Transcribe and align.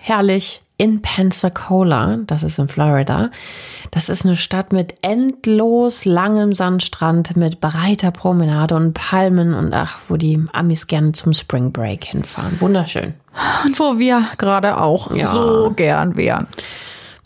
herrlich 0.00 0.60
in 0.80 1.02
Pensacola, 1.02 2.18
das 2.24 2.44
ist 2.44 2.58
in 2.58 2.68
Florida. 2.68 3.30
Das 3.90 4.08
ist 4.08 4.24
eine 4.24 4.36
Stadt 4.36 4.72
mit 4.72 4.94
endlos 5.02 6.04
langem 6.04 6.54
Sandstrand, 6.54 7.36
mit 7.36 7.60
breiter 7.60 8.12
Promenade 8.12 8.76
und 8.76 8.94
Palmen 8.94 9.54
und 9.54 9.74
ach, 9.74 9.98
wo 10.08 10.16
die 10.16 10.42
Amis 10.52 10.86
gerne 10.86 11.12
zum 11.12 11.32
Spring 11.32 11.72
Break 11.72 12.04
hinfahren. 12.04 12.60
Wunderschön. 12.60 13.14
Und 13.64 13.78
wo 13.78 13.98
wir 13.98 14.24
gerade 14.38 14.80
auch 14.80 15.14
ja. 15.14 15.26
so 15.26 15.72
gern 15.74 16.16
wären. 16.16 16.46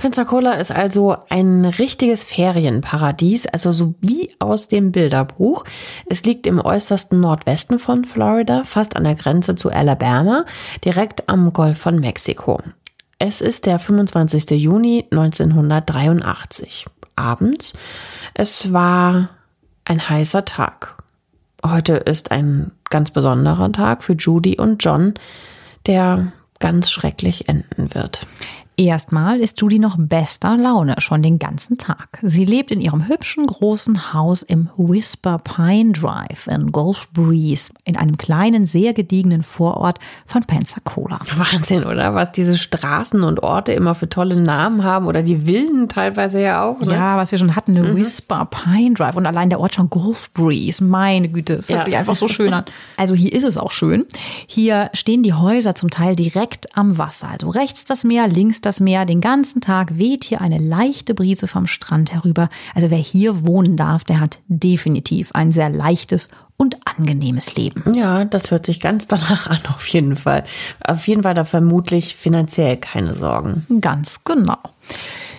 Pensacola 0.02 0.54
ist 0.54 0.72
also 0.72 1.16
ein 1.28 1.64
richtiges 1.64 2.24
Ferienparadies, 2.24 3.46
also 3.46 3.70
so 3.70 3.94
wie 4.00 4.34
aus 4.40 4.66
dem 4.66 4.90
Bilderbuch. 4.90 5.62
Es 6.06 6.24
liegt 6.24 6.48
im 6.48 6.58
äußersten 6.58 7.20
Nordwesten 7.20 7.78
von 7.78 8.04
Florida, 8.04 8.64
fast 8.64 8.96
an 8.96 9.04
der 9.04 9.14
Grenze 9.14 9.54
zu 9.54 9.70
Alabama, 9.70 10.44
direkt 10.84 11.28
am 11.28 11.52
Golf 11.52 11.78
von 11.78 12.00
Mexiko. 12.00 12.58
Es 13.20 13.40
ist 13.40 13.64
der 13.64 13.78
25. 13.78 14.50
Juni 14.60 15.06
1983. 15.12 16.86
Abends. 17.14 17.72
Es 18.34 18.72
war 18.72 19.28
ein 19.84 20.08
heißer 20.08 20.44
Tag. 20.44 20.96
Heute 21.64 21.92
ist 21.92 22.32
ein 22.32 22.72
ganz 22.90 23.12
besonderer 23.12 23.70
Tag 23.70 24.02
für 24.02 24.14
Judy 24.14 24.58
und 24.58 24.82
John, 24.82 25.14
der 25.86 26.32
ganz 26.58 26.90
schrecklich 26.90 27.48
enden 27.48 27.94
wird. 27.94 28.26
Erstmal 28.84 29.38
ist 29.38 29.60
Judy 29.60 29.78
noch 29.78 29.96
bester 29.96 30.56
Laune, 30.56 30.96
schon 30.98 31.22
den 31.22 31.38
ganzen 31.38 31.78
Tag. 31.78 32.18
Sie 32.20 32.44
lebt 32.44 32.72
in 32.72 32.80
ihrem 32.80 33.06
hübschen 33.06 33.46
großen 33.46 34.12
Haus 34.12 34.42
im 34.42 34.70
Whisper 34.76 35.38
Pine 35.38 35.92
Drive 35.92 36.48
in 36.48 36.72
Gulf 36.72 37.08
Breeze, 37.12 37.72
in 37.84 37.96
einem 37.96 38.16
kleinen, 38.16 38.66
sehr 38.66 38.92
gediegenen 38.92 39.44
Vorort 39.44 40.00
von 40.26 40.42
Pensacola. 40.42 41.20
Wahnsinn, 41.36 41.84
oder? 41.84 42.16
Was 42.16 42.32
diese 42.32 42.58
Straßen 42.58 43.22
und 43.22 43.44
Orte 43.44 43.72
immer 43.72 43.94
für 43.94 44.08
tolle 44.08 44.34
Namen 44.34 44.82
haben 44.82 45.06
oder 45.06 45.22
die 45.22 45.46
Villen 45.46 45.88
teilweise 45.88 46.42
ja 46.42 46.64
auch. 46.64 46.80
Ne? 46.80 46.92
Ja, 46.92 47.16
was 47.16 47.30
wir 47.30 47.38
schon 47.38 47.54
hatten, 47.54 47.76
eine 47.76 47.88
mhm. 47.88 47.96
Whisper 47.96 48.46
Pine 48.46 48.94
Drive 48.94 49.14
und 49.14 49.26
allein 49.26 49.48
der 49.48 49.60
Ort 49.60 49.74
schon 49.74 49.90
Gulf 49.90 50.32
Breeze. 50.32 50.82
Meine 50.82 51.28
Güte, 51.28 51.54
es 51.54 51.68
hört 51.68 51.80
ja. 51.80 51.84
sich 51.84 51.96
einfach 51.96 52.16
so 52.16 52.26
schön 52.26 52.52
an. 52.52 52.64
Also 52.96 53.14
hier 53.14 53.32
ist 53.32 53.42
es 53.42 53.56
auch 53.56 53.72
schön. 53.72 54.04
Hier 54.46 54.90
stehen 54.92 55.22
die 55.22 55.32
Häuser 55.32 55.74
zum 55.74 55.90
Teil 55.90 56.14
direkt 56.14 56.76
am 56.76 56.98
Wasser. 56.98 57.28
Also 57.30 57.48
rechts 57.48 57.84
das 57.84 58.04
Meer, 58.04 58.28
links 58.28 58.60
das 58.60 58.71
Meer. 58.80 59.04
Den 59.04 59.20
ganzen 59.20 59.60
Tag 59.60 59.98
weht 59.98 60.24
hier 60.24 60.40
eine 60.40 60.58
leichte 60.58 61.14
Brise 61.14 61.46
vom 61.46 61.66
Strand 61.66 62.12
herüber. 62.12 62.48
Also 62.74 62.90
wer 62.90 62.98
hier 62.98 63.46
wohnen 63.46 63.76
darf, 63.76 64.04
der 64.04 64.20
hat 64.20 64.38
definitiv 64.48 65.32
ein 65.32 65.52
sehr 65.52 65.70
leichtes 65.70 66.28
und 66.56 66.76
angenehmes 66.86 67.56
Leben. 67.56 67.82
Ja, 67.94 68.24
das 68.24 68.50
hört 68.50 68.66
sich 68.66 68.80
ganz 68.80 69.06
danach 69.06 69.48
an, 69.48 69.58
auf 69.68 69.86
jeden 69.88 70.16
Fall. 70.16 70.44
Auf 70.86 71.08
jeden 71.08 71.22
Fall 71.24 71.34
da 71.34 71.44
vermutlich 71.44 72.14
finanziell 72.14 72.76
keine 72.76 73.14
Sorgen. 73.14 73.66
Ganz 73.80 74.22
genau. 74.24 74.58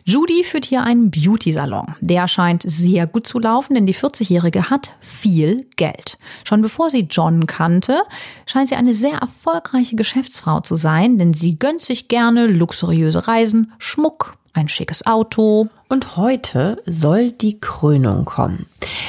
Judy 0.06 0.44
führt 0.44 0.66
hier 0.66 0.84
einen 0.84 1.12
Beauty-Salon. 1.12 1.96
Der 2.02 2.28
scheint 2.28 2.64
sehr 2.66 3.08
gut 3.08 3.26
zu 3.26 3.40
laufen, 3.40 3.74
denn 3.74 3.86
die 3.86 3.96
40-Jährige 3.96 4.70
hat 4.70 4.96
viel 5.00 5.66
Geld. 5.78 6.18
Schon 6.44 6.62
bevor 6.62 6.90
sie 6.90 7.08
John 7.10 7.48
kannte, 7.48 8.02
scheint 8.46 8.68
sie 8.68 8.76
eine 8.76 8.94
sehr 8.94 9.18
erfolgreiche 9.20 9.96
Geschäftsfrau 9.96 10.60
zu 10.60 10.76
sein, 10.76 11.18
denn 11.18 11.34
sie 11.34 11.58
gönnt 11.58 11.82
sich 11.82 12.10
gerne 12.10 12.48
luxuriöse 12.48 13.28
Reisen, 13.28 13.72
Schmuck, 13.78 14.36
ein 14.52 14.68
schickes 14.68 15.06
Auto. 15.06 15.68
Und 15.88 16.18
heute 16.18 16.82
soll 16.86 17.32
die 17.32 17.60
Krönung 17.60 18.26
kommen. 18.26 18.68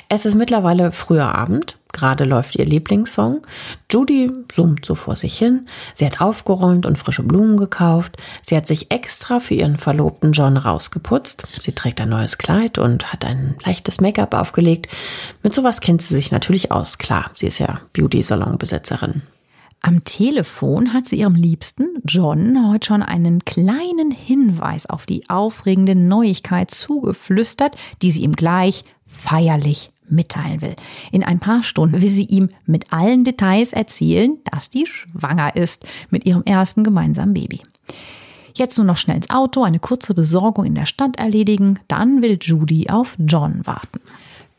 Es 0.09 0.25
ist 0.25 0.37
mittlerweile 0.37 0.93
früher 0.93 1.34
Abend. 1.34 1.76
Gerade 1.94 2.25
läuft 2.25 2.56
ihr 2.56 2.66
Lieblingssong. 2.66 3.43
Judy 3.91 4.31
summt 4.53 4.84
so 4.84 4.97
vor 4.97 5.15
sich 5.15 5.38
hin. 5.38 5.66
Sie 5.94 6.05
hat 6.05 6.21
aufgeräumt 6.21 6.87
und 6.87 6.99
frische 6.99 7.22
Blumen 7.22 7.56
gekauft. 7.56 8.16
Sie 8.43 8.56
hat 8.56 8.66
sich 8.66 8.91
extra 8.91 9.38
für 9.38 9.55
ihren 9.55 9.78
Verlobten 9.78 10.32
John 10.32 10.56
rausgeputzt. 10.56 11.44
Sie 11.62 11.72
trägt 11.72 12.00
ein 12.00 12.09
neues 12.09 12.37
Kleid 12.37 12.78
und 12.78 13.12
hat 13.12 13.25
ein 13.25 13.55
leichtes 13.65 14.00
Make-up 14.00 14.34
aufgelegt. 14.34 14.88
Mit 15.44 15.55
sowas 15.55 15.81
kennt 15.81 16.03
sie 16.03 16.16
sich 16.16 16.32
natürlich 16.32 16.72
aus. 16.72 16.99
Klar, 16.99 17.31
sie 17.34 17.47
ist 17.47 17.60
ja 17.60 17.81
Beauty-Salon-Besitzerin. 17.93 19.22
Am 19.81 20.03
Telefon 20.03 20.93
hat 20.93 21.06
sie 21.06 21.21
ihrem 21.21 21.37
Liebsten, 21.37 21.99
John, 22.05 22.72
heute 22.72 22.88
schon 22.88 23.03
einen 23.03 23.44
kleinen 23.44 24.11
Hinweis 24.11 24.87
auf 24.87 25.06
die 25.06 25.31
aufregende 25.31 25.94
Neuigkeit 25.94 26.72
zugeflüstert, 26.72 27.76
die 28.03 28.11
sie 28.11 28.22
ihm 28.22 28.32
gleich 28.32 28.84
feierlich 29.06 29.93
mitteilen 30.09 30.62
will. 30.62 30.76
In 31.12 31.25
ein 31.25 31.41
paar 31.41 31.62
Stunden 31.62 32.00
will 32.00 32.10
sie 32.10 32.25
ihm 32.25 32.50
mit 32.66 32.92
allen 32.92 33.25
Details 33.25 33.72
erzählen, 33.72 34.38
dass 34.50 34.70
die 34.70 34.87
schwanger 34.87 35.56
ist 35.56 35.84
mit 36.10 36.26
ihrem 36.26 36.42
ersten 36.44 36.84
gemeinsamen 36.84 37.34
Baby. 37.34 37.60
Jetzt 38.54 38.78
nur 38.78 38.87
noch 38.87 38.97
schnell 38.97 39.16
ins 39.16 39.31
Auto, 39.31 39.64
eine 39.64 39.81
kurze 39.81 40.14
Besorgung 40.14 40.64
in 40.64 40.76
der 40.76 40.87
Stadt 40.87 41.19
erledigen, 41.19 41.81
dann 41.88 42.22
will 42.22 42.38
Judy 42.41 42.88
auf 42.88 43.16
John 43.19 43.66
warten. 43.66 44.00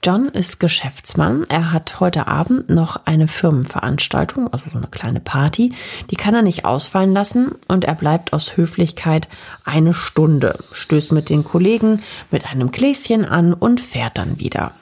John 0.05 0.27
ist 0.27 0.59
Geschäftsmann. 0.59 1.47
Er 1.49 1.71
hat 1.71 1.99
heute 1.99 2.27
Abend 2.27 2.69
noch 2.69 3.07
eine 3.07 3.27
Firmenveranstaltung, 3.27 4.53
also 4.53 4.69
so 4.69 4.77
eine 4.77 4.85
kleine 4.85 5.19
Party. 5.19 5.73
Die 6.11 6.15
kann 6.15 6.35
er 6.35 6.43
nicht 6.43 6.63
ausfallen 6.63 7.11
lassen 7.11 7.53
und 7.67 7.85
er 7.85 7.95
bleibt 7.95 8.31
aus 8.31 8.55
Höflichkeit 8.55 9.27
eine 9.63 9.95
Stunde, 9.95 10.59
stößt 10.73 11.11
mit 11.11 11.31
den 11.31 11.43
Kollegen 11.43 12.03
mit 12.29 12.45
einem 12.51 12.69
Gläschen 12.69 13.25
an 13.25 13.53
und 13.53 13.81
fährt 13.81 14.19
dann 14.19 14.37
wieder. 14.39 14.73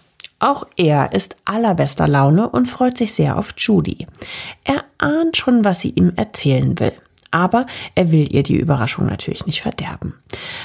Auch 0.44 0.66
er 0.76 1.14
ist 1.14 1.38
allerbester 1.46 2.06
Laune 2.06 2.50
und 2.50 2.66
freut 2.66 2.98
sich 2.98 3.14
sehr 3.14 3.38
auf 3.38 3.54
Judy. 3.58 4.08
Er 4.66 4.84
ahnt 4.98 5.38
schon, 5.38 5.64
was 5.64 5.80
sie 5.80 5.92
ihm 5.92 6.12
erzählen 6.18 6.78
will 6.80 6.92
aber 7.34 7.66
er 7.96 8.12
will 8.12 8.32
ihr 8.32 8.44
die 8.44 8.58
Überraschung 8.58 9.08
natürlich 9.08 9.48
nicht 9.48 9.64
verderben. 9.64 10.14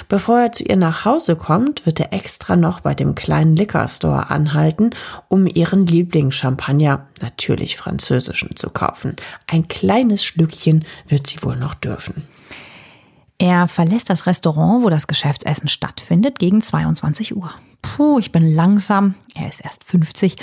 Bevor 0.08 0.38
er 0.38 0.52
zu 0.52 0.64
ihr 0.64 0.76
nach 0.76 1.06
Hause 1.06 1.34
kommt, 1.34 1.86
wird 1.86 1.98
er 1.98 2.12
extra 2.12 2.56
noch 2.56 2.80
bei 2.80 2.94
dem 2.94 3.14
kleinen 3.14 3.56
Liquor 3.56 3.88
Store 3.88 4.28
anhalten, 4.28 4.90
um 5.28 5.46
ihren 5.46 5.86
Lieblingschampagner, 5.86 7.06
natürlich 7.22 7.78
französischen, 7.78 8.54
zu 8.54 8.68
kaufen. 8.68 9.16
Ein 9.46 9.66
kleines 9.68 10.22
Schlückchen 10.22 10.84
wird 11.08 11.26
sie 11.26 11.42
wohl 11.42 11.56
noch 11.56 11.72
dürfen. 11.72 12.28
Er 13.38 13.69
verlässt 13.69 14.10
das 14.10 14.26
Restaurant, 14.26 14.82
wo 14.82 14.91
das 14.91 15.06
Geschäftsessen 15.06 15.69
stattfindet, 15.69 16.38
gegen 16.38 16.60
22 16.60 17.37
Uhr. 17.37 17.53
Puh, 17.82 18.19
ich 18.19 18.32
bin 18.32 18.54
langsam, 18.54 19.15
er 19.34 19.49
ist 19.49 19.60
erst 19.60 19.84
50, 19.84 20.37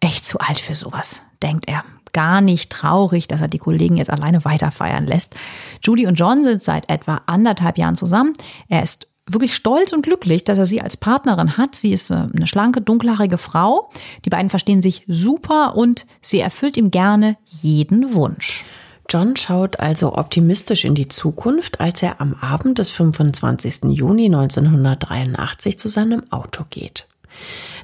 echt 0.00 0.24
zu 0.24 0.38
alt 0.38 0.58
für 0.58 0.74
sowas, 0.74 1.22
denkt 1.42 1.68
er 1.68 1.84
gar 2.12 2.40
nicht 2.40 2.70
traurig, 2.70 3.26
dass 3.26 3.40
er 3.40 3.48
die 3.48 3.58
Kollegen 3.58 3.96
jetzt 3.96 4.10
alleine 4.10 4.44
weiterfeiern 4.44 5.06
lässt. 5.06 5.34
Judy 5.82 6.06
und 6.06 6.14
John 6.16 6.44
sind 6.44 6.62
seit 6.62 6.88
etwa 6.90 7.22
anderthalb 7.26 7.78
Jahren 7.78 7.96
zusammen. 7.96 8.34
Er 8.68 8.82
ist 8.82 9.08
wirklich 9.26 9.54
stolz 9.54 9.92
und 9.92 10.02
glücklich, 10.02 10.44
dass 10.44 10.58
er 10.58 10.66
sie 10.66 10.80
als 10.82 10.96
Partnerin 10.96 11.56
hat. 11.56 11.74
Sie 11.74 11.92
ist 11.92 12.10
äh, 12.10 12.26
eine 12.34 12.46
schlanke, 12.46 12.80
dunkelhaarige 12.80 13.38
Frau. 13.38 13.90
Die 14.24 14.30
beiden 14.30 14.50
verstehen 14.50 14.82
sich 14.82 15.04
super 15.06 15.76
und 15.76 16.06
sie 16.20 16.40
erfüllt 16.40 16.76
ihm 16.76 16.90
gerne 16.90 17.36
jeden 17.46 18.14
Wunsch. 18.14 18.64
John 19.12 19.36
schaut 19.36 19.78
also 19.78 20.16
optimistisch 20.16 20.86
in 20.86 20.94
die 20.94 21.06
Zukunft, 21.06 21.82
als 21.82 22.02
er 22.02 22.22
am 22.22 22.34
Abend 22.40 22.78
des 22.78 22.88
25. 22.88 23.90
Juni 23.90 24.24
1983 24.24 25.78
zu 25.78 25.88
seinem 25.88 26.22
Auto 26.32 26.64
geht. 26.70 27.06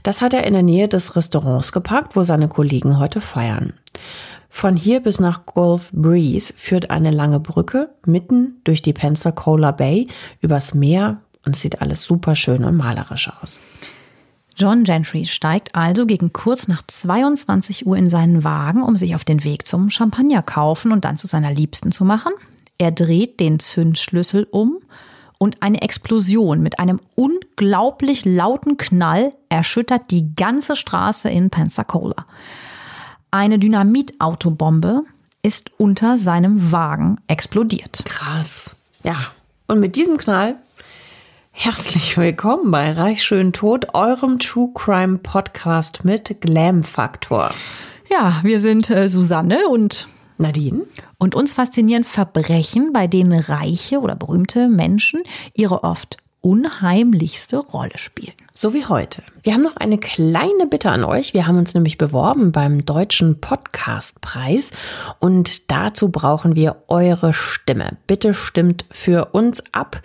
Das 0.03 0.23
hat 0.23 0.33
er 0.33 0.47
in 0.47 0.55
der 0.55 0.63
Nähe 0.63 0.89
des 0.89 1.17
Restaurants 1.17 1.73
geparkt, 1.73 2.17
wo 2.17 2.23
seine 2.23 2.49
Kollegen 2.49 2.99
heute 2.99 3.21
feiern. 3.21 3.75
Von 4.49 4.75
hier 4.75 5.01
bis 5.01 5.21
nach 5.21 5.45
Gulf 5.45 5.91
Breeze 5.93 6.55
führt 6.57 6.89
eine 6.89 7.11
lange 7.11 7.41
Brücke 7.41 7.91
mitten 8.07 8.63
durch 8.65 8.81
die 8.81 8.95
Pensacola 8.95 9.73
Bay 9.73 10.09
übers 10.41 10.73
Meer 10.73 11.21
und 11.45 11.57
sieht 11.57 11.83
alles 11.83 12.05
super 12.05 12.37
schön 12.37 12.65
und 12.65 12.75
malerisch 12.75 13.31
aus. 13.43 13.61
John 14.58 14.82
Gentry 14.82 15.25
steigt 15.25 15.76
also 15.76 16.05
gegen 16.05 16.32
kurz 16.32 16.66
nach 16.66 16.82
22 16.84 17.87
Uhr 17.87 17.96
in 17.96 18.10
seinen 18.10 18.43
Wagen, 18.43 18.82
um 18.82 18.96
sich 18.96 19.14
auf 19.14 19.25
den 19.25 19.44
Weg 19.44 19.69
zum 19.69 19.88
Champagner 19.88 20.43
kaufen 20.43 20.90
und 20.90 21.05
dann 21.05 21.16
zu 21.16 21.28
seiner 21.28 21.52
Liebsten 21.52 21.93
zu 21.93 22.05
machen. 22.05 22.32
Er 22.76 22.90
dreht 22.90 23.38
den 23.38 23.60
Zündschlüssel 23.60 24.49
um 24.50 24.78
und 25.38 25.62
eine 25.62 25.82
Explosion 25.82 26.60
mit 26.60 26.81
einem 26.81 27.00
unglaublich 27.14 28.25
lauten 28.25 28.76
Knall 28.76 29.32
erschüttert 29.49 30.10
die 30.10 30.34
ganze 30.34 30.75
Straße 30.75 31.28
in 31.28 31.50
Pensacola. 31.50 32.26
Eine 33.31 33.60
Dynamitautobombe 33.60 35.05
ist 35.43 35.70
unter 35.78 36.19
seinem 36.19 36.72
Wagen 36.72 37.20
explodiert. 37.28 38.05
Krass. 38.05 38.75
Ja. 39.05 39.16
Und 39.69 39.78
mit 39.78 39.94
diesem 39.94 40.16
Knall 40.16 40.56
Herzlich 41.60 42.16
willkommen 42.16 42.70
bei 42.70 42.93
Reich 42.93 43.25
schön 43.25 43.52
tot, 43.52 43.93
eurem 43.93 44.38
True 44.38 44.70
Crime 44.75 45.19
Podcast 45.19 46.05
mit 46.05 46.40
Glam 46.40 46.84
Faktor. 46.84 47.50
Ja, 48.08 48.38
wir 48.44 48.60
sind 48.60 48.88
äh, 48.90 49.08
Susanne 49.08 49.66
und 49.69 50.06
Nadine. 50.38 50.87
Und 51.19 51.34
uns 51.34 51.55
faszinieren 51.55 52.05
Verbrechen, 52.05 52.93
bei 52.93 53.08
denen 53.08 53.40
reiche 53.40 53.99
oder 53.99 54.14
berühmte 54.14 54.69
Menschen 54.69 55.25
ihre 55.52 55.82
oft 55.82 56.19
unheimlichste 56.43 57.56
Rolle 57.56 57.99
spielen. 57.99 58.37
So 58.60 58.75
wie 58.75 58.87
heute. 58.87 59.22
Wir 59.44 59.55
haben 59.55 59.62
noch 59.62 59.76
eine 59.76 59.99
kleine 59.99 60.66
Bitte 60.69 60.90
an 60.90 61.05
euch. 61.05 61.32
Wir 61.32 61.46
haben 61.46 61.58
uns 61.58 61.75
nämlich 61.75 61.96
beworben 61.96 62.50
beim 62.50 62.84
Deutschen 62.84 63.40
Podcastpreis 63.40 64.72
und 65.20 65.70
dazu 65.70 66.08
brauchen 66.08 66.56
wir 66.56 66.82
eure 66.88 67.32
Stimme. 67.32 67.99
Bitte 68.08 68.34
stimmt 68.34 68.84
für 68.90 69.26
uns 69.26 69.62
ab 69.70 70.02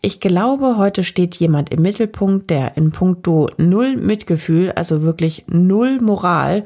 Ich 0.00 0.20
glaube, 0.20 0.76
heute 0.76 1.04
steht 1.04 1.36
jemand 1.36 1.70
im 1.70 1.82
Mittelpunkt, 1.82 2.50
der 2.50 2.76
in 2.76 2.90
puncto 2.90 3.50
null 3.56 3.96
Mitgefühl, 3.96 4.72
also 4.72 5.02
wirklich 5.02 5.44
null 5.46 6.00
Moral, 6.00 6.64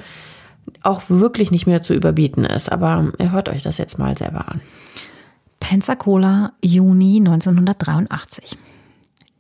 auch 0.83 1.03
wirklich 1.09 1.51
nicht 1.51 1.67
mehr 1.67 1.83
zu 1.83 1.93
überbieten 1.93 2.45
ist. 2.45 2.73
Aber 2.73 3.13
hört 3.19 3.51
euch 3.51 3.63
das 3.63 3.79
jetzt 3.79 3.99
mal 3.99 4.17
selber 4.17 4.49
an. 4.49 4.61
Pensacola, 5.61 6.53
Juni 6.63 7.19
1983. 7.19 8.57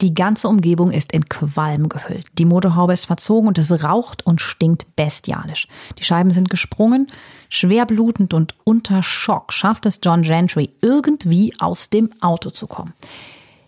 Die 0.00 0.14
ganze 0.14 0.48
Umgebung 0.48 0.92
ist 0.92 1.12
in 1.12 1.28
Qualm 1.28 1.88
gehüllt. 1.88 2.26
Die 2.38 2.44
Motorhaube 2.44 2.92
ist 2.92 3.06
verzogen 3.06 3.48
und 3.48 3.58
es 3.58 3.82
raucht 3.82 4.24
und 4.24 4.40
stinkt 4.40 4.94
bestialisch. 4.94 5.66
Die 5.98 6.04
Scheiben 6.04 6.31
sind 6.31 6.50
gesprungen. 6.50 7.08
Schwer 7.48 7.86
blutend 7.86 8.34
und 8.34 8.54
unter 8.64 9.02
Schock 9.02 9.52
schafft 9.52 9.86
es 9.86 10.00
John 10.02 10.22
Gentry 10.22 10.70
irgendwie 10.82 11.54
aus 11.58 11.90
dem 11.90 12.10
Auto 12.20 12.50
zu 12.50 12.66
kommen. 12.66 12.92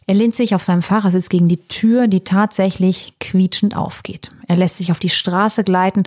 Er 0.06 0.14
lehnt 0.14 0.34
sich 0.34 0.54
auf 0.54 0.62
seinem 0.62 0.82
Fahrersitz 0.82 1.28
gegen 1.28 1.48
die 1.48 1.68
Tür, 1.68 2.08
die 2.08 2.20
tatsächlich 2.20 3.14
quietschend 3.20 3.76
aufgeht. 3.76 4.30
Er 4.48 4.56
lässt 4.56 4.76
sich 4.76 4.90
auf 4.90 4.98
die 4.98 5.08
Straße 5.08 5.62
gleiten 5.62 6.02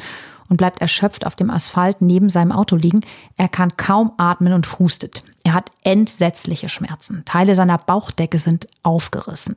und 0.49 0.57
bleibt 0.57 0.81
erschöpft 0.81 1.25
auf 1.25 1.35
dem 1.35 1.49
Asphalt 1.49 2.01
neben 2.01 2.29
seinem 2.29 2.51
Auto 2.51 2.75
liegen. 2.75 3.01
Er 3.37 3.47
kann 3.47 3.77
kaum 3.77 4.11
atmen 4.17 4.53
und 4.53 4.77
hustet. 4.77 5.23
Er 5.43 5.53
hat 5.53 5.71
entsetzliche 5.83 6.69
Schmerzen. 6.69 7.23
Teile 7.25 7.55
seiner 7.55 7.77
Bauchdecke 7.77 8.37
sind 8.37 8.67
aufgerissen. 8.83 9.55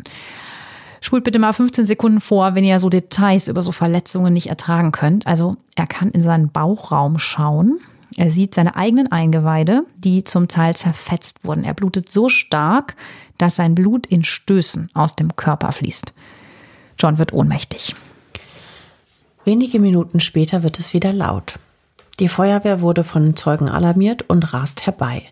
Spult 1.01 1.25
bitte 1.25 1.39
mal 1.39 1.53
15 1.53 1.87
Sekunden 1.87 2.21
vor, 2.21 2.55
wenn 2.55 2.65
ihr 2.65 2.81
so 2.81 2.89
Details 2.89 3.49
über 3.49 3.63
so 3.63 3.73
Verletzungen 3.73 4.33
nicht 4.33 4.49
ertragen 4.49 4.93
könnt. 4.93 5.27
Also 5.27 5.55
er 5.75 5.87
kann 5.87 6.11
in 6.11 6.23
seinen 6.23 6.51
Bauchraum 6.51 7.19
schauen. 7.19 7.79
Er 8.17 8.31
sieht 8.31 8.55
seine 8.55 8.77
eigenen 8.77 9.13
Eingeweide, 9.13 9.85
die 9.97 10.25
zum 10.25 10.49
Teil 10.49 10.75
zerfetzt 10.75 11.45
wurden. 11.45 11.65
Er 11.65 11.75
blutet 11.75 12.11
so 12.11 12.29
stark, 12.29 12.97
dass 13.39 13.57
sein 13.57 13.75
Blut 13.75 14.07
in 14.07 14.25
Stößen 14.25 14.91
aus 14.95 15.17
dem 15.17 15.37
Körper 15.37 15.71
fließt. 15.73 16.15
John 16.99 17.19
wird 17.19 17.33
ohnmächtig. 17.35 17.95
Wenige 19.45 19.79
Minuten 19.79 20.21
später 20.21 20.63
wird 20.63 20.79
es 20.79 20.95
wieder 20.95 21.13
laut. 21.13 21.59
Die 22.19 22.29
Feuerwehr 22.29 22.81
wurde 22.81 23.05
von 23.05 23.37
Zeugen 23.37 23.69
alarmiert 23.69 24.25
und 24.29 24.55
rast 24.55 24.87
herbei. 24.87 25.23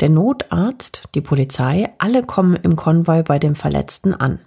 Der 0.00 0.10
Notarzt, 0.10 1.02
die 1.14 1.22
Polizei, 1.22 1.88
alle 1.98 2.22
kommen 2.22 2.56
im 2.56 2.76
Konvoi 2.76 3.22
bei 3.22 3.38
dem 3.38 3.54
Verletzten 3.54 4.12
an. 4.12 4.40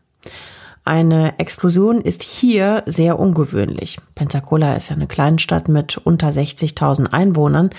Eine 0.87 1.37
Explosion 1.37 1.99
ist 1.99 2.23
hier 2.23 2.81
sehr 2.85 3.19
ungewöhnlich. 3.19 3.97
Pensacola 4.15 4.73
ist 4.75 4.87
ja 4.87 4.95
eine 4.95 5.05
Kleinstadt 5.05 5.67
mit 5.67 5.97
unter 5.97 6.29
60.000 6.29 7.11
Einwohnern. 7.11 7.71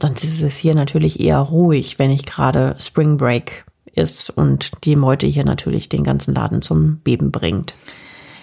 Sonst 0.00 0.24
ist 0.24 0.42
es 0.42 0.56
hier 0.56 0.74
natürlich 0.74 1.20
eher 1.20 1.40
ruhig, 1.40 1.98
wenn 1.98 2.08
nicht 2.08 2.24
gerade 2.24 2.74
Spring 2.78 3.18
Break 3.18 3.66
ist 3.92 4.30
und 4.30 4.72
die 4.84 4.96
Meute 4.96 5.26
hier 5.26 5.44
natürlich 5.44 5.90
den 5.90 6.04
ganzen 6.04 6.34
Laden 6.34 6.62
zum 6.62 7.00
Beben 7.00 7.32
bringt. 7.32 7.74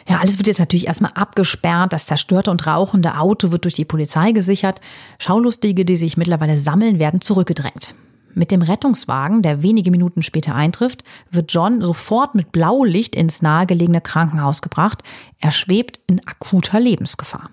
Ja, 0.07 0.19
alles 0.19 0.38
wird 0.38 0.45
jetzt 0.45 0.59
natürlich 0.59 0.85
erstmal 0.85 1.13
abgesperrt. 1.15 1.91
Das 1.91 2.06
zerstörte 2.06 2.51
und 2.51 2.67
rauchende 2.67 3.17
Auto 3.17 3.51
wird 3.51 3.63
durch 3.63 3.74
die 3.74 3.85
Polizei 3.85 4.33
gesichert. 4.33 4.81
Schaulustige, 5.17 5.83
die 5.83 5.97
sich 5.97 6.15
mittlerweile 6.15 6.59
sammeln, 6.59 7.00
werden 7.00 7.21
zurückgedrängt. 7.21 7.95
Mit 8.33 8.51
dem 8.51 8.61
Rettungswagen, 8.61 9.41
der 9.41 9.63
wenige 9.63 9.91
Minuten 9.91 10.23
später 10.23 10.55
eintrifft, 10.55 11.03
wird 11.29 11.51
John 11.51 11.81
sofort 11.81 12.35
mit 12.35 12.51
Blaulicht 12.51 13.15
ins 13.15 13.41
nahegelegene 13.41 14.01
Krankenhaus 14.01 14.61
gebracht. 14.61 15.03
Er 15.39 15.51
schwebt 15.51 15.99
in 16.07 16.25
akuter 16.25 16.79
Lebensgefahr. 16.79 17.49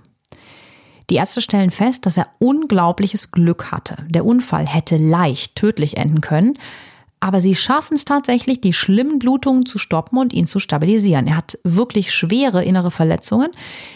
Die 1.11 1.17
Ärzte 1.17 1.41
stellen 1.41 1.71
fest, 1.71 2.05
dass 2.07 2.19
er 2.19 2.29
unglaubliches 2.39 3.31
Glück 3.31 3.73
hatte. 3.73 3.97
Der 4.09 4.27
Unfall 4.27 4.67
hätte 4.67 4.99
leicht 4.99 5.57
tödlich 5.57 5.97
enden 5.97 6.21
können, 6.21 6.59
aber 7.21 7.41
sie 7.41 7.55
schaffen 7.55 7.95
es 7.95 8.05
tatsächlich, 8.05 8.61
die 8.61 8.73
schlimmen 8.73 9.19
Blutungen 9.19 9.67
zu 9.67 9.79
stoppen 9.79 10.19
und 10.19 10.33
ihn 10.33 10.47
zu 10.47 10.59
stabilisieren. 10.59 11.27
Er 11.27 11.37
hat 11.37 11.59
wirklich 11.65 12.15
schwere 12.15 12.63
innere 12.63 12.91
Verletzungen. 12.91 13.51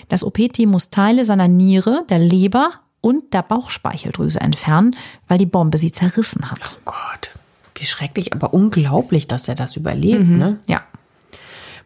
Das 0.08 0.24
OP-Team 0.24 0.70
muss 0.70 0.90
Teile 0.90 1.24
seiner 1.24 1.48
Niere, 1.48 2.04
der 2.08 2.18
Leber 2.18 2.70
und 3.02 3.34
der 3.34 3.42
Bauchspeicheldrüse 3.42 4.40
entfernen, 4.40 4.96
weil 5.28 5.36
die 5.36 5.44
Bombe 5.44 5.76
sie 5.76 5.92
zerrissen 5.92 6.50
hat. 6.50 6.78
Oh 6.78 6.92
Gott, 6.92 7.30
wie 7.74 7.84
schrecklich, 7.84 8.32
aber 8.32 8.54
unglaublich, 8.54 9.28
dass 9.28 9.48
er 9.48 9.54
das 9.54 9.76
überlebt, 9.76 10.26
mhm. 10.26 10.38
ne? 10.38 10.58
Ja. 10.66 10.80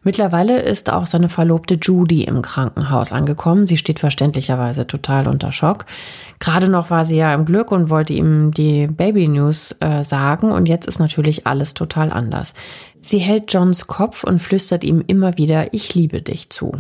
Mittlerweile 0.06 0.61
ist 0.61 0.92
auch 0.92 1.04
seine 1.04 1.28
Verlobte 1.28 1.78
Judy 1.82 2.23
im 2.23 2.40
Krankenhaus 2.40 3.11
angekommen. 3.11 3.66
Sie 3.66 3.76
steht 3.76 3.99
verständlicherweise 3.99 4.87
total 4.87 5.26
unter 5.26 5.50
Schock. 5.50 5.85
Gerade 6.38 6.68
noch 6.68 6.90
war 6.90 7.04
sie 7.04 7.16
ja 7.16 7.35
im 7.35 7.44
Glück 7.44 7.73
und 7.73 7.90
wollte 7.90 8.12
ihm 8.12 8.52
die 8.52 8.87
Baby 8.87 9.26
News 9.26 9.75
äh, 9.80 10.04
sagen 10.04 10.52
und 10.52 10.68
jetzt 10.68 10.87
ist 10.87 11.00
natürlich 11.00 11.49
alles 11.49 11.75
total 11.75 12.12
anders. 12.12 12.54
Sie 13.02 13.18
hält 13.18 13.52
Johns 13.52 13.88
Kopf 13.88 14.23
und 14.23 14.40
flüstert 14.40 14.85
ihm 14.85 15.02
immer 15.04 15.38
wieder, 15.38 15.75
ich 15.75 15.96
liebe 15.96 16.23
dich 16.23 16.50
zu. 16.50 16.70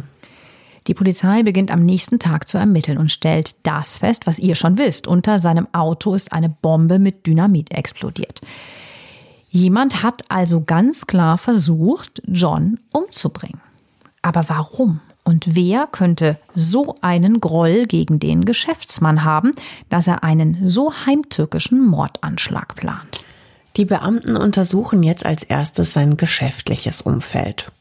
Die 0.86 0.94
Polizei 0.94 1.42
beginnt 1.42 1.70
am 1.70 1.84
nächsten 1.84 2.18
Tag 2.18 2.48
zu 2.48 2.58
ermitteln 2.58 2.98
und 2.98 3.10
stellt 3.10 3.66
das 3.66 3.98
fest, 3.98 4.26
was 4.26 4.38
ihr 4.38 4.54
schon 4.54 4.78
wisst. 4.78 5.06
Unter 5.06 5.38
seinem 5.38 5.66
Auto 5.72 6.14
ist 6.14 6.32
eine 6.32 6.48
Bombe 6.48 6.98
mit 6.98 7.26
Dynamit 7.26 7.72
explodiert. 7.72 8.40
Jemand 9.50 10.02
hat 10.02 10.22
also 10.28 10.62
ganz 10.62 11.06
klar 11.06 11.38
versucht, 11.38 12.22
John 12.26 12.78
umzubringen. 12.92 13.60
Aber 14.22 14.48
warum? 14.48 15.00
Und 15.24 15.56
wer 15.56 15.88
könnte 15.88 16.38
so 16.54 16.94
einen 17.00 17.40
Groll 17.40 17.86
gegen 17.86 18.20
den 18.20 18.44
Geschäftsmann 18.44 19.24
haben, 19.24 19.52
dass 19.88 20.06
er 20.06 20.22
einen 20.22 20.68
so 20.68 20.92
heimtückischen 21.06 21.84
Mordanschlag 21.84 22.76
plant? 22.76 23.24
Die 23.76 23.84
Beamten 23.84 24.36
untersuchen 24.36 25.02
jetzt 25.02 25.26
als 25.26 25.42
erstes 25.42 25.92
sein 25.92 26.16
geschäftliches 26.16 27.00
Umfeld. 27.00 27.72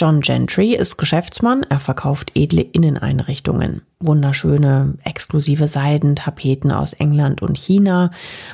John 0.00 0.22
Gentry 0.22 0.74
ist 0.74 0.96
Geschäftsmann, 0.96 1.62
er 1.68 1.78
verkauft 1.78 2.32
edle 2.34 2.62
Inneneinrichtungen, 2.62 3.82
wunderschöne 3.98 4.94
exklusive 5.04 5.68
Seidentapeten 5.68 6.72
aus 6.72 6.94
England 6.94 7.42
und 7.42 7.58
China, 7.58 8.10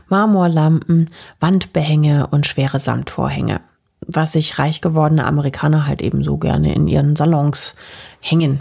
Marmorlampen, 0.08 1.10
Wandbehänge 1.38 2.26
und 2.26 2.46
schwere 2.46 2.80
Samtvorhänge. 2.80 3.60
was 4.08 4.32
sich 4.32 4.58
reich 4.58 4.80
gewordene 4.80 5.24
Amerikaner 5.24 5.86
halt 5.86 6.02
eben 6.02 6.24
so 6.24 6.36
gerne 6.36 6.74
in 6.74 6.88
ihren 6.88 7.14
Salons 7.14 7.76
hängen. 8.20 8.60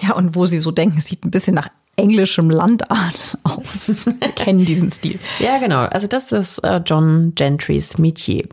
Ja, 0.00 0.14
und 0.14 0.36
wo 0.36 0.46
sie 0.46 0.58
so 0.60 0.70
denken, 0.70 1.00
sieht 1.00 1.24
ein 1.24 1.32
bisschen 1.32 1.54
nach 1.54 1.68
englischem 1.96 2.48
Landadel 2.48 3.18
aus. 3.42 4.06
Wir 4.06 4.28
kennen 4.30 4.64
diesen 4.64 4.90
Stil. 4.92 5.18
Ja, 5.40 5.58
genau. 5.58 5.80
Also 5.80 6.06
das 6.06 6.30
ist 6.30 6.58
äh, 6.60 6.80
John 6.86 7.32
Gentrys 7.34 7.98
Metier. 7.98 8.48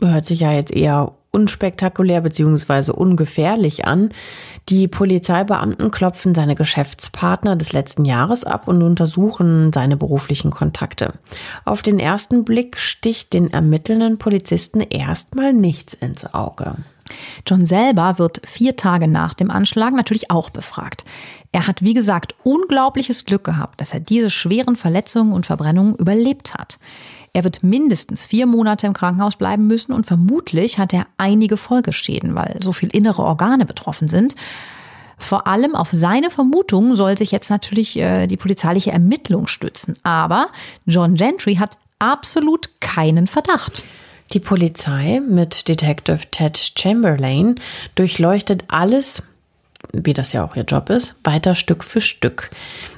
Hört 0.00 0.26
sich 0.26 0.40
ja 0.40 0.52
jetzt 0.52 0.72
eher 0.72 1.12
unspektakulär 1.30 2.20
beziehungsweise 2.20 2.92
ungefährlich 2.92 3.86
an. 3.86 4.10
Die 4.68 4.88
Polizeibeamten 4.88 5.90
klopfen 5.90 6.34
seine 6.34 6.54
Geschäftspartner 6.54 7.56
des 7.56 7.72
letzten 7.72 8.04
Jahres 8.04 8.44
ab 8.44 8.68
und 8.68 8.82
untersuchen 8.82 9.72
seine 9.72 9.96
beruflichen 9.96 10.50
Kontakte. 10.50 11.14
Auf 11.64 11.82
den 11.82 11.98
ersten 11.98 12.44
Blick 12.44 12.78
sticht 12.78 13.32
den 13.32 13.52
ermittelnden 13.52 14.18
Polizisten 14.18 14.80
erstmal 14.80 15.52
nichts 15.52 15.94
ins 15.94 16.34
Auge. 16.34 16.76
John 17.46 17.64
selber 17.64 18.18
wird 18.18 18.42
vier 18.44 18.76
Tage 18.76 19.08
nach 19.08 19.34
dem 19.34 19.50
Anschlag 19.50 19.94
natürlich 19.94 20.30
auch 20.30 20.50
befragt. 20.50 21.04
Er 21.52 21.66
hat, 21.66 21.82
wie 21.82 21.94
gesagt, 21.94 22.34
unglaubliches 22.42 23.24
Glück 23.24 23.44
gehabt, 23.44 23.80
dass 23.80 23.94
er 23.94 24.00
diese 24.00 24.28
schweren 24.28 24.76
Verletzungen 24.76 25.32
und 25.32 25.46
Verbrennungen 25.46 25.94
überlebt 25.94 26.54
hat. 26.54 26.78
Er 27.32 27.44
wird 27.44 27.62
mindestens 27.62 28.26
vier 28.26 28.46
Monate 28.46 28.86
im 28.86 28.92
Krankenhaus 28.92 29.36
bleiben 29.36 29.66
müssen 29.66 29.92
und 29.92 30.06
vermutlich 30.06 30.78
hat 30.78 30.92
er 30.92 31.06
einige 31.18 31.56
Folgeschäden, 31.56 32.34
weil 32.34 32.58
so 32.60 32.72
viel 32.72 32.88
innere 32.90 33.22
Organe 33.22 33.64
betroffen 33.64 34.08
sind. 34.08 34.34
Vor 35.18 35.46
allem 35.46 35.74
auf 35.74 35.88
seine 35.92 36.30
Vermutung 36.30 36.94
soll 36.94 37.18
sich 37.18 37.32
jetzt 37.32 37.50
natürlich 37.50 37.98
äh, 37.98 38.26
die 38.26 38.36
polizeiliche 38.36 38.92
Ermittlung 38.92 39.48
stützen. 39.48 39.96
Aber 40.04 40.48
John 40.86 41.14
Gentry 41.14 41.56
hat 41.56 41.76
absolut 41.98 42.80
keinen 42.80 43.26
Verdacht. 43.26 43.82
Die 44.32 44.40
Polizei 44.40 45.20
mit 45.26 45.68
Detective 45.68 46.20
Ted 46.30 46.72
Chamberlain 46.78 47.56
durchleuchtet 47.94 48.64
alles, 48.68 49.22
wie 49.92 50.12
das 50.12 50.32
ja 50.32 50.44
auch 50.44 50.56
ihr 50.56 50.64
Job 50.64 50.90
ist, 50.90 51.14
weiter 51.24 51.54
Stück 51.54 51.84
für 51.84 52.00
Stück. 52.00 52.50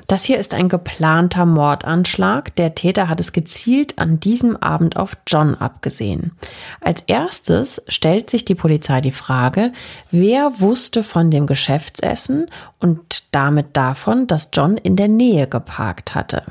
Das 0.07 0.25
hier 0.25 0.39
ist 0.39 0.55
ein 0.55 0.69
geplanter 0.69 1.47
Mordanschlag. 1.47 2.57
Der 2.57 2.75
Täter 2.75 3.09
hat 3.09 3.21
es 3.21 3.33
gezielt 3.33 3.99
an 3.99 4.19
diesem 4.19 4.57
Abend 4.57 4.97
auf 4.97 5.17
John 5.27 5.55
abgesehen. 5.55 6.33
Als 6.81 7.05
erstes 7.05 7.81
stellt 7.87 8.29
sich 8.29 8.45
die 8.45 8.57
Polizei 8.57 9.01
die 9.01 9.13
Frage, 9.13 9.73
wer 10.11 10.61
wusste 10.61 11.05
von 11.05 11.31
dem 11.31 11.47
Geschäftsessen 11.47 12.47
und 12.81 13.23
damit 13.31 13.69
davon, 13.77 14.27
dass 14.27 14.51
John 14.53 14.77
in 14.77 14.97
der 14.97 15.09
Nähe 15.09 15.47
geparkt 15.47 16.17
hatte. 16.17 16.43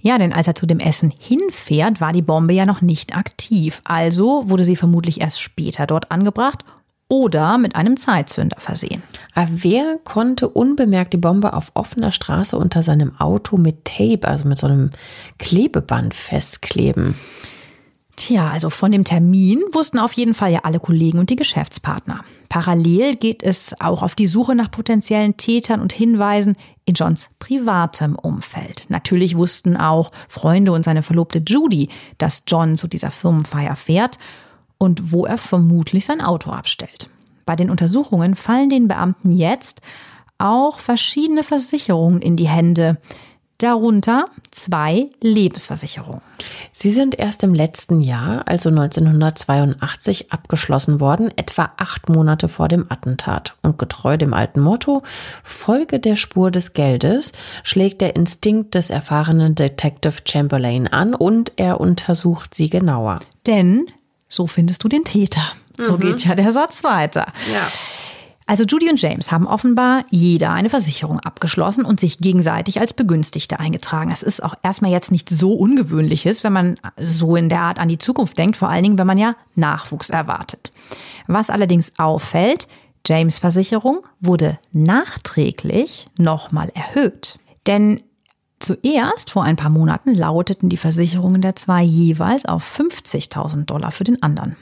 Ja, 0.00 0.18
denn 0.18 0.32
als 0.32 0.48
er 0.48 0.54
zu 0.54 0.66
dem 0.66 0.80
Essen 0.80 1.12
hinfährt, 1.16 2.00
war 2.00 2.12
die 2.12 2.22
Bombe 2.22 2.54
ja 2.54 2.66
noch 2.66 2.80
nicht 2.80 3.16
aktiv. 3.16 3.80
Also 3.84 4.48
wurde 4.48 4.64
sie 4.64 4.76
vermutlich 4.76 5.20
erst 5.20 5.40
später 5.40 5.86
dort 5.86 6.10
angebracht 6.10 6.64
oder 7.08 7.56
mit 7.58 7.74
einem 7.74 7.96
Zeitzünder 7.96 8.60
versehen. 8.60 9.02
Aber 9.34 9.50
wer 9.52 9.98
konnte 10.04 10.48
unbemerkt 10.48 11.12
die 11.14 11.18
Bombe 11.18 11.54
auf 11.54 11.70
offener 11.74 12.12
Straße 12.12 12.56
unter 12.56 12.82
seinem 12.82 13.18
Auto 13.18 13.56
mit 13.56 13.84
Tape, 13.84 14.28
also 14.28 14.46
mit 14.46 14.58
so 14.58 14.66
einem 14.66 14.90
Klebeband 15.38 16.14
festkleben? 16.14 17.14
Tja, 18.16 18.50
also 18.50 18.68
von 18.68 18.90
dem 18.90 19.04
Termin 19.04 19.62
wussten 19.72 20.00
auf 20.00 20.12
jeden 20.12 20.34
Fall 20.34 20.50
ja 20.50 20.60
alle 20.64 20.80
Kollegen 20.80 21.20
und 21.20 21.30
die 21.30 21.36
Geschäftspartner. 21.36 22.24
Parallel 22.48 23.14
geht 23.14 23.44
es 23.44 23.80
auch 23.80 24.02
auf 24.02 24.16
die 24.16 24.26
Suche 24.26 24.56
nach 24.56 24.72
potenziellen 24.72 25.36
Tätern 25.36 25.80
und 25.80 25.92
Hinweisen 25.92 26.56
in 26.84 26.94
Johns 26.94 27.30
privatem 27.38 28.16
Umfeld. 28.16 28.86
Natürlich 28.88 29.36
wussten 29.36 29.76
auch 29.76 30.10
Freunde 30.26 30.72
und 30.72 30.84
seine 30.84 31.02
Verlobte 31.02 31.40
Judy, 31.46 31.90
dass 32.18 32.42
John 32.48 32.74
zu 32.74 32.88
dieser 32.88 33.12
Firmenfeier 33.12 33.76
fährt 33.76 34.18
und 34.78 35.12
wo 35.12 35.26
er 35.26 35.38
vermutlich 35.38 36.04
sein 36.04 36.20
Auto 36.20 36.50
abstellt. 36.50 37.08
Bei 37.44 37.56
den 37.56 37.70
Untersuchungen 37.70 38.36
fallen 38.36 38.70
den 38.70 38.88
Beamten 38.88 39.32
jetzt 39.32 39.80
auch 40.38 40.78
verschiedene 40.78 41.42
Versicherungen 41.42 42.22
in 42.22 42.36
die 42.36 42.48
Hände, 42.48 42.98
darunter 43.58 44.26
zwei 44.52 45.10
Lebensversicherungen. 45.20 46.22
Sie 46.72 46.92
sind 46.92 47.18
erst 47.18 47.42
im 47.42 47.54
letzten 47.54 48.00
Jahr, 48.00 48.46
also 48.46 48.68
1982, 48.68 50.30
abgeschlossen 50.30 51.00
worden, 51.00 51.32
etwa 51.36 51.72
acht 51.76 52.08
Monate 52.08 52.48
vor 52.48 52.68
dem 52.68 52.86
Attentat. 52.88 53.56
Und 53.62 53.78
getreu 53.78 54.16
dem 54.16 54.32
alten 54.32 54.60
Motto, 54.60 55.02
Folge 55.42 55.98
der 55.98 56.14
Spur 56.14 56.52
des 56.52 56.72
Geldes, 56.72 57.32
schlägt 57.64 58.00
der 58.00 58.14
Instinkt 58.14 58.76
des 58.76 58.90
erfahrenen 58.90 59.56
Detective 59.56 60.22
Chamberlain 60.24 60.86
an 60.86 61.14
und 61.14 61.52
er 61.56 61.80
untersucht 61.80 62.54
sie 62.54 62.70
genauer. 62.70 63.18
Denn 63.46 63.86
so 64.28 64.46
findest 64.46 64.84
du 64.84 64.88
den 64.88 65.04
Täter. 65.04 65.42
So 65.78 65.94
mhm. 65.94 66.00
geht 66.00 66.24
ja 66.24 66.34
der 66.34 66.52
Satz 66.52 66.84
weiter. 66.84 67.32
Ja. 67.52 67.66
Also 68.48 68.64
Judy 68.64 68.88
und 68.88 69.00
James 69.00 69.30
haben 69.30 69.46
offenbar 69.46 70.04
jeder 70.08 70.52
eine 70.52 70.70
Versicherung 70.70 71.20
abgeschlossen 71.20 71.84
und 71.84 72.00
sich 72.00 72.18
gegenseitig 72.18 72.80
als 72.80 72.94
Begünstigte 72.94 73.60
eingetragen. 73.60 74.08
Das 74.08 74.22
ist 74.22 74.42
auch 74.42 74.54
erstmal 74.62 74.90
jetzt 74.90 75.12
nicht 75.12 75.28
so 75.28 75.52
ungewöhnliches, 75.52 76.44
wenn 76.44 76.54
man 76.54 76.80
so 76.98 77.36
in 77.36 77.50
der 77.50 77.60
Art 77.60 77.78
an 77.78 77.90
die 77.90 77.98
Zukunft 77.98 78.38
denkt, 78.38 78.56
vor 78.56 78.70
allen 78.70 78.82
Dingen, 78.82 78.98
wenn 78.98 79.06
man 79.06 79.18
ja 79.18 79.36
Nachwuchs 79.54 80.08
erwartet. 80.08 80.72
Was 81.26 81.50
allerdings 81.50 81.92
auffällt, 81.98 82.68
James 83.06 83.38
Versicherung 83.38 84.06
wurde 84.20 84.58
nachträglich 84.72 86.08
nochmal 86.16 86.70
erhöht. 86.74 87.36
Denn 87.66 88.02
Zuerst, 88.60 89.30
vor 89.30 89.44
ein 89.44 89.56
paar 89.56 89.70
Monaten, 89.70 90.14
lauteten 90.14 90.68
die 90.68 90.76
Versicherungen 90.76 91.40
der 91.40 91.56
zwei 91.56 91.82
jeweils 91.82 92.44
auf 92.44 92.78
50.000 92.78 93.64
Dollar 93.66 93.92
für 93.92 94.04
den 94.04 94.22
anderen. 94.22 94.56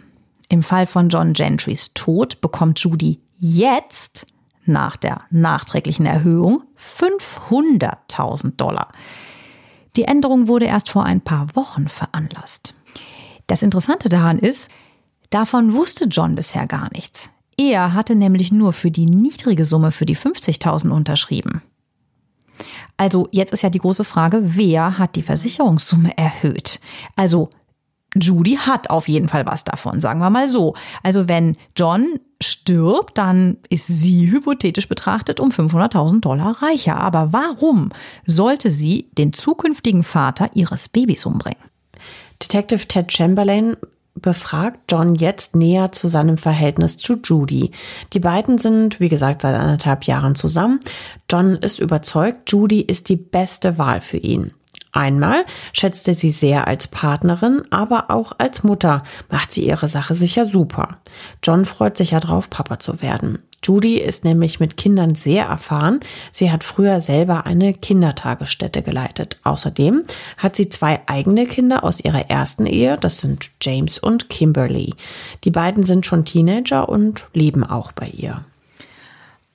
Im 0.49 0.63
Fall 0.63 0.87
von 0.87 1.09
John 1.09 1.33
Gentrys 1.33 1.93
Tod 1.95 2.41
bekommt 2.41 2.79
Judy 2.79 3.21
jetzt 3.39 4.27
nach 4.65 4.97
der 4.97 5.19
nachträglichen 5.31 6.07
Erhöhung 6.07 6.63
500.000 6.79 8.57
Dollar. 8.57 8.93
Die 9.97 10.05
Änderung 10.05 10.47
wurde 10.47 10.67
erst 10.67 10.91
vor 10.91 11.05
ein 11.05 11.23
paar 11.23 11.55
Wochen 11.55 11.89
veranlasst. 11.89 12.75
Das 13.47 13.63
Interessante 13.63 14.09
daran 14.09 14.39
ist, 14.39 14.69
davon 15.31 15.73
wusste 15.73 16.05
John 16.07 16.35
bisher 16.35 16.67
gar 16.67 16.91
nichts. 16.93 17.31
Er 17.57 17.95
hatte 17.95 18.15
nämlich 18.15 18.53
nur 18.53 18.73
für 18.73 18.91
die 18.91 19.07
niedrige 19.07 19.65
Summe 19.65 19.91
für 19.91 20.05
die 20.05 20.17
50.000 20.17 20.91
unterschrieben. 20.91 21.63
Also 22.97 23.29
jetzt 23.31 23.53
ist 23.53 23.63
ja 23.63 23.71
die 23.71 23.79
große 23.79 24.05
Frage, 24.05 24.41
wer 24.43 24.99
hat 24.99 25.17
die 25.17 25.23
Versicherungssumme 25.23 26.17
erhöht? 26.17 26.81
Also 27.15 27.51
Judy 28.15 28.57
hat 28.57 28.91
auf 28.91 29.09
jeden 29.09 29.29
Fall 29.29 29.47
was 29.47 29.65
davon, 29.65 30.01
sagen 30.01 30.21
wir 30.21 30.31
mal 30.31 30.49
so. 30.49 30.75
Also 31.03 31.29
wenn 31.29 31.57
John 31.77 32.19
stirbt, 32.43 33.19
dann 33.19 33.59
ist 33.69 33.87
sie 33.87 34.31
hypothetisch 34.31 34.89
betrachtet 34.89 35.41
um 35.41 35.51
500.000 35.51 36.21
Dollar 36.21 36.63
reicher. 36.63 36.97
Aber 36.97 37.33
warum 37.33 37.91
sollte 38.27 38.71
sie 38.71 39.11
den 39.19 39.33
zukünftigen 39.33 40.03
Vater 40.03 40.51
ihres 40.55 40.89
Babys 40.89 41.27
umbringen? 41.27 41.63
Detective 42.43 42.87
Ted 42.87 43.13
Chamberlain 43.13 43.77
befragt 44.21 44.81
John 44.91 45.15
jetzt 45.15 45.55
näher 45.55 45.93
zu 45.93 46.09
seinem 46.09 46.39
Verhältnis 46.39 46.97
zu 46.97 47.19
Judy. 47.23 47.71
Die 48.13 48.21
beiden 48.21 48.59
sind, 48.59 49.01
wie 49.01 49.09
gesagt, 49.09 49.43
seit 49.43 49.55
anderthalb 49.55 50.05
Jahren 50.05 50.35
zusammen. 50.35 50.81
John 51.31 51.57
ist 51.57 51.81
überzeugt, 51.81 52.51
Judy 52.51 52.81
ist 52.81 53.09
die 53.09 53.17
beste 53.17 53.79
Wahl 53.79 54.01
für 54.01 54.19
ihn. 54.19 54.53
Einmal 54.93 55.45
schätzt 55.75 56.09
er 56.09 56.15
sie 56.15 56.31
sehr 56.31 56.67
als 56.67 56.89
Partnerin, 56.89 57.63
aber 57.71 58.11
auch 58.11 58.33
als 58.39 58.65
Mutter 58.65 59.03
macht 59.31 59.53
sie 59.53 59.67
ihre 59.67 59.89
Sache 59.89 60.15
sicher 60.15 60.47
super. 60.47 60.97
John 61.45 61.67
freut 61.67 61.99
sich 61.99 62.13
ja 62.13 62.21
drauf, 62.21 62.49
Papa 62.49 62.79
zu 62.79 63.03
werden. 63.03 63.41
Judy 63.67 63.99
ist 63.99 64.25
nämlich 64.25 64.61
mit 64.61 64.77
Kindern 64.77 65.17
sehr 65.17 65.47
erfahren. 65.47 66.01
Sie 66.31 66.53
hat 66.53 66.63
früher 66.63 67.01
selber 67.01 67.47
eine 67.47 67.75
Kindertagesstätte 67.75 68.83
geleitet. 68.83 69.39
Außerdem 69.43 70.05
hat 70.37 70.55
sie 70.55 70.69
zwei 70.69 71.01
eigene 71.07 71.47
Kinder 71.47 71.83
aus 71.83 71.99
ihrer 72.01 72.31
ersten 72.31 72.67
Ehe. 72.67 72.97
Das 73.01 73.19
sind 73.19 73.51
James 73.61 73.99
und 73.99 74.29
Kimberly. 74.29 74.95
Die 75.43 75.51
beiden 75.51 75.83
sind 75.83 76.07
schon 76.07 76.25
Teenager 76.25 76.89
und 76.89 77.27
leben 77.33 77.65
auch 77.65 77.91
bei 77.91 78.07
ihr. 78.07 78.45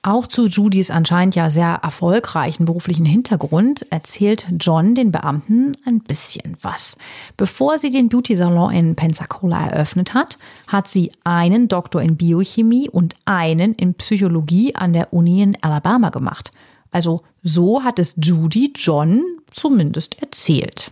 Auch 0.04 0.26
zu 0.26 0.46
Judys 0.46 0.90
anscheinend 0.90 1.36
ja 1.36 1.48
sehr 1.48 1.78
erfolgreichen 1.80 2.64
beruflichen 2.64 3.06
Hintergrund 3.06 3.86
erzählt 3.90 4.48
John 4.58 4.96
den 4.96 5.12
Beamten 5.12 5.76
ein 5.86 6.00
bisschen 6.00 6.56
was. 6.60 6.96
Bevor 7.36 7.78
sie 7.78 7.90
den 7.90 8.08
Beauty-Salon 8.08 8.72
in 8.72 8.96
Pensacola 8.96 9.68
eröffnet 9.68 10.12
hat, 10.12 10.38
hat 10.66 10.88
sie 10.88 11.12
einen 11.22 11.68
Doktor 11.68 12.02
in 12.02 12.16
Biochemie 12.16 12.90
und 12.90 13.14
einen 13.26 13.76
in 13.76 13.94
Psychologie 13.94 14.74
an 14.74 14.92
der 14.92 15.12
Uni 15.12 15.40
in 15.40 15.56
Alabama 15.62 16.10
gemacht. 16.10 16.50
Also 16.90 17.20
so 17.44 17.84
hat 17.84 18.00
es 18.00 18.16
Judy 18.20 18.72
John 18.74 19.22
zumindest 19.52 20.20
erzählt. 20.20 20.90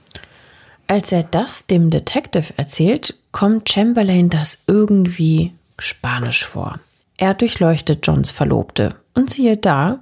Als 0.87 1.11
er 1.11 1.25
das 1.25 1.67
dem 1.67 1.91
Detective 1.91 2.57
erzählt, 2.57 3.19
kommt 3.33 3.69
Chamberlain 3.69 4.31
das 4.31 4.59
irgendwie 4.69 5.53
spanisch 5.79 6.45
vor. 6.45 6.79
Er 7.17 7.35
durchleuchtet 7.35 8.07
Johns 8.07 8.31
Verlobte. 8.31 8.97
Und 9.15 9.31
siehe 9.31 9.57
da, 9.57 10.01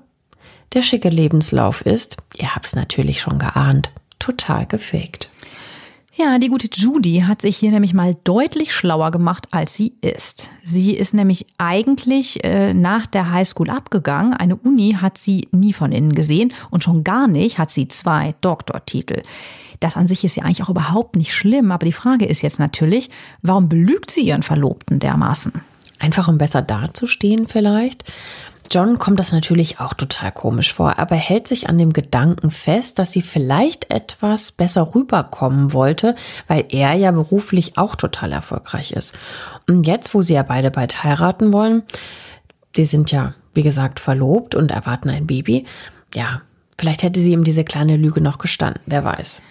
der 0.74 0.82
schicke 0.82 1.08
Lebenslauf 1.08 1.82
ist, 1.82 2.18
ihr 2.36 2.54
habt's 2.54 2.74
natürlich 2.74 3.20
schon 3.20 3.38
geahnt, 3.38 3.90
total 4.18 4.66
gefaked. 4.66 5.30
Ja, 6.20 6.38
die 6.40 6.48
gute 6.48 6.68
Judy 6.72 7.22
hat 7.28 7.42
sich 7.42 7.56
hier 7.56 7.70
nämlich 7.70 7.94
mal 7.94 8.16
deutlich 8.24 8.74
schlauer 8.74 9.12
gemacht, 9.12 9.46
als 9.52 9.76
sie 9.76 9.92
ist. 10.00 10.50
Sie 10.64 10.94
ist 10.94 11.14
nämlich 11.14 11.46
eigentlich 11.58 12.42
äh, 12.42 12.74
nach 12.74 13.06
der 13.06 13.30
Highschool 13.30 13.70
abgegangen. 13.70 14.34
Eine 14.34 14.56
Uni 14.56 14.96
hat 15.00 15.16
sie 15.16 15.46
nie 15.52 15.72
von 15.72 15.92
innen 15.92 16.16
gesehen 16.16 16.52
und 16.70 16.82
schon 16.82 17.04
gar 17.04 17.28
nicht 17.28 17.58
hat 17.58 17.70
sie 17.70 17.86
zwei 17.86 18.34
Doktortitel. 18.40 19.22
Das 19.78 19.96
an 19.96 20.08
sich 20.08 20.24
ist 20.24 20.36
ja 20.36 20.42
eigentlich 20.42 20.64
auch 20.64 20.70
überhaupt 20.70 21.14
nicht 21.14 21.32
schlimm, 21.32 21.70
aber 21.70 21.86
die 21.86 21.92
Frage 21.92 22.24
ist 22.24 22.42
jetzt 22.42 22.58
natürlich, 22.58 23.10
warum 23.42 23.68
belügt 23.68 24.10
sie 24.10 24.22
ihren 24.22 24.42
Verlobten 24.42 24.98
dermaßen? 24.98 25.52
Einfach 26.00 26.26
um 26.26 26.36
besser 26.36 26.62
dazustehen 26.62 27.46
vielleicht. 27.46 28.02
John 28.70 28.98
kommt 28.98 29.18
das 29.18 29.32
natürlich 29.32 29.80
auch 29.80 29.94
total 29.94 30.32
komisch 30.32 30.72
vor, 30.72 30.98
aber 30.98 31.16
hält 31.16 31.48
sich 31.48 31.68
an 31.68 31.78
dem 31.78 31.92
Gedanken 31.92 32.50
fest, 32.50 32.98
dass 32.98 33.12
sie 33.12 33.22
vielleicht 33.22 33.92
etwas 33.92 34.52
besser 34.52 34.94
rüberkommen 34.94 35.72
wollte, 35.72 36.14
weil 36.46 36.66
er 36.68 36.92
ja 36.94 37.10
beruflich 37.10 37.78
auch 37.78 37.96
total 37.96 38.32
erfolgreich 38.32 38.92
ist. 38.92 39.18
Und 39.66 39.86
jetzt, 39.86 40.14
wo 40.14 40.22
sie 40.22 40.34
ja 40.34 40.42
beide 40.42 40.70
bald 40.70 41.02
heiraten 41.02 41.52
wollen, 41.52 41.82
die 42.76 42.84
sind 42.84 43.10
ja, 43.10 43.34
wie 43.54 43.62
gesagt, 43.62 44.00
verlobt 44.00 44.54
und 44.54 44.70
erwarten 44.70 45.08
ein 45.08 45.26
Baby, 45.26 45.64
ja, 46.14 46.42
vielleicht 46.78 47.02
hätte 47.02 47.20
sie 47.20 47.32
ihm 47.32 47.44
diese 47.44 47.64
kleine 47.64 47.96
Lüge 47.96 48.20
noch 48.20 48.38
gestanden, 48.38 48.82
wer 48.86 49.04
weiß. 49.04 49.42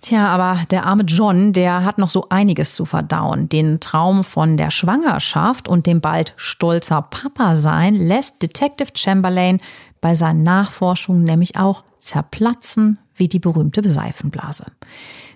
Tja, 0.00 0.28
aber 0.28 0.62
der 0.70 0.86
arme 0.86 1.02
John, 1.02 1.52
der 1.52 1.84
hat 1.84 1.98
noch 1.98 2.08
so 2.08 2.26
einiges 2.30 2.74
zu 2.74 2.86
verdauen. 2.86 3.48
Den 3.50 3.80
Traum 3.80 4.24
von 4.24 4.56
der 4.56 4.70
Schwangerschaft 4.70 5.68
und 5.68 5.86
dem 5.86 6.00
bald 6.00 6.32
stolzer 6.36 7.02
Papa 7.02 7.56
sein 7.56 7.94
lässt 7.94 8.40
Detective 8.40 8.90
Chamberlain 8.94 9.60
bei 10.00 10.14
seinen 10.14 10.42
Nachforschungen 10.42 11.24
nämlich 11.24 11.56
auch 11.56 11.84
zerplatzen 11.98 12.98
wie 13.14 13.28
die 13.28 13.38
berühmte 13.38 13.86
Seifenblase. 13.92 14.64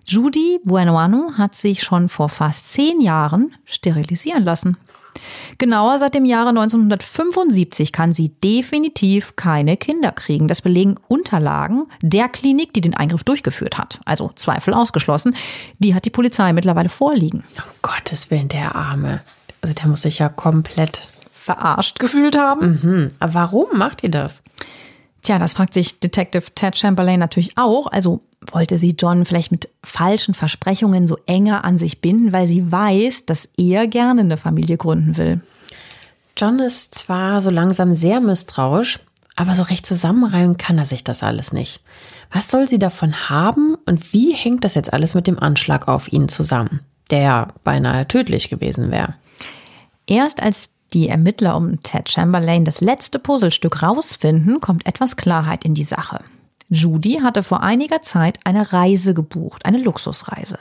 Judy 0.07 0.61
Buenoano 0.65 1.33
hat 1.37 1.55
sich 1.55 1.83
schon 1.83 2.09
vor 2.09 2.31
fast 2.31 2.73
zehn 2.73 3.01
Jahren 3.01 3.55
sterilisieren 3.65 4.45
lassen. 4.45 4.77
Genauer 5.59 5.99
seit 5.99 6.15
dem 6.15 6.25
Jahre 6.25 6.51
1975 6.51 7.93
kann 7.93 8.13
sie 8.13 8.31
definitiv 8.31 9.37
keine 9.37 9.77
Kinder 9.77 10.13
kriegen. 10.13 10.49
Das 10.49 10.63
belegen 10.63 10.97
Unterlagen 11.09 11.87
der 12.03 12.29
Klinik, 12.29 12.73
die 12.73 12.81
den 12.81 12.95
Eingriff 12.95 13.25
durchgeführt 13.25 13.79
hat. 13.79 14.01
Also 14.05 14.31
Zweifel 14.35 14.75
ausgeschlossen. 14.75 15.37
Die 15.79 15.95
hat 15.95 16.05
die 16.05 16.11
Polizei 16.11 16.53
mittlerweile 16.53 16.89
vorliegen. 16.89 17.43
Um 17.57 17.63
Gottes 17.83 18.31
Willen, 18.31 18.49
der 18.49 18.75
Arme. 18.75 19.21
Also 19.61 19.75
der 19.75 19.87
muss 19.87 20.03
sich 20.03 20.19
ja 20.19 20.29
komplett 20.29 21.09
verarscht 21.33 21.99
gefühlt 21.99 22.37
haben. 22.37 22.81
Mhm. 22.83 23.09
Aber 23.19 23.35
warum 23.35 23.79
macht 23.79 24.03
ihr 24.03 24.11
das? 24.11 24.43
Tja, 25.23 25.39
das 25.39 25.55
fragt 25.55 25.73
sich 25.73 26.01
Detective 26.01 26.55
Ted 26.55 26.77
Chamberlain 26.77 27.19
natürlich 27.19 27.57
auch. 27.57 27.87
Also 27.87 28.21
wollte 28.51 28.79
sie 28.79 28.97
John 28.99 29.25
vielleicht 29.25 29.51
mit 29.51 29.69
falschen 29.83 30.35
Versprechungen 30.35 31.07
so 31.07 31.19
enger 31.27 31.65
an 31.65 31.79
sich 31.79 32.01
binden, 32.01 32.33
weil 32.33 32.47
sie 32.47 32.71
weiß, 32.71 33.27
dass 33.27 33.49
er 33.57 33.87
gerne 33.87 34.23
eine 34.23 34.37
Familie 34.37 34.77
gründen 34.77 35.17
will. 35.17 35.41
John 36.37 36.59
ist 36.59 36.95
zwar 36.95 37.41
so 37.41 37.51
langsam 37.51 37.95
sehr 37.95 38.21
misstrauisch, 38.21 39.01
aber 39.37 39.55
so 39.55 39.63
recht 39.65 39.87
zusammenreimen 39.87 40.57
kann 40.57 40.79
er 40.79 40.87
sich 40.87 41.05
das 41.05 41.23
alles 41.23 41.53
nicht. 41.53 41.81
Was 42.33 42.49
soll 42.49 42.69
sie 42.69 42.79
davon 42.79 43.29
haben 43.29 43.77
und 43.87 44.13
wie 44.13 44.35
hängt 44.35 44.65
das 44.65 44.75
jetzt 44.75 44.93
alles 44.93 45.15
mit 45.15 45.27
dem 45.27 45.39
Anschlag 45.39 45.87
auf 45.89 46.13
ihn 46.13 46.29
zusammen, 46.29 46.81
der 47.11 47.21
ja 47.21 47.49
beinahe 47.63 48.09
tödlich 48.09 48.49
gewesen 48.49 48.91
wäre? 48.91 49.15
Erst 50.07 50.43
als 50.43 50.71
die 50.93 51.09
Ermittler 51.09 51.57
um 51.57 51.83
Ted 51.83 52.11
Chamberlain 52.11 52.65
das 52.65 52.81
letzte 52.81 53.19
Puzzlestück 53.19 53.83
rausfinden, 53.83 54.61
kommt 54.61 54.87
etwas 54.87 55.17
Klarheit 55.17 55.65
in 55.65 55.75
die 55.75 55.85
Sache. 55.85 56.21
Judy 56.69 57.21
hatte 57.23 57.43
vor 57.43 57.63
einiger 57.63 58.03
Zeit 58.03 58.39
eine 58.45 58.73
Reise 58.73 59.15
gebucht, 59.15 59.67
eine 59.67 59.79
Luxusreise. 59.79 60.59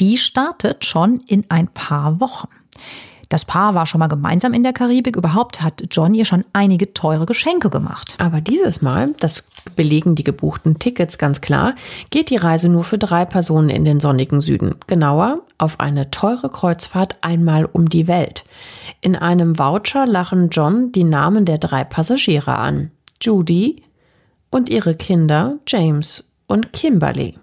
Die 0.00 0.18
startet 0.18 0.84
schon 0.84 1.20
in 1.26 1.44
ein 1.48 1.68
paar 1.68 2.20
Wochen. 2.20 2.48
Das 3.28 3.44
Paar 3.44 3.74
war 3.74 3.86
schon 3.86 3.98
mal 3.98 4.06
gemeinsam 4.06 4.54
in 4.54 4.62
der 4.62 4.72
Karibik. 4.72 5.16
Überhaupt 5.16 5.62
hat 5.62 5.82
John 5.90 6.14
ihr 6.14 6.24
schon 6.24 6.44
einige 6.52 6.94
teure 6.94 7.26
Geschenke 7.26 7.70
gemacht. 7.70 8.14
Aber 8.18 8.40
dieses 8.40 8.82
Mal, 8.82 9.14
das 9.18 9.44
belegen 9.74 10.14
die 10.14 10.22
gebuchten 10.22 10.78
Tickets 10.78 11.18
ganz 11.18 11.40
klar, 11.40 11.74
geht 12.10 12.30
die 12.30 12.36
Reise 12.36 12.68
nur 12.68 12.84
für 12.84 12.98
drei 12.98 13.24
Personen 13.24 13.68
in 13.68 13.84
den 13.84 13.98
sonnigen 13.98 14.40
Süden. 14.40 14.76
Genauer 14.86 15.40
auf 15.58 15.80
eine 15.80 16.10
teure 16.10 16.50
Kreuzfahrt 16.50 17.16
einmal 17.22 17.64
um 17.64 17.88
die 17.88 18.06
Welt. 18.06 18.44
In 19.00 19.16
einem 19.16 19.58
Voucher 19.58 20.06
lachen 20.06 20.50
John 20.50 20.92
die 20.92 21.04
Namen 21.04 21.44
der 21.44 21.58
drei 21.58 21.82
Passagiere 21.82 22.56
an. 22.56 22.92
Judy, 23.20 23.82
und 24.56 24.70
ihre 24.70 24.94
Kinder 24.94 25.58
James 25.66 26.24
und 26.46 26.72
Kimberly. 26.72 27.38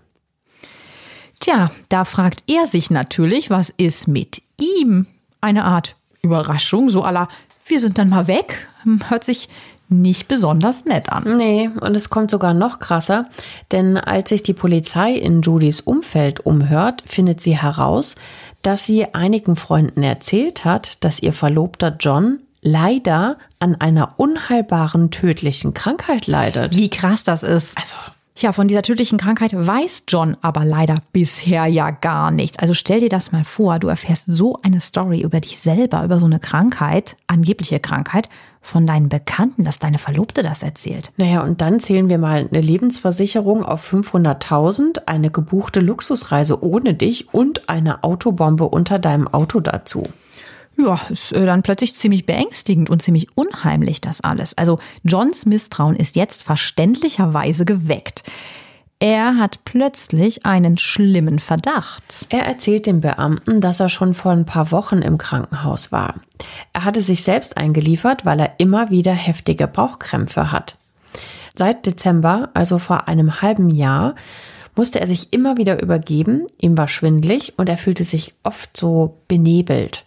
Tja, 1.39 1.69
da 1.89 2.05
fragt 2.05 2.43
er 2.47 2.65
sich 2.65 2.89
natürlich, 2.89 3.51
was 3.51 3.69
ist 3.69 4.07
mit 4.07 4.41
ihm? 4.59 5.05
Eine 5.39 5.65
Art 5.65 5.95
Überraschung, 6.23 6.89
so 6.89 7.03
aller, 7.03 7.27
wir 7.67 7.79
sind 7.79 7.99
dann 7.99 8.09
mal 8.09 8.25
weg. 8.25 8.67
Hört 9.09 9.25
sich 9.25 9.47
nicht 9.89 10.27
besonders 10.27 10.85
nett 10.85 11.11
an. 11.11 11.37
Nee, 11.37 11.69
und 11.81 11.95
es 11.95 12.09
kommt 12.09 12.31
sogar 12.31 12.55
noch 12.55 12.79
krasser, 12.79 13.29
denn 13.71 13.97
als 13.97 14.29
sich 14.29 14.41
die 14.41 14.53
Polizei 14.53 15.13
in 15.13 15.43
Judys 15.43 15.81
Umfeld 15.81 16.43
umhört, 16.47 17.03
findet 17.05 17.41
sie 17.41 17.55
heraus, 17.55 18.15
dass 18.63 18.87
sie 18.87 19.13
einigen 19.13 19.55
Freunden 19.55 20.01
erzählt 20.01 20.65
hat, 20.65 21.03
dass 21.03 21.21
ihr 21.21 21.33
Verlobter 21.33 21.95
John 21.99 22.39
leider 22.63 23.37
an 23.59 23.75
einer 23.75 24.15
unheilbaren 24.17 25.11
tödlichen 25.11 25.73
Krankheit 25.73 26.27
leidet. 26.27 26.75
Wie 26.75 26.89
krass 26.89 27.23
das 27.23 27.43
ist. 27.43 27.77
Also. 27.77 27.97
Ja, 28.35 28.51
von 28.51 28.67
dieser 28.67 28.81
tödlichen 28.81 29.19
Krankheit 29.19 29.53
weiß 29.55 30.05
John 30.07 30.35
aber 30.41 30.65
leider 30.65 30.95
bisher 31.11 31.67
ja 31.67 31.91
gar 31.91 32.31
nichts. 32.31 32.57
Also 32.57 32.73
stell 32.73 32.99
dir 32.99 33.09
das 33.09 33.31
mal 33.31 33.43
vor, 33.43 33.77
du 33.77 33.89
erfährst 33.89 34.25
so 34.27 34.57
eine 34.63 34.81
Story 34.81 35.21
über 35.21 35.39
dich 35.39 35.59
selber, 35.59 36.03
über 36.03 36.19
so 36.19 36.25
eine 36.25 36.39
Krankheit, 36.39 37.15
angebliche 37.27 37.79
Krankheit, 37.79 38.29
von 38.59 38.87
deinen 38.87 39.09
Bekannten, 39.09 39.65
dass 39.65 39.77
deine 39.77 39.99
Verlobte 39.99 40.41
das 40.41 40.63
erzählt. 40.63 41.11
Naja, 41.17 41.43
und 41.43 41.61
dann 41.61 41.79
zählen 41.79 42.09
wir 42.09 42.17
mal 42.17 42.47
eine 42.49 42.61
Lebensversicherung 42.61 43.63
auf 43.63 43.91
500.000, 43.91 45.05
eine 45.05 45.29
gebuchte 45.29 45.81
Luxusreise 45.81 46.63
ohne 46.63 46.93
dich 46.93 47.33
und 47.33 47.69
eine 47.69 48.03
Autobombe 48.03 48.63
unter 48.63 48.99
deinem 48.99 49.27
Auto 49.27 49.59
dazu 49.59 50.07
ja, 50.77 50.99
ist 51.09 51.33
äh, 51.33 51.45
dann 51.45 51.63
plötzlich 51.63 51.95
ziemlich 51.95 52.25
beängstigend 52.25 52.89
und 52.89 53.01
ziemlich 53.01 53.27
unheimlich 53.35 54.01
das 54.01 54.21
alles. 54.21 54.57
Also 54.57 54.79
Johns 55.03 55.45
Misstrauen 55.45 55.95
ist 55.95 56.15
jetzt 56.15 56.43
verständlicherweise 56.43 57.65
geweckt. 57.65 58.23
Er 58.99 59.35
hat 59.35 59.65
plötzlich 59.65 60.45
einen 60.45 60.77
schlimmen 60.77 61.39
Verdacht. 61.39 62.25
Er 62.29 62.45
erzählt 62.45 62.87
dem 62.87 63.01
Beamten, 63.01 63.59
dass 63.59 63.81
er 63.81 63.89
schon 63.89 64.13
vor 64.13 64.31
ein 64.31 64.45
paar 64.45 64.71
Wochen 64.71 64.99
im 64.99 65.17
Krankenhaus 65.17 65.91
war. 65.91 66.15
Er 66.71 66.85
hatte 66.85 67.01
sich 67.01 67.23
selbst 67.23 67.57
eingeliefert, 67.57 68.25
weil 68.25 68.39
er 68.39 68.53
immer 68.59 68.91
wieder 68.91 69.11
heftige 69.11 69.67
Bauchkrämpfe 69.67 70.53
hat. 70.53 70.77
Seit 71.53 71.85
Dezember, 71.85 72.49
also 72.53 72.79
vor 72.79 73.07
einem 73.09 73.41
halben 73.41 73.69
Jahr, 73.69 74.15
musste 74.75 75.01
er 75.01 75.07
sich 75.07 75.33
immer 75.33 75.57
wieder 75.57 75.81
übergeben, 75.81 76.47
ihm 76.59 76.77
war 76.77 76.87
schwindlig 76.87 77.53
und 77.57 77.69
er 77.69 77.77
fühlte 77.77 78.05
sich 78.05 78.33
oft 78.43 78.75
so 78.75 79.17
benebelt. 79.27 80.05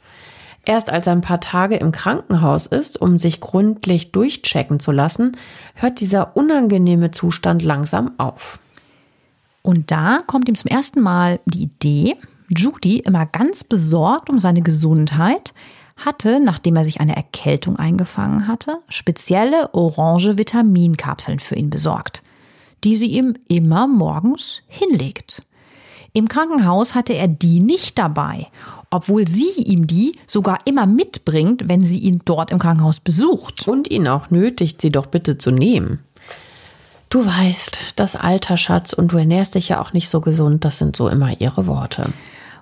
Erst 0.66 0.90
als 0.90 1.06
er 1.06 1.12
ein 1.12 1.20
paar 1.20 1.40
Tage 1.40 1.76
im 1.76 1.92
Krankenhaus 1.92 2.66
ist, 2.66 3.00
um 3.00 3.20
sich 3.20 3.40
gründlich 3.40 4.10
durchchecken 4.10 4.80
zu 4.80 4.90
lassen, 4.90 5.36
hört 5.74 6.00
dieser 6.00 6.36
unangenehme 6.36 7.12
Zustand 7.12 7.62
langsam 7.62 8.10
auf. 8.18 8.58
Und 9.62 9.92
da 9.92 10.20
kommt 10.26 10.48
ihm 10.48 10.56
zum 10.56 10.68
ersten 10.68 11.00
Mal 11.00 11.38
die 11.46 11.62
Idee, 11.62 12.16
Judy, 12.48 12.98
immer 12.98 13.26
ganz 13.26 13.62
besorgt 13.62 14.28
um 14.28 14.40
seine 14.40 14.60
Gesundheit, 14.60 15.54
hatte, 15.96 16.40
nachdem 16.40 16.76
er 16.76 16.84
sich 16.84 17.00
eine 17.00 17.16
Erkältung 17.16 17.76
eingefangen 17.76 18.48
hatte, 18.48 18.78
spezielle 18.88 19.72
orange 19.72 20.36
Vitaminkapseln 20.36 21.38
für 21.38 21.54
ihn 21.54 21.70
besorgt, 21.70 22.22
die 22.84 22.96
sie 22.96 23.06
ihm 23.06 23.34
immer 23.48 23.86
morgens 23.86 24.62
hinlegt. 24.66 25.42
Im 26.16 26.28
Krankenhaus 26.28 26.94
hatte 26.94 27.12
er 27.12 27.28
die 27.28 27.60
nicht 27.60 27.98
dabei 27.98 28.48
obwohl 28.90 29.26
sie 29.26 29.50
ihm 29.56 29.86
die 29.86 30.18
sogar 30.26 30.58
immer 30.64 30.86
mitbringt, 30.86 31.68
wenn 31.68 31.82
sie 31.82 31.98
ihn 31.98 32.22
dort 32.24 32.50
im 32.50 32.58
Krankenhaus 32.58 33.00
besucht. 33.00 33.66
Und 33.66 33.90
ihn 33.90 34.08
auch 34.08 34.30
nötigt, 34.30 34.80
sie 34.80 34.92
doch 34.92 35.06
bitte 35.06 35.38
zu 35.38 35.50
nehmen. 35.50 36.00
Du 37.08 37.24
weißt, 37.24 37.94
das 37.96 38.16
Alter, 38.16 38.56
Schatz, 38.56 38.92
und 38.92 39.12
du 39.12 39.16
ernährst 39.16 39.54
dich 39.54 39.68
ja 39.68 39.80
auch 39.80 39.92
nicht 39.92 40.08
so 40.08 40.20
gesund, 40.20 40.64
das 40.64 40.78
sind 40.78 40.96
so 40.96 41.08
immer 41.08 41.40
ihre 41.40 41.66
Worte. 41.66 42.12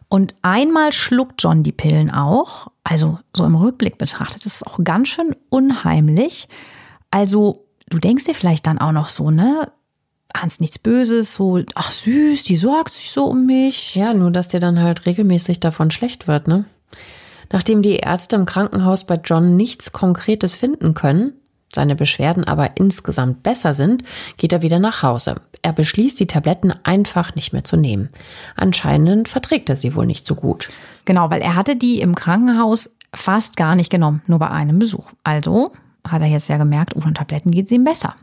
Und 0.09 0.35
einmal 0.43 0.93
schluckt 0.93 1.43
John 1.43 1.63
die 1.63 1.73
Pillen 1.73 2.11
auch, 2.11 2.69
also 2.85 3.19
so 3.33 3.45
im 3.45 3.55
Rückblick 3.55 3.97
betrachtet, 3.97 4.45
das 4.45 4.57
ist 4.57 4.67
auch 4.67 4.79
ganz 4.85 5.09
schön 5.09 5.35
unheimlich. 5.49 6.49
Also, 7.11 7.65
du 7.89 7.99
denkst 7.99 8.25
dir 8.25 8.35
vielleicht 8.35 8.67
dann 8.67 8.79
auch 8.79 8.93
noch 8.93 9.09
so, 9.09 9.31
ne? 9.31 9.73
Hans 10.37 10.61
nichts 10.61 10.79
Böses, 10.79 11.35
so, 11.35 11.61
ach 11.75 11.91
süß, 11.91 12.45
die 12.45 12.57
sorgt 12.57 12.95
sich 12.95 13.11
so 13.11 13.25
um 13.25 13.47
mich. 13.47 13.95
Ja, 13.95 14.15
nur 14.15 14.31
dass 14.31 14.49
dir 14.49 14.61
dann 14.61 14.81
halt 14.81 15.07
regelmäßig 15.07 15.61
davon 15.61 15.91
schlecht 15.91 16.27
wird, 16.27 16.49
ne? 16.49 16.65
Nachdem 17.53 17.83
die 17.83 17.97
Ärzte 17.97 18.37
im 18.37 18.47
Krankenhaus 18.47 19.05
bei 19.05 19.15
John 19.23 19.57
nichts 19.57 19.93
Konkretes 19.93 20.57
finden 20.57 20.95
können, 20.95 21.35
seine 21.73 21.97
Beschwerden 21.97 22.45
aber 22.45 22.77
insgesamt 22.77 23.43
besser 23.43 23.75
sind, 23.75 24.05
geht 24.37 24.53
er 24.53 24.63
wieder 24.63 24.79
nach 24.79 25.03
Hause. 25.03 25.37
Er 25.63 25.73
beschließt, 25.73 26.19
die 26.19 26.27
Tabletten 26.27 26.73
einfach 26.85 27.35
nicht 27.35 27.53
mehr 27.53 27.65
zu 27.65 27.77
nehmen. 27.77 28.09
Anscheinend 28.57 29.29
verträgt 29.29 29.69
er 29.69 29.77
sie 29.77 29.95
wohl 29.95 30.07
nicht 30.07 30.27
so 30.27 30.35
gut. 30.35 30.69
Genau, 31.05 31.31
weil 31.31 31.43
er 31.43 31.55
hatte 31.55 31.77
die 31.77 32.01
im 32.01 32.15
Krankenhaus 32.15 32.91
fast 33.15 33.57
gar 33.57 33.75
nicht 33.75 33.91
genommen, 33.91 34.23
nur 34.27 34.39
bei 34.39 34.51
einem 34.51 34.79
Besuch. 34.79 35.07
Also 35.23 35.73
hat 36.07 36.23
er 36.23 36.29
jetzt 36.29 36.49
ja 36.49 36.57
gemerkt, 36.57 36.97
ohne 36.97 37.15
Tabletten 37.15 37.51
geht 37.51 37.67
es 37.67 37.73
ihm 37.73 37.85
besser. 37.85 38.15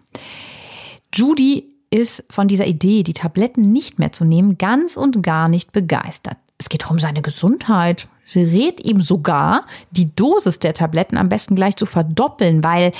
Judy 1.14 1.71
ist 1.92 2.24
von 2.30 2.48
dieser 2.48 2.66
Idee, 2.66 3.04
die 3.04 3.14
Tabletten 3.14 3.72
nicht 3.72 4.00
mehr 4.00 4.12
zu 4.12 4.26
nehmen, 4.26 4.58
ganz 4.58 4.98
und 4.98 5.22
gar 5.22 5.50
nicht 5.50 5.72
begeistert. 5.72 6.38
Es 6.58 6.70
geht 6.70 6.90
um 6.90 7.00
seine 7.00 7.22
Gesundheit. 7.22 8.08
Sie 8.24 8.44
rät 8.44 8.86
ihm 8.86 9.02
sogar, 9.02 9.66
die 9.92 10.16
Dosis 10.16 10.60
der 10.60 10.74
Tabletten 10.74 11.18
am 11.18 11.30
besten 11.30 11.56
gleich 11.56 11.76
zu 11.76 11.86
verdoppeln, 11.86 12.64
weil 12.64 12.92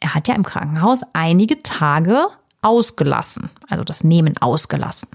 er 0.00 0.14
hat 0.14 0.26
ja 0.26 0.34
im 0.34 0.44
Krankenhaus 0.44 1.02
einige 1.12 1.62
Tage 1.62 2.26
ausgelassen, 2.62 3.50
also 3.68 3.84
das 3.84 4.04
Nehmen 4.04 4.36
ausgelassen. 4.38 5.08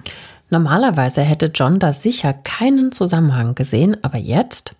Normalerweise 0.50 1.21
hätte 1.21 1.52
John 1.54 1.80
da 1.80 1.91
sicher 1.93 2.34
keinen 2.34 2.91
Zusammenhang 2.91 3.56
gesehen, 3.56 3.98
aber 4.04 4.17
jetzt 4.17 4.76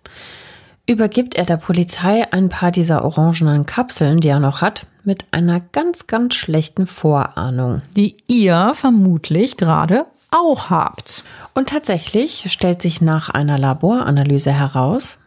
übergibt 0.86 1.34
er 1.34 1.44
der 1.44 1.56
Polizei 1.56 2.32
ein 2.32 2.48
paar 2.48 2.70
dieser 2.70 3.04
orangenen 3.04 3.66
Kapseln, 3.66 4.20
die 4.20 4.28
er 4.28 4.40
noch 4.40 4.60
hat, 4.62 4.86
mit 5.06 5.24
einer 5.30 5.60
ganz, 5.60 6.06
ganz 6.06 6.34
schlechten 6.34 6.86
Vorahnung. 6.86 7.82
Die 7.96 8.16
ihr 8.26 8.72
vermutlich 8.74 9.56
gerade 9.56 10.06
auch 10.30 10.70
habt. 10.70 11.24
Und 11.54 11.68
tatsächlich 11.68 12.44
stellt 12.48 12.82
sich 12.82 13.00
nach 13.00 13.30
einer 13.30 13.58
Laboranalyse 13.58 14.52
heraus, 14.52 15.18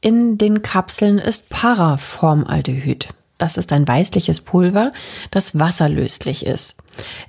in 0.00 0.36
den 0.36 0.60
Kapseln 0.60 1.18
ist 1.18 1.48
Paraformaldehyd. 1.48 3.08
Das 3.38 3.56
ist 3.56 3.72
ein 3.72 3.86
weißliches 3.86 4.42
Pulver, 4.42 4.92
das 5.30 5.58
wasserlöslich 5.58 6.46
ist. 6.46 6.76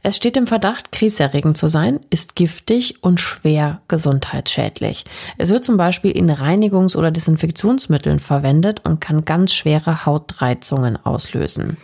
Es 0.04 0.16
steht 0.16 0.38
im 0.38 0.46
Verdacht, 0.46 0.92
krebserregend 0.92 1.58
zu 1.58 1.68
sein, 1.68 2.00
ist 2.12 2.36
giftig 2.36 3.02
und 3.02 3.20
schwer 3.20 3.82
gesundheitsschädlich. 3.88 5.06
Es 5.38 5.50
wird 5.50 5.66
zum 5.66 5.78
Beispiel 5.78 6.12
in 6.12 6.30
Reinigungs- 6.30 6.96
oder 6.96 7.10
Desinfektionsmitteln 7.10 8.20
verwendet 8.20 8.82
und 8.86 9.02
kann 9.02 9.26
ganz 9.26 9.54
schwere 9.54 10.06
Hautreizungen 10.06 11.04
auslösen. 11.04 11.78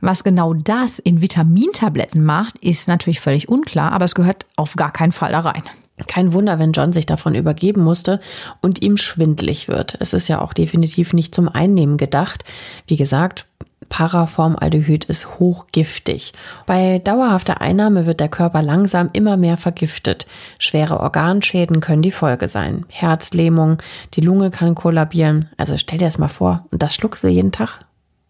Was 0.00 0.24
genau 0.24 0.54
das 0.54 0.98
in 0.98 1.22
Vitamintabletten 1.22 2.24
macht, 2.24 2.58
ist 2.58 2.88
natürlich 2.88 3.20
völlig 3.20 3.48
unklar, 3.48 3.92
aber 3.92 4.04
es 4.04 4.14
gehört 4.14 4.46
auf 4.56 4.76
gar 4.76 4.92
keinen 4.92 5.12
Fall 5.12 5.32
da 5.32 5.40
rein. 5.40 5.62
Kein 6.06 6.32
Wunder, 6.32 6.60
wenn 6.60 6.72
John 6.72 6.92
sich 6.92 7.06
davon 7.06 7.34
übergeben 7.34 7.82
musste 7.82 8.20
und 8.60 8.82
ihm 8.82 8.96
schwindlig 8.96 9.66
wird. 9.66 9.96
Es 9.98 10.12
ist 10.12 10.28
ja 10.28 10.40
auch 10.40 10.52
definitiv 10.52 11.12
nicht 11.12 11.34
zum 11.34 11.48
Einnehmen 11.48 11.96
gedacht. 11.96 12.44
Wie 12.86 12.96
gesagt, 12.96 13.46
Paraformaldehyd 13.88 15.04
ist 15.06 15.38
hochgiftig. 15.38 16.32
Bei 16.66 16.98
dauerhafter 16.98 17.60
Einnahme 17.60 18.06
wird 18.06 18.20
der 18.20 18.28
Körper 18.28 18.62
langsam 18.62 19.10
immer 19.12 19.36
mehr 19.36 19.56
vergiftet. 19.56 20.26
Schwere 20.58 21.00
Organschäden 21.00 21.80
können 21.80 22.02
die 22.02 22.12
Folge 22.12 22.48
sein. 22.48 22.84
Herzlähmung, 22.88 23.78
die 24.14 24.20
Lunge 24.20 24.50
kann 24.50 24.74
kollabieren. 24.74 25.48
Also 25.56 25.76
stell 25.76 25.98
dir 25.98 26.06
das 26.06 26.18
mal 26.18 26.28
vor. 26.28 26.66
Und 26.70 26.82
das 26.82 26.94
schluckst 26.94 27.24
du 27.24 27.28
jeden 27.28 27.52
Tag 27.52 27.80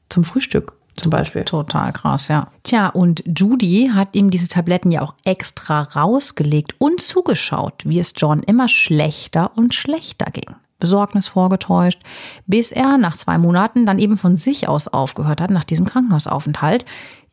zum 0.08 0.24
Frühstück 0.24 0.72
zum 0.98 1.10
Beispiel. 1.10 1.44
Total 1.44 1.92
krass, 1.92 2.28
ja. 2.28 2.48
Tja, 2.64 2.88
und 2.88 3.22
Judy 3.26 3.90
hat 3.94 4.14
ihm 4.14 4.30
diese 4.30 4.48
Tabletten 4.48 4.90
ja 4.90 5.02
auch 5.02 5.14
extra 5.24 5.82
rausgelegt 5.82 6.74
und 6.78 7.00
zugeschaut, 7.00 7.82
wie 7.84 7.98
es 7.98 8.14
John 8.16 8.42
immer 8.42 8.68
schlechter 8.68 9.52
und 9.56 9.74
schlechter 9.74 10.30
ging. 10.30 10.56
Besorgnis 10.78 11.28
vorgetäuscht, 11.28 12.00
bis 12.46 12.72
er 12.72 12.98
nach 12.98 13.16
zwei 13.16 13.38
Monaten 13.38 13.86
dann 13.86 13.98
eben 13.98 14.16
von 14.16 14.36
sich 14.36 14.68
aus 14.68 14.88
aufgehört 14.88 15.40
hat, 15.40 15.50
nach 15.50 15.64
diesem 15.64 15.86
Krankenhausaufenthalt, 15.86 16.84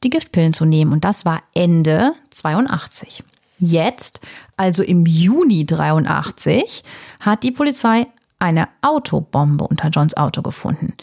die 0.03 0.10
Giftpillen 0.10 0.53
zu 0.53 0.65
nehmen. 0.65 0.91
Und 0.91 1.05
das 1.05 1.25
war 1.25 1.41
Ende 1.53 2.13
82. 2.31 3.23
Jetzt, 3.58 4.19
also 4.58 4.84
im 4.84 5.05
Juni 5.05 5.65
83, 5.65 6.84
hat 7.19 7.43
die 7.43 7.51
Polizei 7.51 8.08
eine 8.39 8.67
Autobombe 8.81 9.65
unter 9.65 9.89
Johns 9.89 10.17
Auto 10.17 10.41
gefunden. 10.41 10.93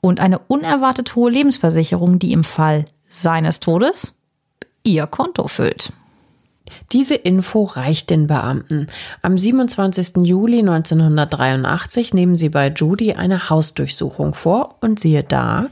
Und 0.00 0.20
eine 0.20 0.38
unerwartet 0.38 1.16
hohe 1.16 1.30
Lebensversicherung, 1.30 2.18
die 2.18 2.32
im 2.32 2.44
Fall 2.44 2.84
seines 3.08 3.60
Todes 3.60 4.18
ihr 4.82 5.06
Konto 5.06 5.48
füllt. 5.48 5.92
Diese 6.92 7.14
Info 7.14 7.64
reicht 7.64 8.10
den 8.10 8.26
Beamten. 8.26 8.86
Am 9.20 9.36
27. 9.36 10.24
Juli 10.24 10.60
1983 10.60 12.14
nehmen 12.14 12.36
sie 12.36 12.48
bei 12.48 12.68
Judy 12.68 13.14
eine 13.14 13.50
Hausdurchsuchung 13.50 14.34
vor 14.34 14.76
und 14.80 14.98
siehe 14.98 15.22
da, 15.22 15.66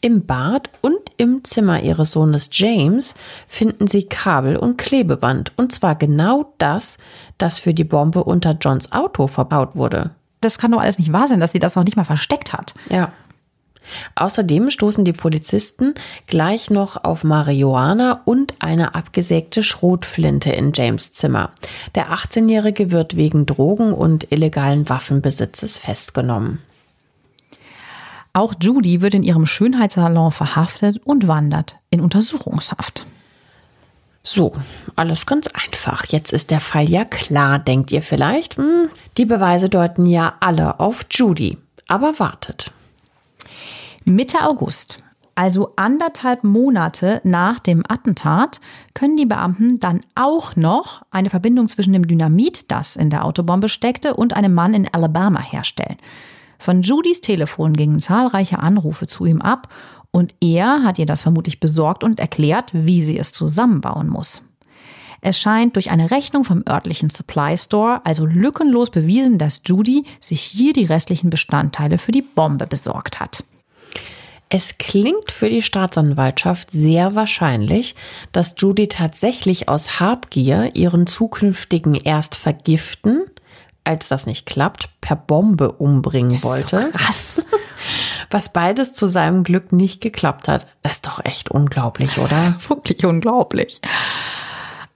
im 0.00 0.24
Bad 0.24 0.70
und 0.80 0.98
im 1.16 1.44
Zimmer 1.44 1.82
ihres 1.82 2.12
Sohnes 2.12 2.48
James 2.52 3.14
finden 3.46 3.88
sie 3.88 4.04
Kabel 4.04 4.56
und 4.56 4.78
Klebeband 4.78 5.52
und 5.56 5.72
zwar 5.72 5.96
genau 5.96 6.54
das, 6.58 6.96
das 7.36 7.58
für 7.58 7.74
die 7.74 7.84
Bombe 7.84 8.24
unter 8.24 8.52
Johns 8.52 8.90
Auto 8.92 9.26
verbaut 9.26 9.74
wurde. 9.74 10.10
Das 10.40 10.58
kann 10.58 10.72
doch 10.72 10.80
alles 10.80 10.98
nicht 10.98 11.12
wahr 11.12 11.26
sein, 11.26 11.40
dass 11.40 11.52
sie 11.52 11.58
das 11.58 11.74
noch 11.74 11.84
nicht 11.84 11.96
mal 11.96 12.04
versteckt 12.04 12.52
hat. 12.52 12.74
Ja. 12.90 13.12
Außerdem 14.14 14.70
stoßen 14.70 15.04
die 15.04 15.12
Polizisten 15.12 15.94
gleich 16.26 16.70
noch 16.70 17.02
auf 17.04 17.24
Marihuana 17.24 18.22
und 18.24 18.54
eine 18.58 18.94
abgesägte 18.94 19.62
Schrotflinte 19.62 20.50
in 20.50 20.72
James 20.74 21.12
Zimmer. 21.12 21.50
Der 21.94 22.10
18-Jährige 22.10 22.90
wird 22.90 23.16
wegen 23.16 23.46
Drogen 23.46 23.92
und 23.92 24.32
illegalen 24.32 24.88
Waffenbesitzes 24.88 25.78
festgenommen. 25.78 26.60
Auch 28.32 28.54
Judy 28.60 29.00
wird 29.00 29.14
in 29.14 29.22
ihrem 29.22 29.46
Schönheitssalon 29.46 30.30
verhaftet 30.32 31.00
und 31.04 31.26
wandert 31.26 31.76
in 31.90 32.00
Untersuchungshaft. 32.00 33.06
So, 34.22 34.52
alles 34.94 35.26
ganz 35.26 35.48
einfach. 35.48 36.04
Jetzt 36.06 36.32
ist 36.32 36.50
der 36.50 36.60
Fall 36.60 36.88
ja 36.88 37.04
klar, 37.04 37.58
denkt 37.58 37.90
ihr 37.92 38.02
vielleicht. 38.02 38.56
Hm, 38.56 38.90
die 39.16 39.24
Beweise 39.24 39.68
deuten 39.68 40.06
ja 40.06 40.34
alle 40.40 40.80
auf 40.80 41.06
Judy. 41.10 41.58
Aber 41.86 42.18
wartet. 42.18 42.72
Mitte 44.08 44.42
August, 44.42 45.04
also 45.34 45.74
anderthalb 45.76 46.42
Monate 46.42 47.20
nach 47.24 47.58
dem 47.58 47.84
Attentat, 47.86 48.60
können 48.94 49.16
die 49.16 49.26
Beamten 49.26 49.78
dann 49.78 50.00
auch 50.14 50.56
noch 50.56 51.02
eine 51.10 51.30
Verbindung 51.30 51.68
zwischen 51.68 51.92
dem 51.92 52.06
Dynamit, 52.06 52.70
das 52.70 52.96
in 52.96 53.10
der 53.10 53.24
Autobombe 53.24 53.68
steckte, 53.68 54.14
und 54.14 54.34
einem 54.34 54.54
Mann 54.54 54.74
in 54.74 54.88
Alabama 54.92 55.40
herstellen. 55.40 55.98
Von 56.58 56.82
Judys 56.82 57.20
Telefon 57.20 57.74
gingen 57.74 58.00
zahlreiche 58.00 58.58
Anrufe 58.58 59.06
zu 59.06 59.26
ihm 59.26 59.42
ab 59.42 59.68
und 60.10 60.34
er 60.40 60.82
hat 60.82 60.98
ihr 60.98 61.06
das 61.06 61.22
vermutlich 61.22 61.60
besorgt 61.60 62.02
und 62.02 62.18
erklärt, 62.18 62.70
wie 62.72 63.02
sie 63.02 63.18
es 63.18 63.32
zusammenbauen 63.32 64.08
muss. 64.08 64.42
Es 65.20 65.38
scheint 65.38 65.76
durch 65.76 65.90
eine 65.90 66.10
Rechnung 66.10 66.44
vom 66.44 66.64
örtlichen 66.68 67.10
Supply 67.10 67.58
Store 67.58 68.00
also 68.04 68.24
lückenlos 68.24 68.90
bewiesen, 68.90 69.38
dass 69.38 69.62
Judy 69.64 70.04
sich 70.20 70.40
hier 70.40 70.72
die 70.72 70.84
restlichen 70.84 71.28
Bestandteile 71.28 71.98
für 71.98 72.12
die 72.12 72.22
Bombe 72.22 72.66
besorgt 72.66 73.20
hat. 73.20 73.44
Es 74.50 74.78
klingt 74.78 75.30
für 75.30 75.50
die 75.50 75.62
Staatsanwaltschaft 75.62 76.70
sehr 76.70 77.14
wahrscheinlich, 77.14 77.94
dass 78.32 78.54
Judy 78.56 78.88
tatsächlich 78.88 79.68
aus 79.68 80.00
Habgier 80.00 80.70
ihren 80.74 81.06
zukünftigen 81.06 81.94
erst 81.94 82.34
vergiften, 82.34 83.26
als 83.84 84.08
das 84.08 84.24
nicht 84.26 84.46
klappt, 84.46 84.88
per 85.00 85.16
Bombe 85.16 85.72
umbringen 85.72 86.32
das 86.32 86.44
wollte. 86.44 86.76
Ist 86.76 86.92
so 86.92 86.98
krass. 86.98 87.42
Was 88.30 88.52
beides 88.52 88.92
zu 88.92 89.06
seinem 89.06 89.44
Glück 89.44 89.72
nicht 89.72 90.00
geklappt 90.00 90.48
hat. 90.48 90.66
Das 90.82 90.92
ist 90.92 91.06
doch 91.06 91.24
echt 91.24 91.50
unglaublich, 91.50 92.18
oder? 92.18 92.56
Wirklich 92.68 93.04
unglaublich. 93.04 93.80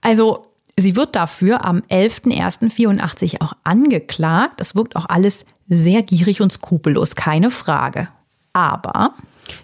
Also, 0.01 0.47
sie 0.77 0.95
wird 0.95 1.15
dafür 1.15 1.65
am 1.65 1.79
11.01.84 1.89 3.41
auch 3.41 3.53
angeklagt. 3.63 4.61
Es 4.61 4.75
wirkt 4.75 4.95
auch 4.95 5.07
alles 5.07 5.45
sehr 5.69 6.03
gierig 6.03 6.41
und 6.41 6.51
skrupellos, 6.51 7.15
keine 7.15 7.49
Frage. 7.49 8.09
Aber 8.51 9.13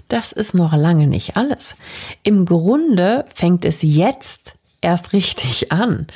das 0.08 0.32
ist 0.32 0.54
noch 0.54 0.74
lange 0.76 1.08
nicht 1.08 1.38
alles. 1.38 1.76
Im 2.24 2.46
Grunde 2.46 3.26
fängt 3.34 3.65
es 3.65 3.82
jetzt 3.82 4.54
erst 4.82 5.13
richtig 5.13 5.72
an. 5.72 6.08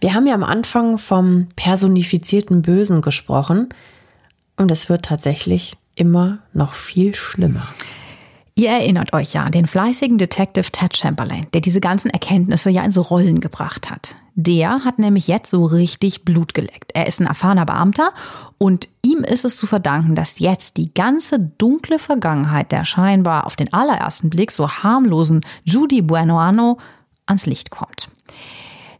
Wir 0.00 0.14
haben 0.14 0.26
ja 0.26 0.34
am 0.34 0.44
Anfang 0.44 0.98
vom 0.98 1.48
personifizierten 1.56 2.62
Bösen 2.62 3.02
gesprochen 3.02 3.68
und 4.56 4.70
es 4.70 4.88
wird 4.88 5.04
tatsächlich 5.04 5.74
immer 5.94 6.38
noch 6.52 6.74
viel 6.74 7.14
schlimmer. 7.14 7.66
Ihr 8.54 8.70
erinnert 8.70 9.12
euch 9.12 9.34
ja 9.34 9.44
an 9.44 9.52
den 9.52 9.66
fleißigen 9.66 10.16
Detective 10.16 10.70
Ted 10.72 10.96
Chamberlain, 10.96 11.46
der 11.52 11.60
diese 11.60 11.80
ganzen 11.80 12.10
Erkenntnisse 12.10 12.70
ja 12.70 12.82
ins 12.84 13.10
Rollen 13.10 13.40
gebracht 13.40 13.90
hat. 13.90 14.14
Der 14.38 14.84
hat 14.84 14.98
nämlich 14.98 15.28
jetzt 15.28 15.50
so 15.50 15.64
richtig 15.64 16.26
Blut 16.26 16.52
geleckt. 16.52 16.92
Er 16.92 17.06
ist 17.06 17.20
ein 17.20 17.26
erfahrener 17.26 17.64
Beamter 17.64 18.10
und 18.58 18.86
ihm 19.00 19.24
ist 19.24 19.46
es 19.46 19.56
zu 19.56 19.66
verdanken, 19.66 20.14
dass 20.14 20.38
jetzt 20.38 20.76
die 20.76 20.92
ganze 20.92 21.40
dunkle 21.40 21.98
Vergangenheit 21.98 22.70
der 22.70 22.84
scheinbar 22.84 23.46
auf 23.46 23.56
den 23.56 23.72
allerersten 23.72 24.28
Blick 24.28 24.50
so 24.52 24.68
harmlosen 24.68 25.40
Judy 25.64 26.02
Buenoano 26.02 26.78
ans 27.24 27.46
Licht 27.46 27.70
kommt. 27.70 28.10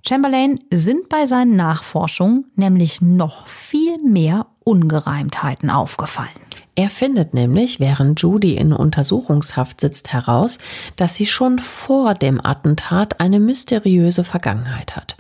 Chamberlain 0.09 0.59
sind 0.73 1.11
bei 1.11 1.27
seinen 1.27 1.55
Nachforschungen 1.55 2.47
nämlich 2.55 3.03
noch 3.03 3.47
viel 3.47 3.99
mehr 3.99 4.47
Ungereimtheiten 4.65 5.69
aufgefallen. 5.69 6.46
Er 6.79 6.91
findet 6.91 7.33
nämlich, 7.33 7.81
während 7.81 8.21
Judy 8.21 8.55
in 8.55 8.75
Untersuchungshaft 8.75 9.81
sitzt, 9.81 10.13
heraus, 10.13 10.59
dass 10.97 11.15
sie 11.15 11.25
schon 11.25 11.59
vor 11.59 12.13
dem 12.13 12.39
Attentat 12.45 13.19
eine 13.19 13.41
mysteriöse 13.41 14.25
Vergangenheit 14.25 14.95
hat. 14.95 15.17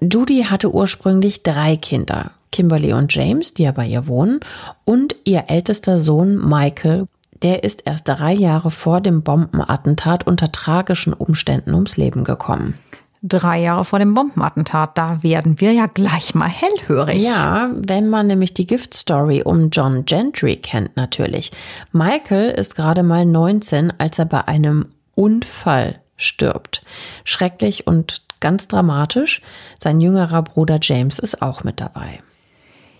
Judy 0.00 0.46
hatte 0.50 0.74
ursprünglich 0.74 1.44
drei 1.44 1.76
Kinder, 1.76 2.32
Kimberly 2.50 2.92
und 2.92 3.14
James, 3.14 3.54
die 3.54 3.62
ja 3.62 3.70
bei 3.70 3.86
ihr 3.86 4.08
wohnen, 4.08 4.40
und 4.84 5.14
ihr 5.24 5.44
ältester 5.46 6.00
Sohn 6.00 6.36
Michael, 6.36 7.06
der 7.42 7.62
ist 7.62 7.82
erst 7.86 8.08
drei 8.08 8.32
Jahre 8.32 8.72
vor 8.72 9.00
dem 9.00 9.22
Bombenattentat 9.22 10.26
unter 10.26 10.50
tragischen 10.50 11.12
Umständen 11.12 11.74
ums 11.74 11.96
Leben 11.96 12.24
gekommen. 12.24 12.74
Drei 13.22 13.60
Jahre 13.60 13.84
vor 13.84 13.98
dem 13.98 14.14
Bombenattentat, 14.14 14.96
da 14.96 15.22
werden 15.22 15.60
wir 15.60 15.72
ja 15.72 15.86
gleich 15.86 16.34
mal 16.34 16.48
hellhörig. 16.48 17.20
Ja, 17.22 17.70
wenn 17.74 18.08
man 18.08 18.28
nämlich 18.28 18.54
die 18.54 18.66
Giftstory 18.66 19.42
um 19.42 19.70
John 19.70 20.04
Gentry 20.04 20.56
kennt 20.56 20.96
natürlich. 20.96 21.50
Michael 21.92 22.50
ist 22.50 22.76
gerade 22.76 23.02
mal 23.02 23.26
19, 23.26 23.92
als 23.98 24.18
er 24.18 24.26
bei 24.26 24.46
einem 24.46 24.86
Unfall 25.16 26.00
stirbt. 26.16 26.84
Schrecklich 27.24 27.86
und 27.88 28.22
ganz 28.40 28.68
dramatisch. 28.68 29.42
Sein 29.82 30.00
jüngerer 30.00 30.42
Bruder 30.42 30.78
James 30.80 31.18
ist 31.18 31.42
auch 31.42 31.64
mit 31.64 31.80
dabei. 31.80 32.20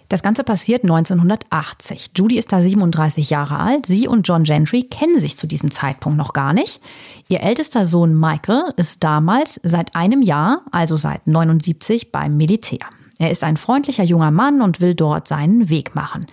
Das 0.08 0.22
Ganze 0.22 0.42
passiert 0.42 0.84
1980. 0.84 2.12
Judy 2.16 2.38
ist 2.38 2.50
da 2.50 2.62
37 2.62 3.28
Jahre 3.28 3.58
alt. 3.58 3.84
Sie 3.84 4.08
und 4.08 4.26
John 4.26 4.44
Gentry 4.44 4.84
kennen 4.84 5.18
sich 5.18 5.36
zu 5.36 5.46
diesem 5.46 5.70
Zeitpunkt 5.70 6.16
noch 6.16 6.32
gar 6.32 6.54
nicht. 6.54 6.80
Ihr 7.28 7.42
ältester 7.42 7.84
Sohn 7.84 8.18
Michael 8.18 8.72
ist 8.76 9.04
damals 9.04 9.60
seit 9.62 9.94
einem 9.94 10.22
Jahr, 10.22 10.62
also 10.70 10.96
seit 10.96 11.26
79, 11.26 12.10
beim 12.10 12.38
Militär. 12.38 12.80
Er 13.18 13.30
ist 13.30 13.44
ein 13.44 13.58
freundlicher 13.58 14.04
junger 14.04 14.30
Mann 14.30 14.62
und 14.62 14.80
will 14.80 14.94
dort 14.94 15.28
seinen 15.28 15.68
Weg 15.68 15.94
machen. 15.94 16.26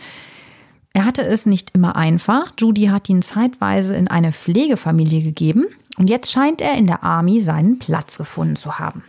Er 0.93 1.03
hatte 1.03 1.23
es 1.23 1.45
nicht 1.45 1.71
immer 1.73 1.97
einfach. 1.97 2.53
Judy 2.57 2.85
hat 2.85 3.09
ihn 3.09 3.21
zeitweise 3.21 3.95
in 3.97 4.07
eine 4.07 4.31
Pflegefamilie 4.31 5.21
gegeben 5.21 5.65
und 5.97 6.09
jetzt 6.09 6.31
scheint 6.31 6.61
er 6.61 6.75
in 6.75 6.87
der 6.87 7.03
Army 7.03 7.41
seinen 7.41 7.79
Platz 7.79 8.17
gefunden 8.17 8.55
zu 8.55 8.79
haben. 8.79 9.03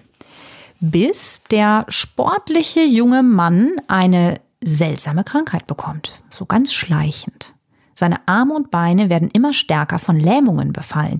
Bis 0.80 1.44
der 1.50 1.86
sportliche 1.88 2.80
junge 2.80 3.22
Mann 3.22 3.72
eine 3.86 4.40
seltsame 4.66 5.24
Krankheit 5.24 5.66
bekommt, 5.66 6.20
so 6.30 6.44
ganz 6.44 6.72
schleichend. 6.72 7.54
Seine 7.94 8.26
Arme 8.26 8.54
und 8.54 8.70
Beine 8.70 9.08
werden 9.08 9.30
immer 9.32 9.52
stärker 9.52 9.98
von 9.98 10.18
Lähmungen 10.18 10.72
befallen. 10.72 11.18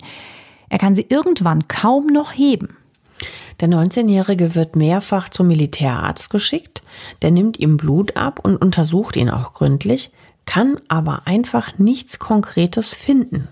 Er 0.69 0.79
kann 0.79 0.95
sie 0.95 1.07
irgendwann 1.09 1.69
kaum 1.69 2.09
noch 2.09 2.33
heben. 2.33 2.77
Der 3.61 3.69
19-Jährige 3.69 4.55
wird 4.55 4.77
mehrfach 4.77 5.31
zum 5.31 5.49
Militärarzt 5.49 6.29
geschickt, 6.29 6.83
der 7.23 7.31
nimmt 7.31 7.59
ihm 7.59 7.79
Blut 7.79 8.17
ab 8.17 8.41
und 8.43 8.57
untersucht 8.57 9.17
ihn 9.17 9.31
auch 9.31 9.55
gründlich, 9.55 10.11
kann 10.45 10.79
aber 10.89 11.23
einfach 11.25 11.79
nichts 11.79 12.19
Konkretes 12.19 12.95
finden. 12.95 13.49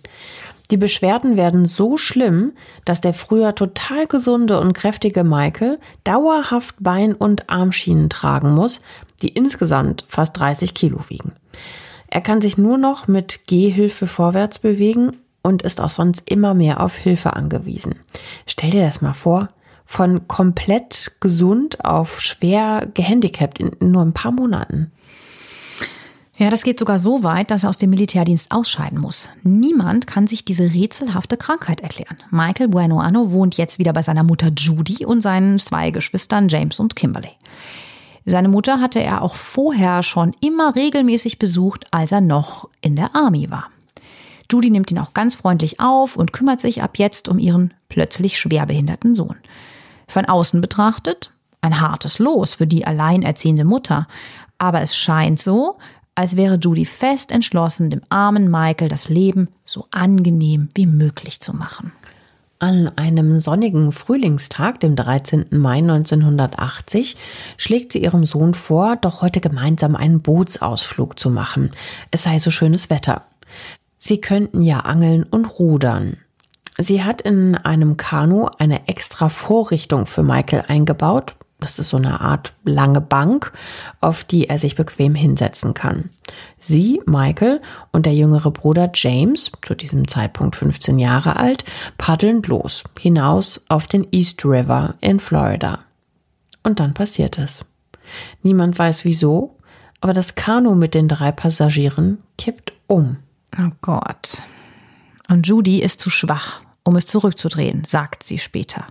Die 0.71 0.77
Beschwerden 0.77 1.37
werden 1.37 1.67
so 1.67 1.97
schlimm, 1.97 2.53
dass 2.85 3.01
der 3.01 3.13
früher 3.13 3.55
total 3.55 4.07
gesunde 4.07 4.61
und 4.61 4.73
kräftige 4.73 5.23
Michael 5.23 5.79
dauerhaft 6.05 6.77
Bein- 6.81 7.15
und 7.15 7.51
Armschienen 7.51 8.09
tragen 8.09 8.55
muss, 8.55 8.81
die 9.23 9.29
insgesamt 9.29 10.05
fast 10.09 10.39
30 10.39 10.75
Kilo 10.75 11.01
wiegen. 11.09 11.33
Er 12.09 12.21
kann 12.21 12.41
sich 12.41 12.57
nur 12.57 12.79
noch 12.79 13.09
mit 13.09 13.47
Gehhilfe 13.47 14.07
vorwärts 14.07 14.59
bewegen 14.59 15.19
und 15.43 15.63
ist 15.63 15.81
auch 15.81 15.91
sonst 15.91 16.31
immer 16.31 16.55
mehr 16.55 16.81
auf 16.81 16.97
Hilfe 16.97 17.35
angewiesen. 17.35 17.97
Stell 18.47 18.71
dir 18.71 18.87
das 18.87 19.03
mal 19.03 19.13
vor, 19.13 19.49
von 19.85 20.27
komplett 20.29 21.17
gesund 21.21 21.85
auf 21.85 22.21
schwer 22.21 22.89
gehandicapt 22.95 23.59
in 23.61 23.73
nur 23.81 24.03
ein 24.03 24.15
paar 24.15 24.33
Monaten. 24.33 24.91
Ja, 26.37 26.51
das 26.51 26.65
geht 26.65 26.81
sogar 26.81 26.99
so 26.99 27.23
weit, 27.23 27.53
dass 27.53 27.63
er 27.63 27.69
aus 27.69 27.77
dem 27.77 27.91
Militärdienst 27.91 28.51
ausscheiden 28.51 28.99
muss. 28.99 29.29
Niemand 29.45 30.09
kann 30.09 30.27
sich 30.27 30.45
diese 30.45 30.75
rätselhafte 30.75 31.37
Krankheit 31.37 31.81
erklären. 31.81 32.17
Michael 32.31 32.69
Bueno 32.69 32.99
Anno 32.99 33.31
wohnt 33.31 33.57
jetzt 33.57 33.79
wieder 33.79 33.93
bei 33.93 34.03
seiner 34.03 34.25
Mutter 34.25 34.51
Judy 34.57 35.07
und 35.07 35.21
seinen 35.21 35.61
zwei 35.61 35.91
Geschwistern 35.91 36.49
James 36.49 36.81
und 36.81 36.97
Kimberly. 36.97 37.31
Seine 38.27 38.49
Mutter 38.49 38.81
hatte 38.81 39.01
er 39.01 39.23
auch 39.23 39.37
vorher 39.37 40.03
schon 40.03 40.33
immer 40.41 40.75
regelmäßig 40.75 41.39
besucht, 41.39 41.87
als 41.93 42.11
er 42.11 42.21
noch 42.21 42.69
in 42.81 42.97
der 42.97 43.15
Army 43.15 43.51
war. 43.51 43.69
Judy 44.51 44.71
nimmt 44.71 44.91
ihn 44.91 44.99
auch 44.99 45.15
ganz 45.15 45.37
freundlich 45.37 45.79
auf 45.79 46.17
und 46.17 46.33
kümmert 46.33 46.61
sich 46.61 46.83
ab 46.83 46.99
jetzt 46.99 47.29
um 47.29 47.39
ihren 47.39 47.75
plötzlich 47.89 48.39
schwerbehinderten 48.39 49.15
Sohn. 49.15 49.37
Von 50.09 50.25
außen 50.25 50.61
betrachtet 50.61 51.31
ein 51.61 51.81
hartes 51.81 52.19
Los 52.19 52.57
für 52.57 52.67
die 52.67 52.87
alleinerziehende 52.87 53.65
Mutter, 53.65 54.09
aber 54.59 54.81
es 54.81 54.97
scheint 54.97 55.41
so, 55.41 55.79
als 56.15 56.37
wäre 56.37 56.57
Judy 56.57 56.85
fest 56.85 57.31
entschlossen, 57.31 57.91
dem 57.91 58.03
armen 58.09 58.51
Michael 58.51 58.89
das 58.89 59.09
Leben 59.09 59.49
so 59.65 59.87
angenehm 59.91 60.69
wie 60.75 60.87
möglich 60.87 61.41
zu 61.41 61.55
machen. 61.55 61.93
An 62.61 62.89
einem 62.97 63.41
sonnigen 63.41 63.93
Frühlingstag, 63.93 64.81
dem 64.81 64.97
13. 64.97 65.47
Mai 65.51 65.79
1980, 65.79 67.17
schlägt 67.57 67.93
sie 67.93 68.03
ihrem 68.03 68.25
Sohn 68.25 68.55
vor, 68.55 68.97
doch 68.97 69.23
heute 69.23 69.41
gemeinsam 69.41 69.97
einen 69.97 70.23
Bootsausflug 70.23 71.19
zu 71.19 71.31
machen. 71.31 71.73
Es 72.11 72.23
sei 72.23 72.39
so 72.39 72.51
schönes 72.51 72.91
Wetter. 72.91 73.23
Sie 73.99 74.21
könnten 74.21 74.63
ja 74.63 74.81
angeln 74.81 75.25
und 75.25 75.47
rudern. 75.47 76.17
Sie 76.79 77.03
hat 77.05 77.21
in 77.21 77.57
einem 77.57 77.97
Kanu 77.97 78.49
eine 78.59 78.89
extra 78.89 79.29
Vorrichtung 79.29 80.07
für 80.07 80.23
Michael 80.23 80.65
eingebaut, 80.69 81.37
das 81.65 81.79
ist 81.79 81.89
so 81.89 81.97
eine 81.97 82.21
Art 82.21 82.53
lange 82.65 83.01
Bank, 83.01 83.53
auf 84.01 84.23
die 84.23 84.49
er 84.49 84.59
sich 84.59 84.75
bequem 84.75 85.15
hinsetzen 85.15 85.73
kann. 85.73 86.11
Sie, 86.59 87.01
Michael 87.07 87.63
und 87.91 88.05
der 88.05 88.15
jüngere 88.15 88.51
Bruder 88.51 88.91
James, 88.93 89.51
zu 89.63 89.75
diesem 89.75 90.07
Zeitpunkt 90.07 90.57
15 90.57 90.99
Jahre 90.99 91.37
alt, 91.37 91.65
paddeln 91.97 92.43
los, 92.43 92.85
hinaus 92.99 93.65
auf 93.69 93.87
den 93.87 94.07
East 94.13 94.45
River 94.45 94.95
in 95.01 95.21
Florida. 95.21 95.81
Und 96.63 96.81
dann 96.81 96.93
passiert 96.93 97.39
es. 97.39 97.65
Niemand 98.43 98.79
weiß 98.79 99.07
wieso, 99.07 99.57
aber 100.03 100.13
das 100.13 100.35
Kanu 100.35 100.75
mit 100.75 100.93
den 100.93 101.09
drei 101.09 101.33
Passagieren 101.33 102.19
kippt 102.37 102.75
um. 102.87 103.17
Oh 103.59 103.71
Gott. 103.81 104.43
Und 105.29 105.47
Judy 105.47 105.79
ist 105.79 106.01
zu 106.01 106.11
schwach, 106.11 106.61
um 106.85 106.97
es 106.97 107.07
zurückzudrehen, 107.07 107.85
sagt 107.85 108.23
sie 108.23 108.39
später. 108.39 108.85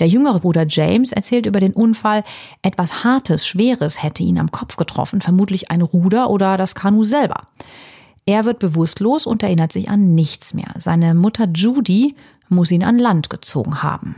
Der 0.00 0.08
jüngere 0.08 0.40
Bruder 0.40 0.66
James 0.68 1.12
erzählt 1.12 1.46
über 1.46 1.60
den 1.60 1.72
Unfall, 1.72 2.24
etwas 2.62 3.04
Hartes, 3.04 3.46
Schweres 3.46 4.02
hätte 4.02 4.24
ihn 4.24 4.38
am 4.38 4.50
Kopf 4.50 4.76
getroffen, 4.76 5.20
vermutlich 5.20 5.70
ein 5.70 5.80
Ruder 5.80 6.28
oder 6.28 6.56
das 6.56 6.74
Kanu 6.74 7.04
selber. 7.04 7.42
Er 8.26 8.44
wird 8.44 8.58
bewusstlos 8.58 9.26
und 9.26 9.44
erinnert 9.44 9.72
sich 9.72 9.88
an 9.88 10.16
nichts 10.16 10.52
mehr. 10.52 10.74
Seine 10.78 11.14
Mutter 11.14 11.46
Judy 11.54 12.16
muss 12.48 12.72
ihn 12.72 12.82
an 12.82 12.98
Land 12.98 13.30
gezogen 13.30 13.82
haben. 13.84 14.16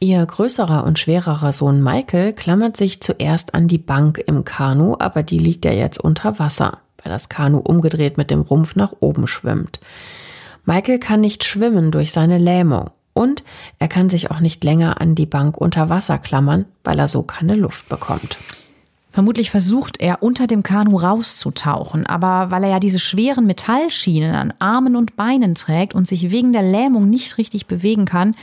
Ihr 0.00 0.26
größerer 0.26 0.84
und 0.84 0.98
schwererer 0.98 1.54
Sohn 1.54 1.82
Michael 1.82 2.34
klammert 2.34 2.76
sich 2.76 3.00
zuerst 3.00 3.54
an 3.54 3.68
die 3.68 3.78
Bank 3.78 4.22
im 4.26 4.44
Kanu, 4.44 4.96
aber 4.98 5.22
die 5.22 5.38
liegt 5.38 5.64
ja 5.64 5.72
jetzt 5.72 5.98
unter 5.98 6.38
Wasser, 6.38 6.78
weil 7.02 7.10
das 7.10 7.30
Kanu 7.30 7.58
umgedreht 7.58 8.18
mit 8.18 8.30
dem 8.30 8.42
Rumpf 8.42 8.76
nach 8.76 8.92
oben 9.00 9.26
schwimmt. 9.26 9.80
Michael 10.64 10.98
kann 10.98 11.20
nicht 11.20 11.44
schwimmen 11.44 11.90
durch 11.90 12.12
seine 12.12 12.38
Lähmung 12.38 12.90
und 13.12 13.44
er 13.78 13.88
kann 13.88 14.10
sich 14.10 14.30
auch 14.30 14.40
nicht 14.40 14.64
länger 14.64 15.00
an 15.00 15.14
die 15.14 15.26
Bank 15.26 15.56
unter 15.56 15.88
Wasser 15.88 16.18
klammern, 16.18 16.64
weil 16.82 16.98
er 16.98 17.08
so 17.08 17.22
keine 17.22 17.54
Luft 17.54 17.88
bekommt. 17.88 18.38
Vermutlich 19.10 19.52
versucht 19.52 20.00
er 20.00 20.24
unter 20.24 20.48
dem 20.48 20.64
Kanu 20.64 20.96
rauszutauchen, 20.96 22.04
aber 22.04 22.50
weil 22.50 22.64
er 22.64 22.70
ja 22.70 22.80
diese 22.80 22.98
schweren 22.98 23.46
Metallschienen 23.46 24.34
an 24.34 24.52
Armen 24.58 24.96
und 24.96 25.14
Beinen 25.14 25.54
trägt 25.54 25.94
und 25.94 26.08
sich 26.08 26.32
wegen 26.32 26.52
der 26.52 26.62
Lähmung 26.62 27.08
nicht 27.08 27.38
richtig 27.38 27.66
bewegen 27.66 28.06
kann, 28.06 28.34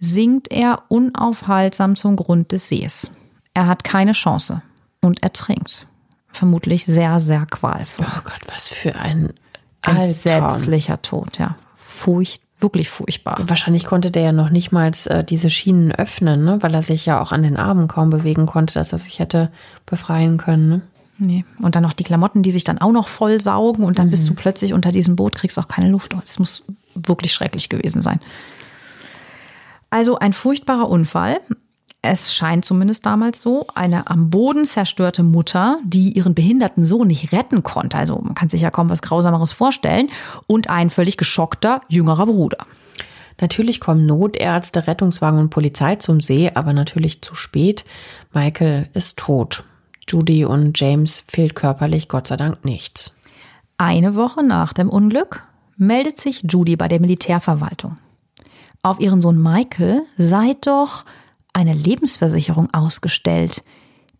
sinkt 0.00 0.50
er 0.50 0.82
unaufhaltsam 0.88 1.94
zum 1.94 2.16
Grund 2.16 2.50
des 2.50 2.68
Sees. 2.68 3.10
Er 3.54 3.68
hat 3.68 3.84
keine 3.84 4.12
Chance 4.12 4.62
und 5.00 5.22
ertrinkt. 5.22 5.86
Vermutlich 6.30 6.84
sehr, 6.84 7.20
sehr 7.20 7.46
qualvoll. 7.46 8.06
Oh 8.08 8.20
Gott, 8.24 8.40
was 8.48 8.68
für 8.68 8.96
ein 8.96 9.32
Entsetzlicher 9.82 11.00
Tod, 11.02 11.38
ja. 11.38 11.56
Furcht, 11.74 12.42
wirklich 12.60 12.88
furchtbar. 12.88 13.38
Wahrscheinlich 13.46 13.86
konnte 13.86 14.10
der 14.10 14.22
ja 14.22 14.32
noch 14.32 14.50
nicht 14.50 14.72
mal 14.72 14.92
äh, 15.06 15.24
diese 15.24 15.50
Schienen 15.50 15.92
öffnen, 15.92 16.44
ne? 16.44 16.58
weil 16.60 16.74
er 16.74 16.82
sich 16.82 17.06
ja 17.06 17.20
auch 17.20 17.32
an 17.32 17.42
den 17.42 17.56
Armen 17.56 17.88
kaum 17.88 18.10
bewegen 18.10 18.46
konnte, 18.46 18.74
dass 18.74 18.92
er 18.92 18.98
sich 18.98 19.18
hätte 19.18 19.50
befreien 19.86 20.36
können. 20.36 20.68
Ne? 20.68 20.82
Nee. 21.18 21.44
Und 21.62 21.74
dann 21.74 21.82
noch 21.82 21.92
die 21.92 22.04
Klamotten, 22.04 22.42
die 22.42 22.50
sich 22.50 22.64
dann 22.64 22.78
auch 22.78 22.92
noch 22.92 23.08
voll 23.08 23.40
saugen 23.40 23.82
und 23.82 23.98
dann 23.98 24.06
mhm. 24.06 24.12
bist 24.12 24.28
du 24.28 24.34
plötzlich 24.34 24.72
unter 24.72 24.92
diesem 24.92 25.16
Boot, 25.16 25.34
kriegst 25.34 25.58
auch 25.58 25.68
keine 25.68 25.88
Luft. 25.88 26.14
Es 26.22 26.38
muss 26.38 26.64
wirklich 26.94 27.32
schrecklich 27.32 27.68
gewesen 27.68 28.02
sein. 28.02 28.20
Also 29.90 30.18
ein 30.18 30.32
furchtbarer 30.32 30.88
Unfall 30.88 31.38
es 32.00 32.32
scheint 32.32 32.64
zumindest 32.64 33.04
damals 33.06 33.42
so, 33.42 33.66
eine 33.74 34.08
am 34.08 34.30
Boden 34.30 34.64
zerstörte 34.64 35.24
Mutter, 35.24 35.78
die 35.84 36.12
ihren 36.12 36.32
behinderten 36.34 36.84
Sohn 36.84 37.08
nicht 37.08 37.32
retten 37.32 37.62
konnte. 37.64 37.98
Also 37.98 38.20
man 38.22 38.34
kann 38.34 38.48
sich 38.48 38.60
ja 38.60 38.70
kaum 38.70 38.88
was 38.88 39.02
Grausameres 39.02 39.52
vorstellen. 39.52 40.08
Und 40.46 40.70
ein 40.70 40.90
völlig 40.90 41.16
geschockter 41.16 41.80
jüngerer 41.88 42.26
Bruder. 42.26 42.58
Natürlich 43.40 43.80
kommen 43.80 44.06
Notärzte, 44.06 44.86
Rettungswagen 44.86 45.40
und 45.40 45.50
Polizei 45.50 45.96
zum 45.96 46.20
See, 46.20 46.50
aber 46.54 46.72
natürlich 46.72 47.22
zu 47.22 47.34
spät. 47.34 47.84
Michael 48.32 48.88
ist 48.94 49.18
tot. 49.18 49.64
Judy 50.08 50.44
und 50.44 50.78
James 50.78 51.24
fehlt 51.28 51.54
körperlich 51.54 52.08
Gott 52.08 52.28
sei 52.28 52.36
Dank 52.36 52.64
nichts. 52.64 53.14
Eine 53.76 54.14
Woche 54.14 54.42
nach 54.42 54.72
dem 54.72 54.88
Unglück 54.88 55.44
meldet 55.76 56.18
sich 56.18 56.44
Judy 56.48 56.76
bei 56.76 56.88
der 56.88 57.00
Militärverwaltung. 57.00 57.96
Auf 58.82 59.00
ihren 59.00 59.20
Sohn 59.20 59.40
Michael 59.40 60.02
sei 60.16 60.56
doch 60.60 61.04
eine 61.52 61.72
Lebensversicherung 61.72 62.72
ausgestellt. 62.72 63.62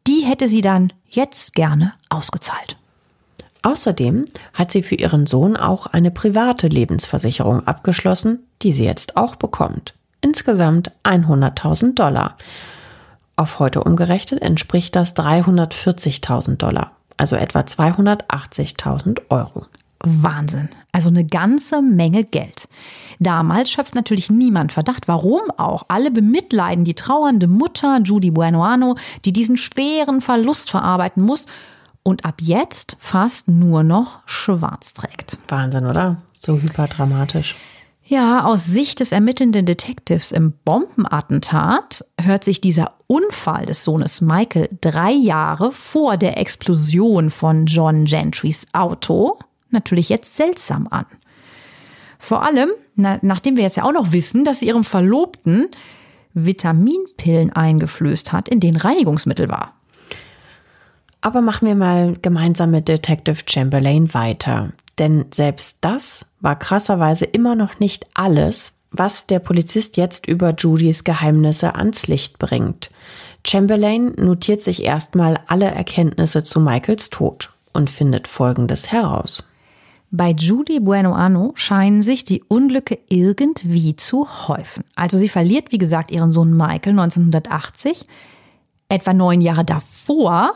Die 0.06 0.24
hätte 0.24 0.48
sie 0.48 0.60
dann 0.60 0.92
jetzt 1.08 1.54
gerne 1.54 1.94
ausgezahlt. 2.08 2.76
Außerdem 3.62 4.24
hat 4.54 4.70
sie 4.70 4.82
für 4.82 4.94
ihren 4.94 5.26
Sohn 5.26 5.56
auch 5.56 5.86
eine 5.86 6.10
private 6.10 6.68
Lebensversicherung 6.68 7.66
abgeschlossen, 7.66 8.40
die 8.62 8.72
sie 8.72 8.84
jetzt 8.84 9.16
auch 9.16 9.36
bekommt. 9.36 9.94
Insgesamt 10.20 10.92
100.000 11.04 11.94
Dollar. 11.94 12.36
Auf 13.36 13.58
heute 13.58 13.84
umgerechnet 13.84 14.42
entspricht 14.42 14.96
das 14.96 15.14
340.000 15.14 16.56
Dollar, 16.56 16.92
also 17.16 17.36
etwa 17.36 17.60
280.000 17.60 19.20
Euro. 19.30 19.66
Wahnsinn. 20.04 20.68
Also 20.92 21.08
eine 21.08 21.24
ganze 21.24 21.82
Menge 21.82 22.24
Geld. 22.24 22.68
Damals 23.18 23.70
schöpft 23.70 23.94
natürlich 23.94 24.30
niemand 24.30 24.72
Verdacht. 24.72 25.08
Warum 25.08 25.50
auch? 25.56 25.84
Alle 25.88 26.10
bemitleiden 26.10 26.84
die 26.84 26.94
trauernde 26.94 27.48
Mutter 27.48 28.00
Judy 28.02 28.30
Buenoano, 28.30 28.96
die 29.24 29.32
diesen 29.32 29.56
schweren 29.56 30.20
Verlust 30.20 30.70
verarbeiten 30.70 31.22
muss 31.22 31.46
und 32.02 32.24
ab 32.24 32.36
jetzt 32.40 32.96
fast 33.00 33.48
nur 33.48 33.82
noch 33.82 34.20
schwarz 34.26 34.92
trägt. 34.92 35.38
Wahnsinn, 35.48 35.86
oder? 35.86 36.22
So 36.38 36.58
hyperdramatisch. 36.58 37.56
Ja, 38.04 38.44
aus 38.44 38.64
Sicht 38.64 39.00
des 39.00 39.12
ermittelnden 39.12 39.66
Detectives 39.66 40.32
im 40.32 40.54
Bombenattentat 40.64 42.02
hört 42.18 42.42
sich 42.42 42.62
dieser 42.62 42.92
Unfall 43.06 43.66
des 43.66 43.84
Sohnes 43.84 44.22
Michael 44.22 44.70
drei 44.80 45.10
Jahre 45.10 45.72
vor 45.72 46.16
der 46.16 46.38
Explosion 46.38 47.28
von 47.28 47.66
John 47.66 48.06
Gentrys 48.06 48.66
Auto 48.72 49.38
natürlich 49.70 50.08
jetzt 50.08 50.36
seltsam 50.36 50.88
an. 50.88 51.06
Vor 52.18 52.42
allem, 52.42 52.70
na, 52.96 53.18
nachdem 53.22 53.56
wir 53.56 53.64
jetzt 53.64 53.76
ja 53.76 53.84
auch 53.84 53.92
noch 53.92 54.12
wissen, 54.12 54.44
dass 54.44 54.60
sie 54.60 54.66
ihrem 54.66 54.84
Verlobten 54.84 55.68
Vitaminpillen 56.34 57.52
eingeflößt 57.52 58.32
hat, 58.32 58.48
in 58.48 58.60
denen 58.60 58.76
Reinigungsmittel 58.76 59.48
war. 59.48 59.74
Aber 61.20 61.40
machen 61.40 61.66
wir 61.66 61.74
mal 61.74 62.16
gemeinsam 62.20 62.70
mit 62.70 62.88
Detective 62.88 63.42
Chamberlain 63.46 64.12
weiter. 64.14 64.72
Denn 64.98 65.26
selbst 65.32 65.78
das 65.80 66.26
war 66.40 66.58
krasserweise 66.58 67.24
immer 67.24 67.54
noch 67.54 67.78
nicht 67.80 68.06
alles, 68.14 68.74
was 68.90 69.26
der 69.26 69.38
Polizist 69.38 69.96
jetzt 69.96 70.26
über 70.26 70.54
Judys 70.54 71.04
Geheimnisse 71.04 71.74
ans 71.74 72.06
Licht 72.06 72.38
bringt. 72.38 72.90
Chamberlain 73.46 74.12
notiert 74.16 74.62
sich 74.62 74.84
erstmal 74.84 75.38
alle 75.46 75.66
Erkenntnisse 75.66 76.42
zu 76.42 76.60
Michaels 76.60 77.10
Tod 77.10 77.52
und 77.72 77.90
findet 77.90 78.26
Folgendes 78.26 78.90
heraus. 78.90 79.47
Bei 80.10 80.30
Judy 80.30 80.80
Buenoano 80.80 81.52
scheinen 81.54 82.00
sich 82.00 82.24
die 82.24 82.42
Unglücke 82.42 82.98
irgendwie 83.10 83.94
zu 83.94 84.26
häufen. 84.48 84.84
Also 84.94 85.18
sie 85.18 85.28
verliert, 85.28 85.70
wie 85.70 85.78
gesagt, 85.78 86.10
ihren 86.10 86.30
Sohn 86.30 86.56
Michael 86.56 86.98
1980. 86.98 88.04
Etwa 88.88 89.12
neun 89.12 89.42
Jahre 89.42 89.66
davor 89.66 90.52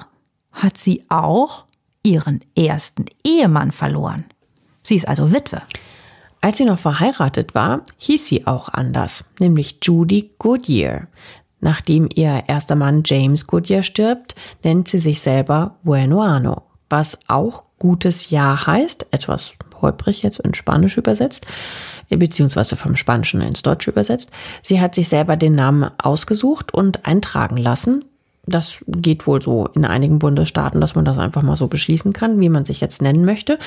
hat 0.53 0.79
sie 0.79 1.05
auch 1.11 1.67
ihren 2.03 2.41
ersten 2.57 3.05
Ehemann 3.25 3.73
verloren. 3.73 4.25
Sie 4.83 4.97
ist 4.97 5.07
also 5.07 5.33
Witwe. 5.33 5.61
Als 6.41 6.59
sie 6.59 6.65
noch 6.65 6.79
verheiratet 6.79 7.55
war, 7.55 7.83
hieß 7.99 8.27
sie 8.27 8.47
auch 8.47 8.71
anders, 8.71 9.25
nämlich 9.39 9.79
Judy 9.83 10.33
Goodyear. 10.39 11.09
Nachdem 11.61 12.09
ihr 12.13 12.45
erster 12.49 12.75
Mann 12.75 13.03
James 13.05 13.47
Goodyear 13.47 13.85
stirbt, 13.85 14.35
nennt 14.65 14.89
sie 14.89 14.99
sich 14.99 15.21
selber 15.21 15.79
Buenoano, 15.85 16.63
was 16.93 17.19
auch 17.27 17.65
gutes 17.81 18.31
Jahr 18.31 18.67
heißt, 18.67 19.07
etwas 19.11 19.55
holprig 19.81 20.23
jetzt 20.23 20.39
in 20.39 20.55
Spanisch 20.55 20.97
übersetzt, 20.97 21.47
beziehungsweise 22.09 22.77
vom 22.77 22.95
Spanischen 22.95 23.41
ins 23.41 23.63
Deutsche 23.63 23.91
übersetzt. 23.91 24.31
Sie 24.63 24.81
hat 24.81 24.95
sich 24.95 25.09
selber 25.09 25.37
den 25.37 25.57
Namen 25.57 25.91
ausgesucht 25.99 26.73
und 26.73 27.05
eintragen 27.05 27.57
lassen. 27.57 28.05
Das 28.47 28.85
geht 28.87 29.27
wohl 29.27 29.43
so 29.43 29.67
in 29.69 29.85
einigen 29.85 30.21
Bundesstaaten, 30.21 30.81
dass 30.81 30.95
man 30.95 31.05
das 31.05 31.19
einfach 31.19 31.43
mal 31.43 31.57
so 31.57 31.67
beschließen 31.67 32.13
kann, 32.13 32.39
wie 32.41 32.49
man 32.49 32.65
sich 32.65 32.81
jetzt 32.81 33.03
nennen 33.03 33.25
möchte. 33.25 33.59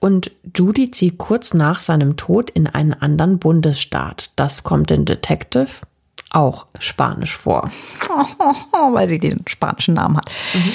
Und 0.00 0.32
Judy 0.56 0.90
zieht 0.90 1.18
kurz 1.18 1.54
nach 1.54 1.80
seinem 1.80 2.16
Tod 2.16 2.50
in 2.50 2.66
einen 2.66 2.94
anderen 2.94 3.38
Bundesstaat. 3.38 4.30
Das 4.36 4.62
kommt 4.62 4.90
in 4.90 5.04
Detective 5.04 5.68
auch 6.30 6.66
Spanisch 6.78 7.36
vor. 7.36 7.70
Weil 8.92 9.08
sie 9.08 9.18
den 9.18 9.44
spanischen 9.46 9.94
Namen 9.94 10.16
hat. 10.16 10.30
Mhm. 10.54 10.72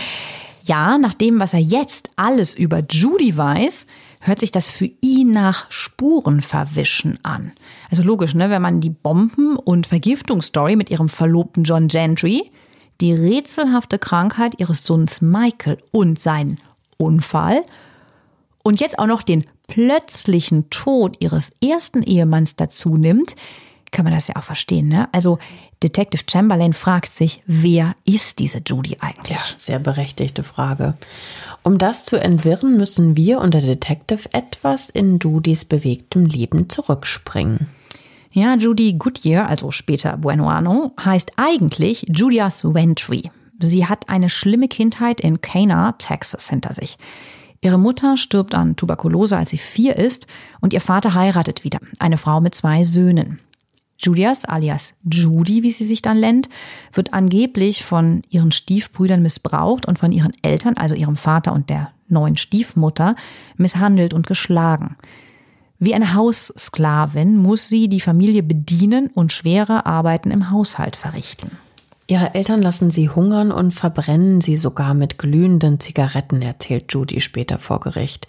Ja, 0.68 0.98
nach 0.98 1.14
dem, 1.14 1.40
was 1.40 1.54
er 1.54 1.60
jetzt 1.60 2.10
alles 2.18 2.56
über 2.56 2.84
Judy 2.90 3.36
weiß, 3.36 3.88
hört 4.20 4.40
sich 4.40 4.52
das 4.52 4.70
für 4.70 4.90
ihn 5.02 5.32
nach 5.32 5.72
Spurenverwischen 5.72 7.20
an. 7.24 7.54
Also 7.90 8.04
logisch, 8.04 8.36
ne, 8.36 8.50
wenn 8.50 8.62
man 8.62 8.82
die 8.82 8.90
Bomben- 8.90 9.56
und 9.56 9.88
Vergiftungsstory 9.88 10.76
mit 10.76 10.90
ihrem 10.90 11.08
Verlobten 11.08 11.64
John 11.64 11.88
Gentry, 11.88 12.52
die 13.00 13.14
rätselhafte 13.14 13.98
Krankheit 13.98 14.60
ihres 14.60 14.86
Sohns 14.86 15.22
Michael 15.22 15.78
und 15.92 16.20
seinen 16.20 16.60
Unfall 16.98 17.64
und 18.64 18.82
jetzt 18.82 19.00
auch 19.00 19.08
noch 19.08 19.24
den 19.24 19.46
plötzlichen 19.68 20.70
Tod 20.70 21.16
ihres 21.22 21.52
ersten 21.64 22.04
Ehemanns 22.04 22.58
dazu 22.58 22.98
nimmt, 22.98 23.36
kann 23.92 24.06
man 24.06 24.14
das 24.14 24.28
ja 24.28 24.36
auch 24.36 24.44
verstehen. 24.44 24.88
Ne? 24.88 25.10
Also 25.12 25.40
Detective 25.84 26.24
Chamberlain 26.30 26.74
fragt 26.74 27.12
sich, 27.12 27.42
wer 27.46 27.96
ist 28.06 28.40
diese 28.40 28.62
Judy 28.66 28.98
eigentlich? 29.00 29.38
Ja, 29.38 29.44
sehr 29.58 29.80
berechtigte 29.80 30.44
Frage. 30.44 30.96
Um 31.64 31.78
das 31.78 32.06
zu 32.06 32.18
entwirren, 32.18 32.78
müssen 32.78 33.16
wir 33.16 33.40
und 33.40 33.54
der 33.54 33.62
Detective 33.62 34.30
etwas 34.34 34.90
in 34.90 35.20
Judys 35.20 35.66
bewegtem 35.66 36.26
Leben 36.26 36.70
zurückspringen. 36.70 37.68
Ja, 38.32 38.56
Judy 38.56 38.94
Goodyear, 38.94 39.48
also 39.48 39.72
später 39.72 40.18
Buenoano, 40.18 40.94
heißt 41.04 41.32
eigentlich 41.38 42.06
Julia 42.08 42.50
Swentry. 42.50 43.32
Sie 43.60 43.88
hat 43.88 44.10
eine 44.10 44.30
schlimme 44.30 44.68
Kindheit 44.68 45.22
in 45.22 45.42
Cana, 45.42 45.94
Texas 45.94 46.50
hinter 46.50 46.74
sich. 46.74 46.98
Ihre 47.62 47.80
Mutter 47.80 48.18
stirbt 48.18 48.54
an 48.54 48.76
Tuberkulose, 48.76 49.36
als 49.36 49.50
sie 49.50 49.58
vier 49.58 49.96
ist, 49.96 50.28
und 50.62 50.74
ihr 50.74 50.82
Vater 50.82 51.16
heiratet 51.16 51.64
wieder, 51.64 51.80
eine 52.00 52.18
Frau 52.18 52.40
mit 52.40 52.54
zwei 52.54 52.84
Söhnen. 52.84 53.40
Julias, 53.98 54.46
alias 54.46 54.96
Judy, 55.04 55.64
wie 55.64 55.72
sie 55.72 55.84
sich 55.84 56.02
dann 56.02 56.20
nennt, 56.20 56.50
wird 56.94 57.14
angeblich 57.14 57.84
von 57.84 58.22
ihren 58.30 58.52
Stiefbrüdern 58.52 59.22
missbraucht 59.22 59.88
und 59.88 59.98
von 59.98 60.12
ihren 60.12 60.34
Eltern, 60.42 60.76
also 60.78 60.96
ihrem 60.96 61.16
Vater 61.16 61.54
und 61.54 61.70
der 61.70 61.90
neuen 62.08 62.38
Stiefmutter, 62.38 63.16
misshandelt 63.58 64.14
und 64.14 64.28
geschlagen. 64.28 64.96
Wie 65.80 65.94
eine 65.94 66.14
Haussklavin 66.14 67.38
muss 67.38 67.70
sie 67.70 67.88
die 67.88 68.00
Familie 68.00 68.44
bedienen 68.44 69.08
und 69.14 69.32
schwere 69.32 69.86
Arbeiten 69.86 70.32
im 70.32 70.50
Haushalt 70.52 70.96
verrichten. 70.96 71.52
Ihre 72.10 72.34
Eltern 72.36 72.62
lassen 72.62 72.90
sie 72.90 73.10
hungern 73.10 73.52
und 73.52 73.74
verbrennen 73.74 74.40
sie 74.40 74.56
sogar 74.56 74.94
mit 74.94 75.18
glühenden 75.18 75.82
Zigaretten, 75.82 76.42
erzählt 76.42 76.86
Judy 76.94 77.20
später 77.20 77.60
vor 77.60 77.82
Gericht. 77.82 78.28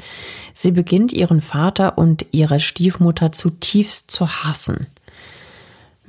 Sie 0.52 0.72
beginnt 0.72 1.12
ihren 1.12 1.40
Vater 1.40 1.96
und 1.96 2.26
ihre 2.33 2.59
Stiefmutter 2.59 3.31
zutiefst 3.31 4.11
zu 4.11 4.28
hassen. 4.28 4.88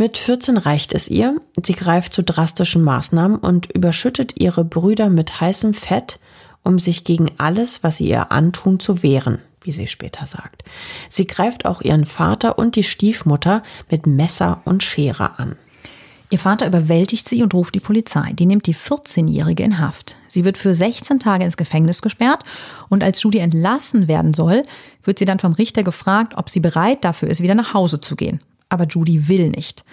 Mit 0.02 0.18
14 0.18 0.56
reicht 0.56 0.94
es 0.94 1.10
ihr. 1.10 1.42
Sie 1.62 1.74
greift 1.74 2.14
zu 2.14 2.24
drastischen 2.24 2.86
Maßnahmen 2.86 3.38
und 3.38 3.70
überschüttet 3.76 4.40
ihre 4.40 4.64
Brüder 4.64 5.10
mit 5.10 5.42
heißem 5.42 5.74
Fett, 5.74 6.20
um 6.64 6.80
sich 6.80 7.04
gegen 7.04 7.32
alles, 7.38 7.84
was 7.84 7.98
sie 7.98 8.08
ihr 8.08 8.32
antun, 8.32 8.80
zu 8.80 9.04
wehren, 9.04 9.40
wie 9.62 9.74
sie 9.74 9.88
später 9.88 10.26
sagt. 10.26 10.64
Sie 11.10 11.28
greift 11.28 11.66
auch 11.66 11.82
ihren 11.82 12.06
Vater 12.06 12.58
und 12.58 12.78
die 12.78 12.86
Stiefmutter 12.86 13.62
mit 13.92 14.08
Messer 14.08 14.62
und 14.64 14.84
Schere 14.84 15.38
an. 15.38 15.58
Ihr 16.30 16.40
Vater 16.40 16.68
überwältigt 16.68 17.28
sie 17.28 17.44
und 17.44 17.54
ruft 17.54 17.76
die 17.76 17.82
Polizei. 17.82 18.32
Die 18.32 18.46
nimmt 18.46 18.68
die 18.68 18.76
14-Jährige 18.76 19.64
in 19.64 19.80
Haft. 19.80 20.16
Sie 20.30 20.46
wird 20.46 20.58
für 20.58 20.74
16 20.74 21.20
Tage 21.20 21.44
ins 21.44 21.58
Gefängnis 21.58 22.02
gesperrt 22.02 22.46
und 22.88 23.04
als 23.04 23.22
Judy 23.22 23.40
entlassen 23.40 24.08
werden 24.08 24.34
soll, 24.34 24.62
wird 25.04 25.20
sie 25.20 25.26
dann 25.26 25.40
vom 25.40 25.52
Richter 25.52 25.84
gefragt, 25.84 26.36
ob 26.38 26.50
sie 26.50 26.62
bereit 26.62 27.04
dafür 27.04 27.28
ist, 27.28 27.44
wieder 27.44 27.56
nach 27.56 27.74
Hause 27.74 28.00
zu 28.00 28.16
gehen 28.16 28.40
aber 28.70 28.86
Judy 28.86 29.28
will 29.28 29.50
nicht. 29.50 29.84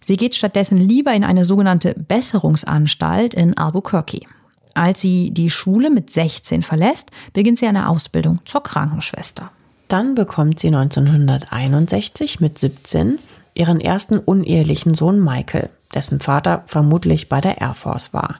Sie 0.00 0.16
geht 0.16 0.34
stattdessen 0.36 0.78
lieber 0.78 1.12
in 1.12 1.24
eine 1.24 1.44
sogenannte 1.44 1.94
Besserungsanstalt 1.94 3.34
in 3.34 3.56
Albuquerque. 3.56 4.26
Als 4.74 5.00
sie 5.00 5.32
die 5.32 5.50
Schule 5.50 5.90
mit 5.90 6.10
16 6.10 6.62
verlässt, 6.62 7.10
beginnt 7.32 7.58
sie 7.58 7.66
eine 7.66 7.88
Ausbildung 7.88 8.38
zur 8.44 8.62
Krankenschwester. 8.62 9.50
Dann 9.88 10.14
bekommt 10.14 10.60
sie 10.60 10.68
1961 10.68 12.40
mit 12.40 12.58
17 12.58 13.18
ihren 13.54 13.80
ersten 13.80 14.18
unehelichen 14.18 14.94
Sohn 14.94 15.18
Michael, 15.22 15.70
dessen 15.94 16.20
Vater 16.20 16.62
vermutlich 16.66 17.28
bei 17.28 17.40
der 17.40 17.60
Air 17.60 17.74
Force 17.74 18.14
war. 18.14 18.36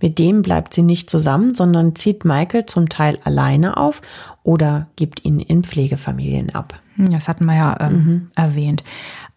Mit 0.00 0.18
dem 0.18 0.42
bleibt 0.42 0.72
sie 0.72 0.82
nicht 0.82 1.10
zusammen, 1.10 1.54
sondern 1.54 1.94
zieht 1.94 2.24
Michael 2.24 2.66
zum 2.66 2.88
Teil 2.88 3.18
alleine 3.24 3.76
auf 3.76 4.00
oder 4.42 4.86
gibt 4.96 5.24
ihn 5.24 5.40
in 5.40 5.64
Pflegefamilien 5.64 6.54
ab. 6.54 6.80
Das 6.96 7.28
hatten 7.28 7.46
wir 7.46 7.56
ja 7.56 7.76
ähm, 7.80 7.92
mhm. 7.92 8.30
erwähnt. 8.34 8.84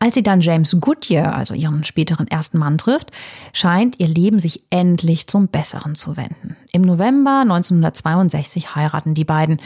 Als 0.04 0.16
sie 0.16 0.24
dann 0.24 0.42
James 0.42 0.76
Goodyear, 0.82 1.34
also 1.34 1.54
ihren 1.54 1.86
späteren 1.86 2.28
ersten 2.28 2.58
Mann, 2.58 2.78
trifft, 2.78 3.12
scheint 3.54 4.02
ihr 4.02 4.10
Leben 4.10 4.38
sich 4.38 4.62
endlich 4.70 5.28
zum 5.28 5.48
Besseren 5.48 5.96
zu 5.96 6.18
wenden. 6.18 6.58
Im 6.74 6.82
November 6.82 7.40
1962 7.44 8.76
heiraten 8.76 9.14
die 9.14 9.24
beiden. 9.24 9.62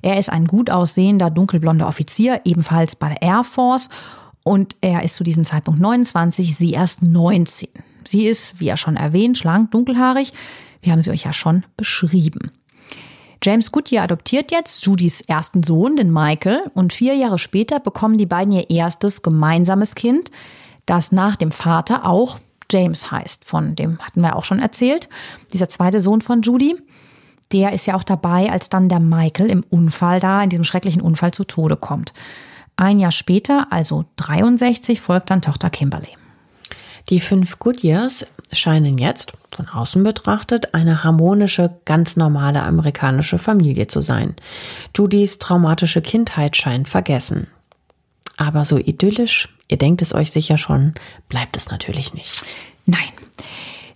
Er 0.00 0.18
ist 0.18 0.30
ein 0.30 0.46
gut 0.46 0.70
aussehender, 0.70 1.28
dunkelblonder 1.28 1.86
Offizier, 1.86 2.40
ebenfalls 2.46 2.96
bei 2.96 3.10
der 3.10 3.20
Air 3.20 3.44
Force. 3.44 3.90
Und 4.44 4.76
er 4.80 5.02
ist 5.02 5.16
zu 5.16 5.24
diesem 5.24 5.44
Zeitpunkt 5.44 5.78
29, 5.78 6.56
sie 6.56 6.70
erst 6.70 7.02
19. 7.02 7.68
Sie 8.04 8.24
ist, 8.24 8.60
wie 8.60 8.68
er 8.68 8.78
schon 8.78 8.96
erwähnt, 8.96 9.36
schlank, 9.36 9.72
dunkelhaarig. 9.72 10.32
Wir 10.80 10.92
haben 10.92 11.02
sie 11.02 11.10
euch 11.10 11.24
ja 11.24 11.34
schon 11.34 11.64
beschrieben. 11.76 12.50
James 13.42 13.72
Goodyear 13.72 14.04
adoptiert 14.04 14.52
jetzt 14.52 14.84
Judys 14.86 15.20
ersten 15.22 15.64
Sohn, 15.64 15.96
den 15.96 16.12
Michael, 16.12 16.70
und 16.74 16.92
vier 16.92 17.14
Jahre 17.14 17.38
später 17.38 17.80
bekommen 17.80 18.16
die 18.16 18.26
beiden 18.26 18.52
ihr 18.52 18.70
erstes 18.70 19.22
gemeinsames 19.22 19.96
Kind, 19.96 20.30
das 20.86 21.10
nach 21.10 21.36
dem 21.36 21.50
Vater 21.50 22.06
auch 22.06 22.38
James 22.70 23.10
heißt. 23.10 23.44
Von 23.44 23.74
dem 23.74 23.98
hatten 23.98 24.20
wir 24.20 24.36
auch 24.36 24.44
schon 24.44 24.60
erzählt. 24.60 25.08
Dieser 25.52 25.68
zweite 25.68 26.00
Sohn 26.00 26.20
von 26.20 26.42
Judy, 26.42 26.76
der 27.50 27.72
ist 27.72 27.86
ja 27.86 27.96
auch 27.96 28.04
dabei, 28.04 28.50
als 28.50 28.68
dann 28.68 28.88
der 28.88 29.00
Michael 29.00 29.50
im 29.50 29.64
Unfall 29.68 30.20
da, 30.20 30.42
in 30.42 30.50
diesem 30.50 30.64
schrecklichen 30.64 31.02
Unfall 31.02 31.32
zu 31.32 31.42
Tode 31.42 31.76
kommt. 31.76 32.14
Ein 32.76 33.00
Jahr 33.00 33.10
später, 33.10 33.66
also 33.70 34.04
63, 34.16 35.00
folgt 35.00 35.30
dann 35.30 35.42
Tochter 35.42 35.68
Kimberly. 35.68 36.21
Die 37.12 37.20
fünf 37.20 37.58
Goodyears 37.58 38.24
scheinen 38.52 38.96
jetzt, 38.96 39.34
von 39.54 39.68
außen 39.68 40.02
betrachtet, 40.02 40.72
eine 40.72 41.04
harmonische, 41.04 41.70
ganz 41.84 42.16
normale 42.16 42.62
amerikanische 42.62 43.36
Familie 43.36 43.86
zu 43.86 44.00
sein. 44.00 44.34
Judys 44.96 45.36
traumatische 45.36 46.00
Kindheit 46.00 46.56
scheint 46.56 46.88
vergessen. 46.88 47.48
Aber 48.38 48.64
so 48.64 48.78
idyllisch, 48.78 49.50
ihr 49.68 49.76
denkt 49.76 50.00
es 50.00 50.14
euch 50.14 50.30
sicher 50.30 50.56
schon, 50.56 50.94
bleibt 51.28 51.58
es 51.58 51.70
natürlich 51.70 52.14
nicht. 52.14 52.42
Nein. 52.86 53.10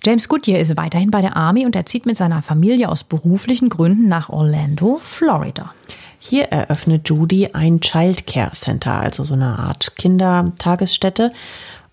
James 0.04 0.28
Goodyear 0.28 0.60
ist 0.60 0.76
weiterhin 0.76 1.10
bei 1.10 1.22
der 1.22 1.38
Army 1.38 1.64
und 1.64 1.74
er 1.74 1.86
zieht 1.86 2.04
mit 2.04 2.18
seiner 2.18 2.42
Familie 2.42 2.90
aus 2.90 3.02
beruflichen 3.02 3.70
Gründen 3.70 4.08
nach 4.08 4.28
Orlando, 4.28 4.98
Florida. 5.00 5.72
Hier 6.18 6.44
eröffnet 6.44 7.08
Judy 7.08 7.48
ein 7.54 7.80
Child 7.80 8.26
Care 8.26 8.52
Center, 8.52 9.00
also 9.00 9.24
so 9.24 9.32
eine 9.32 9.58
Art 9.58 9.96
Kindertagesstätte 9.96 11.32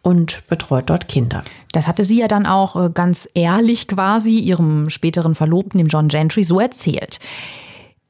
und 0.04 0.46
betreut 0.48 0.90
dort 0.90 1.08
Kinder. 1.08 1.44
Das 1.72 1.88
hatte 1.88 2.04
sie 2.04 2.20
ja 2.20 2.28
dann 2.28 2.46
auch 2.46 2.76
äh, 2.76 2.90
ganz 2.94 3.28
ehrlich 3.34 3.88
quasi 3.88 4.38
ihrem 4.38 4.92
späteren 4.92 5.34
Verlobten, 5.34 5.80
dem 5.80 5.88
John 5.88 6.10
Gentry, 6.10 6.44
so 6.44 6.60
erzählt. 6.60 7.20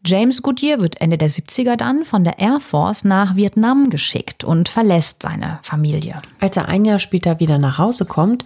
James 0.05 0.41
Goodyear 0.41 0.81
wird 0.81 0.99
Ende 0.99 1.17
der 1.17 1.29
70er 1.29 1.77
dann 1.77 2.03
von 2.03 2.25
der 2.25 2.39
Air 2.39 2.59
Force 2.59 3.05
nach 3.05 3.37
Vietnam 3.37 3.89
geschickt 3.89 4.43
und 4.43 4.67
verlässt 4.67 5.23
seine 5.23 5.59
Familie. 5.61 6.21
Als 6.41 6.57
er 6.57 6.67
ein 6.67 6.83
Jahr 6.83 6.99
später 6.99 7.39
wieder 7.39 7.57
nach 7.57 7.77
Hause 7.77 8.03
kommt, 8.03 8.43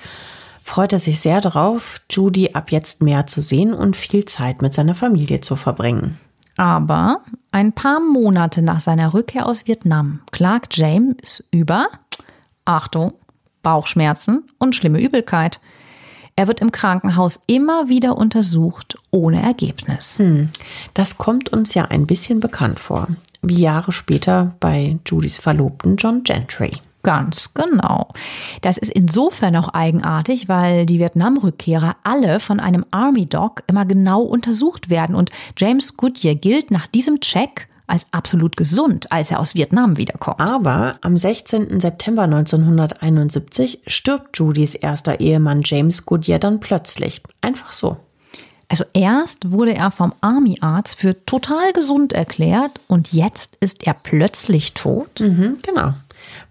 freut 0.61 0.93
er 0.93 0.99
sich 0.99 1.19
sehr 1.19 1.41
darauf, 1.41 2.01
Judy 2.11 2.51
ab 2.53 2.71
jetzt 2.71 3.01
mehr 3.01 3.25
zu 3.25 3.41
sehen 3.41 3.73
und 3.73 3.95
viel 3.95 4.25
Zeit 4.25 4.61
mit 4.61 4.75
seiner 4.75 4.93
Familie 4.93 5.41
zu 5.41 5.55
verbringen. 5.55 6.19
Aber 6.57 7.21
ein 7.51 7.73
paar 7.73 8.01
Monate 8.01 8.61
nach 8.61 8.79
seiner 8.79 9.15
Rückkehr 9.15 9.47
aus 9.47 9.65
Vietnam 9.65 10.19
klagt 10.31 10.77
James 10.77 11.43
über, 11.49 11.87
Achtung, 12.65 13.13
Bauchschmerzen 13.67 14.45
und 14.59 14.75
schlimme 14.75 15.01
Übelkeit. 15.01 15.59
Er 16.37 16.47
wird 16.47 16.61
im 16.61 16.71
Krankenhaus 16.71 17.41
immer 17.47 17.89
wieder 17.89 18.17
untersucht, 18.17 18.97
ohne 19.11 19.41
Ergebnis. 19.41 20.19
Hm, 20.19 20.47
das 20.93 21.17
kommt 21.17 21.51
uns 21.51 21.73
ja 21.73 21.83
ein 21.83 22.07
bisschen 22.07 22.39
bekannt 22.39 22.79
vor, 22.79 23.09
wie 23.41 23.59
Jahre 23.59 23.91
später 23.91 24.55
bei 24.61 24.97
Judys 25.05 25.37
Verlobten 25.39 25.97
John 25.97 26.23
Gentry. 26.23 26.71
Ganz 27.03 27.53
genau. 27.53 28.07
Das 28.61 28.77
ist 28.77 28.91
insofern 28.91 29.57
auch 29.57 29.67
eigenartig, 29.73 30.47
weil 30.47 30.85
die 30.85 30.99
Vietnam-Rückkehrer 30.99 31.97
alle 32.05 32.39
von 32.39 32.61
einem 32.61 32.85
Army 32.91 33.25
Doc 33.25 33.63
immer 33.67 33.83
genau 33.85 34.21
untersucht 34.21 34.89
werden 34.89 35.13
und 35.13 35.29
James 35.57 35.97
Goodyear 35.97 36.35
gilt 36.35 36.71
nach 36.71 36.87
diesem 36.87 37.19
Check 37.19 37.67
als 37.87 38.07
absolut 38.11 38.57
gesund, 38.57 39.11
als 39.11 39.31
er 39.31 39.39
aus 39.39 39.55
Vietnam 39.55 39.97
wiederkommt. 39.97 40.39
Aber 40.39 40.97
am 41.01 41.17
16. 41.17 41.79
September 41.79 42.23
1971 42.23 43.81
stirbt 43.87 44.37
Judys 44.37 44.75
erster 44.75 45.19
Ehemann 45.19 45.61
James 45.63 46.05
Goodyear 46.05 46.39
dann 46.39 46.59
plötzlich. 46.59 47.21
Einfach 47.41 47.71
so. 47.71 47.97
Also 48.69 48.83
erst 48.93 49.51
wurde 49.51 49.73
er 49.75 49.91
vom 49.91 50.13
Army-Arzt 50.19 50.99
für 50.99 51.25
total 51.25 51.71
gesund 51.71 52.11
erklärt 52.11 52.81
und 52.87 53.13
jetzt 53.13 53.55
ist 53.61 53.87
er 53.87 53.93
plötzlich 53.93 54.73
tot. 54.73 55.21
Mhm, 55.21 55.59
genau. 55.65 55.93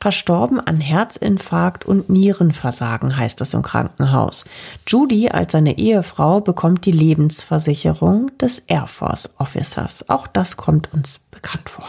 Verstorben 0.00 0.60
an 0.60 0.80
Herzinfarkt 0.80 1.84
und 1.84 2.10
Nierenversagen 2.10 3.16
heißt 3.16 3.40
es 3.40 3.54
im 3.54 3.62
Krankenhaus. 3.62 4.44
Judy 4.86 5.28
als 5.28 5.52
seine 5.52 5.78
Ehefrau 5.78 6.40
bekommt 6.40 6.84
die 6.86 6.92
Lebensversicherung 6.92 8.30
des 8.38 8.60
Air 8.60 8.86
Force 8.86 9.34
Officers. 9.38 10.08
Auch 10.08 10.26
das 10.26 10.56
kommt 10.56 10.92
uns 10.92 11.20
bekannt 11.30 11.68
vor. 11.68 11.84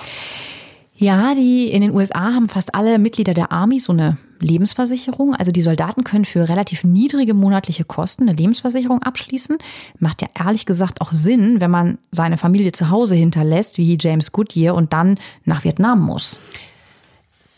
Ja, 1.00 1.36
die 1.36 1.70
in 1.70 1.82
den 1.82 1.94
USA 1.94 2.34
haben 2.34 2.50
fast 2.50 2.74
alle 2.74 2.98
Mitglieder 2.98 3.36
der 3.36 3.52
Army 3.52 3.78
so 3.78 3.94
eine 3.94 4.18
Lebensversicherung. 4.40 5.36
Also 5.36 5.52
die 5.52 5.62
Soldaten 5.62 6.04
können 6.04 6.26
für 6.26 6.50
relativ 6.50 6.84
niedrige 6.84 7.36
monatliche 7.36 7.84
Kosten 7.84 8.24
eine 8.24 8.34
Lebensversicherung 8.34 9.04
abschließen. 9.04 9.60
Macht 10.00 10.24
ja 10.24 10.28
ehrlich 10.44 10.66
gesagt 10.66 11.02
auch 11.02 11.12
Sinn, 11.12 11.62
wenn 11.62 11.70
man 11.70 12.00
seine 12.12 12.38
Familie 12.38 12.72
zu 12.72 12.90
Hause 12.90 13.16
hinterlässt, 13.16 13.78
wie 13.78 13.96
James 14.00 14.32
Goodyear, 14.32 14.74
und 14.74 14.92
dann 14.92 15.20
nach 15.46 15.64
Vietnam 15.64 16.02
muss. 16.02 16.40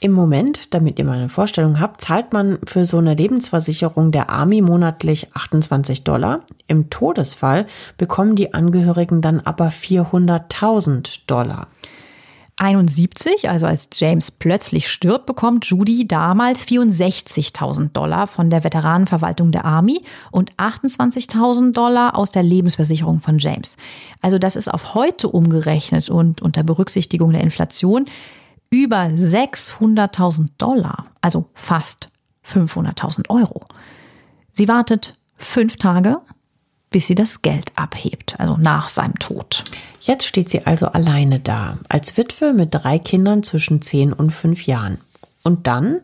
Im 0.02 0.14
Moment, 0.14 0.74
damit 0.74 0.98
ihr 0.98 1.04
mal 1.04 1.18
eine 1.18 1.28
Vorstellung 1.28 1.82
habt, 1.82 2.00
zahlt 2.00 2.32
man 2.32 2.60
für 2.66 2.86
so 2.86 3.00
eine 3.00 3.16
Lebensversicherung 3.16 4.14
der 4.14 4.30
Army 4.30 4.62
monatlich 4.62 5.28
28 5.34 6.06
Dollar. 6.06 6.42
Im 6.68 6.90
Todesfall 6.90 7.68
bekommen 7.98 8.36
die 8.36 8.54
Angehörigen 8.54 9.22
dann 9.22 9.42
aber 9.42 9.68
400.000 9.68 11.22
Dollar. 11.28 11.68
71, 12.56 13.50
also 13.50 13.66
als 13.66 13.90
James 13.94 14.32
plötzlich 14.32 14.90
stirbt, 14.90 15.26
bekommt 15.26 15.66
Judy 15.66 16.08
damals 16.08 16.66
64.000 16.66 17.92
Dollar 17.94 18.28
von 18.28 18.50
der 18.50 18.66
Veteranenverwaltung 18.66 19.52
der 19.52 19.64
Army 19.64 20.04
und 20.32 20.54
28.000 20.56 21.72
Dollar 21.72 22.18
aus 22.18 22.32
der 22.32 22.44
Lebensversicherung 22.44 23.20
von 23.20 23.40
James. 23.40 23.78
Also 24.22 24.40
das 24.40 24.58
ist 24.58 24.68
auf 24.68 24.94
heute 24.94 25.30
umgerechnet 25.30 26.10
und 26.10 26.42
unter 26.42 26.64
Berücksichtigung 26.64 27.32
der 27.32 27.42
Inflation 27.42 28.06
über 28.70 29.04
600.000 29.06 30.48
Dollar, 30.58 31.08
also 31.22 31.50
fast 31.54 32.10
500.000 32.46 33.30
Euro. 33.30 33.66
Sie 34.54 34.68
wartet 34.68 35.16
fünf 35.38 35.78
Tage, 35.78 36.20
bis 36.90 37.08
sie 37.08 37.16
das 37.16 37.42
Geld 37.42 37.72
abhebt, 37.76 38.40
also 38.40 38.58
nach 38.58 38.88
seinem 38.88 39.18
Tod. 39.20 39.64
Jetzt 40.02 40.26
steht 40.26 40.50
sie 40.50 40.66
also 40.66 40.88
alleine 40.88 41.40
da, 41.40 41.78
als 41.88 42.18
Witwe 42.18 42.54
mit 42.54 42.70
drei 42.72 43.00
Kindern 43.00 43.44
zwischen 43.44 43.82
10 43.82 44.14
und 44.14 44.32
5 44.32 44.66
Jahren. 44.66 45.00
Und 45.44 45.68
dann 45.68 46.02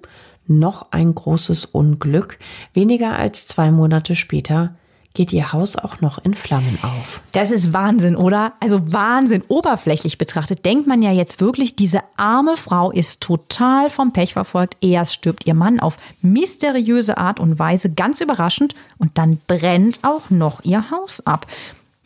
noch 0.48 0.92
ein 0.92 1.16
großes 1.16 1.66
Unglück. 1.66 2.38
Weniger 2.74 3.18
als 3.18 3.48
zwei 3.48 3.72
Monate 3.72 4.16
später 4.16 4.76
geht 5.16 5.34
ihr 5.34 5.52
Haus 5.54 5.76
auch 5.76 6.02
noch 6.02 6.24
in 6.24 6.34
Flammen 6.34 6.78
auf. 6.84 7.22
Das 7.32 7.50
ist 7.50 7.74
Wahnsinn, 7.74 8.16
oder? 8.16 8.54
Also 8.60 8.94
Wahnsinn. 8.94 9.44
Oberflächlich 9.48 10.18
betrachtet 10.18 10.66
denkt 10.66 10.86
man 10.86 11.02
ja 11.02 11.12
jetzt 11.12 11.42
wirklich, 11.42 11.76
diese 11.76 12.02
arme 12.18 12.58
Frau 12.58 12.92
ist 12.92 13.22
total 13.22 13.90
vom 13.90 14.14
Pech 14.14 14.34
verfolgt. 14.34 14.78
Erst 14.82 15.14
stirbt 15.14 15.48
ihr 15.48 15.54
Mann 15.54 15.80
auf 15.80 15.98
mysteriöse 16.22 17.18
Art 17.18 17.40
und 17.40 17.58
Weise, 17.58 17.90
ganz 17.90 18.22
überraschend, 18.22 18.76
und 18.98 19.18
dann 19.18 19.40
brennt 19.48 20.00
auch 20.04 20.30
noch 20.30 20.64
ihr 20.64 20.92
Haus 20.92 21.26
ab. 21.26 21.48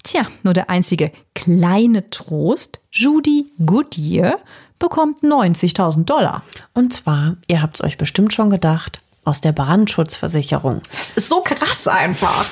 Tja, 0.03 0.22
nur 0.43 0.53
der 0.53 0.70
einzige 0.70 1.12
kleine 1.36 2.10
Trost, 2.10 2.80
Judy 2.91 3.47
Goodyear 3.66 4.38
bekommt 4.80 5.24
90.000 5.24 6.05
Dollar. 6.05 6.43
Und 6.74 6.93
zwar, 6.93 7.36
ihr 7.47 7.62
habt 7.62 7.76
es 7.76 7.86
euch 7.86 7.97
bestimmt 7.97 8.34
schon 8.34 8.49
gedacht, 8.49 8.99
aus 9.30 9.41
der 9.41 9.51
Brandschutzversicherung. 9.51 10.82
Das 10.97 11.11
ist 11.11 11.30
so 11.30 11.41
krass 11.41 11.88
einfach. 11.88 12.45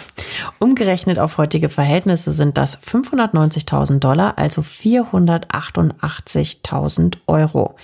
Umgerechnet 0.60 1.18
auf 1.18 1.40
heutige 1.40 1.70
Verhältnisse 1.70 2.34
sind 2.34 2.58
das 2.58 2.78
590.000 2.82 4.00
Dollar, 4.00 4.38
also 4.38 4.62
488.000 4.62 7.16
Euro. 7.26 7.76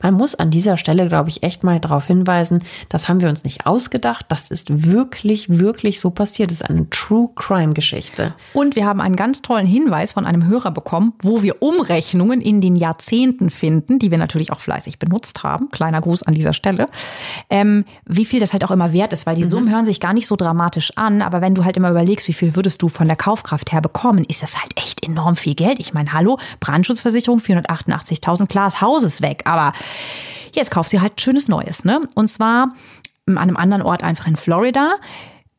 Man 0.00 0.14
muss 0.14 0.34
an 0.34 0.50
dieser 0.50 0.76
Stelle, 0.76 1.08
glaube 1.08 1.28
ich, 1.28 1.42
echt 1.42 1.64
mal 1.64 1.80
darauf 1.80 2.06
hinweisen, 2.06 2.62
das 2.88 3.08
haben 3.08 3.20
wir 3.20 3.28
uns 3.28 3.44
nicht 3.44 3.66
ausgedacht. 3.66 4.26
Das 4.28 4.48
ist 4.48 4.86
wirklich, 4.86 5.48
wirklich 5.48 6.00
so 6.00 6.10
passiert. 6.10 6.50
Das 6.50 6.60
ist 6.60 6.70
eine 6.70 6.88
True 6.90 7.28
Crime 7.34 7.74
Geschichte. 7.74 8.34
Und 8.52 8.76
wir 8.76 8.86
haben 8.86 9.00
einen 9.00 9.16
ganz 9.16 9.42
tollen 9.42 9.66
Hinweis 9.66 10.12
von 10.12 10.26
einem 10.26 10.46
Hörer 10.46 10.70
bekommen, 10.70 11.14
wo 11.22 11.42
wir 11.42 11.62
Umrechnungen 11.62 12.40
in 12.40 12.60
den 12.60 12.76
Jahrzehnten 12.76 13.50
finden, 13.50 13.98
die 13.98 14.10
wir 14.10 14.18
natürlich 14.18 14.52
auch 14.52 14.60
fleißig 14.60 14.98
benutzt 14.98 15.42
haben. 15.42 15.70
Kleiner 15.70 16.00
Gruß 16.00 16.22
an 16.22 16.34
dieser 16.34 16.52
Stelle. 16.52 16.86
Ähm, 17.50 17.84
wie 18.06 18.24
viel 18.24 18.40
das 18.40 18.52
halt 18.52 18.64
auch 18.64 18.70
immer 18.70 18.92
wert 18.92 19.12
ist, 19.12 19.26
weil 19.26 19.36
die 19.36 19.44
Summen 19.44 19.70
hören 19.70 19.84
sich 19.84 20.00
gar 20.00 20.12
nicht 20.12 20.26
so 20.26 20.36
dramatisch 20.36 20.92
an, 20.96 21.22
aber 21.22 21.40
wenn 21.40 21.54
du 21.54 21.64
halt 21.64 21.76
immer 21.76 21.90
überlegst, 21.90 22.28
wie 22.28 22.32
viel 22.32 22.56
würdest 22.56 22.82
du 22.82 22.88
von 22.88 23.06
der 23.06 23.16
Kaufkraft 23.16 23.72
her 23.72 23.80
bekommen, 23.80 24.24
ist 24.24 24.42
das 24.42 24.60
halt 24.60 24.76
echt 24.76 25.04
enorm 25.04 25.36
viel 25.36 25.54
Geld. 25.54 25.78
Ich 25.80 25.94
meine, 25.94 26.12
hallo, 26.12 26.38
Brandschutzversicherung 26.60 27.40
488.000, 27.40 28.46
klar, 28.46 28.66
das 28.66 28.80
Haus 28.80 29.02
ist 29.02 29.22
weg, 29.22 29.42
aber 29.44 29.72
jetzt 30.54 30.70
kauft 30.70 30.90
sie 30.90 31.00
halt 31.00 31.20
schönes 31.20 31.48
Neues, 31.48 31.84
ne? 31.84 32.08
Und 32.14 32.28
zwar 32.28 32.74
an 33.26 33.38
einem 33.38 33.56
anderen 33.56 33.82
Ort 33.82 34.02
einfach 34.02 34.26
in 34.26 34.36
Florida. 34.36 34.94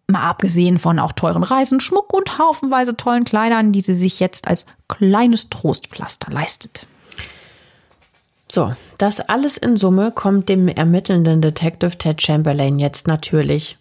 Mal 0.08 0.22
abgesehen 0.22 0.80
von 0.80 1.00
auch 1.00 1.14
teuren 1.14 1.44
Reisen, 1.44 1.80
Schmuck 1.80 2.14
und 2.14 2.38
haufenweise 2.38 2.98
tollen 2.98 3.24
Kleidern, 3.24 3.72
die 3.72 3.82
sie 3.82 3.94
sich 3.94 4.20
jetzt 4.20 4.48
als 4.48 4.66
kleines 4.90 5.50
Trostpflaster 5.50 6.32
leistet. 6.32 6.88
So, 8.52 8.76
das 8.98 9.22
alles 9.22 9.58
in 9.58 9.78
Summe 9.78 10.12
kommt 10.12 10.50
dem 10.50 10.68
ermittelnden 10.68 11.42
Detective 11.42 11.98
Ted 11.98 12.22
Chamberlain 12.22 12.78
jetzt 12.80 13.08
natürlich 13.08 13.78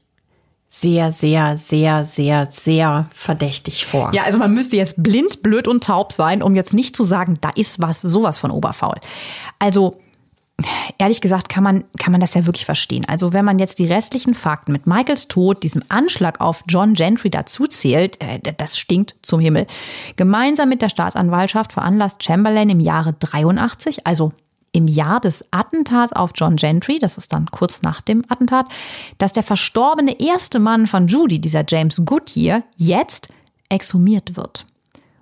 sehr, 0.68 1.12
sehr, 1.12 1.58
sehr, 1.58 2.06
sehr, 2.06 2.48
sehr 2.50 3.06
verdächtig 3.12 3.84
vor. 3.84 4.10
Ja, 4.14 4.22
also 4.22 4.38
man 4.38 4.54
müsste 4.54 4.76
jetzt 4.76 5.02
blind, 5.02 5.42
blöd 5.42 5.68
und 5.68 5.84
taub 5.84 6.14
sein, 6.14 6.42
um 6.42 6.54
jetzt 6.54 6.72
nicht 6.72 6.96
zu 6.96 7.04
sagen, 7.04 7.34
da 7.42 7.50
ist 7.54 7.82
was, 7.82 8.00
sowas 8.00 8.38
von 8.38 8.50
oberfaul. 8.50 8.96
Also 9.58 10.00
ehrlich 10.98 11.20
gesagt 11.20 11.48
kann 11.48 11.64
man, 11.64 11.84
kann 11.98 12.12
man 12.12 12.20
das 12.20 12.34
ja 12.34 12.46
wirklich 12.46 12.64
verstehen. 12.64 13.04
Also 13.08 13.32
wenn 13.32 13.44
man 13.44 13.58
jetzt 13.58 13.78
die 13.78 13.86
restlichen 13.86 14.34
Fakten 14.34 14.72
mit 14.72 14.86
Michaels 14.86 15.28
Tod, 15.28 15.62
diesem 15.62 15.82
Anschlag 15.88 16.40
auf 16.40 16.64
John 16.68 16.94
Gentry 16.94 17.30
dazu 17.30 17.66
zählt, 17.66 18.20
äh, 18.22 18.40
das 18.56 18.78
stinkt 18.78 19.16
zum 19.22 19.40
Himmel. 19.40 19.66
Gemeinsam 20.16 20.68
mit 20.68 20.82
der 20.82 20.88
Staatsanwaltschaft 20.88 21.72
veranlasst 21.72 22.22
Chamberlain 22.22 22.68
im 22.68 22.80
Jahre 22.80 23.14
83, 23.14 24.06
also 24.06 24.32
im 24.72 24.88
Jahr 24.88 25.20
des 25.20 25.44
Attentats 25.50 26.12
auf 26.12 26.32
John 26.34 26.56
Gentry, 26.56 26.98
das 26.98 27.18
ist 27.18 27.32
dann 27.32 27.46
kurz 27.50 27.82
nach 27.82 28.00
dem 28.00 28.24
Attentat, 28.28 28.66
dass 29.18 29.32
der 29.32 29.42
verstorbene 29.42 30.18
erste 30.18 30.58
Mann 30.58 30.86
von 30.86 31.06
Judy, 31.06 31.40
dieser 31.40 31.64
James 31.68 32.02
Goodyear, 32.04 32.62
jetzt 32.76 33.28
exhumiert 33.68 34.36
wird. 34.36 34.64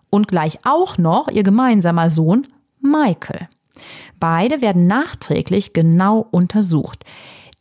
Und 0.08 0.28
gleich 0.28 0.58
auch 0.64 0.98
noch 0.98 1.28
ihr 1.28 1.42
gemeinsamer 1.42 2.10
Sohn 2.10 2.46
Michael. 2.80 3.48
Beide 4.20 4.60
werden 4.60 4.86
nachträglich 4.86 5.72
genau 5.72 6.26
untersucht. 6.30 7.04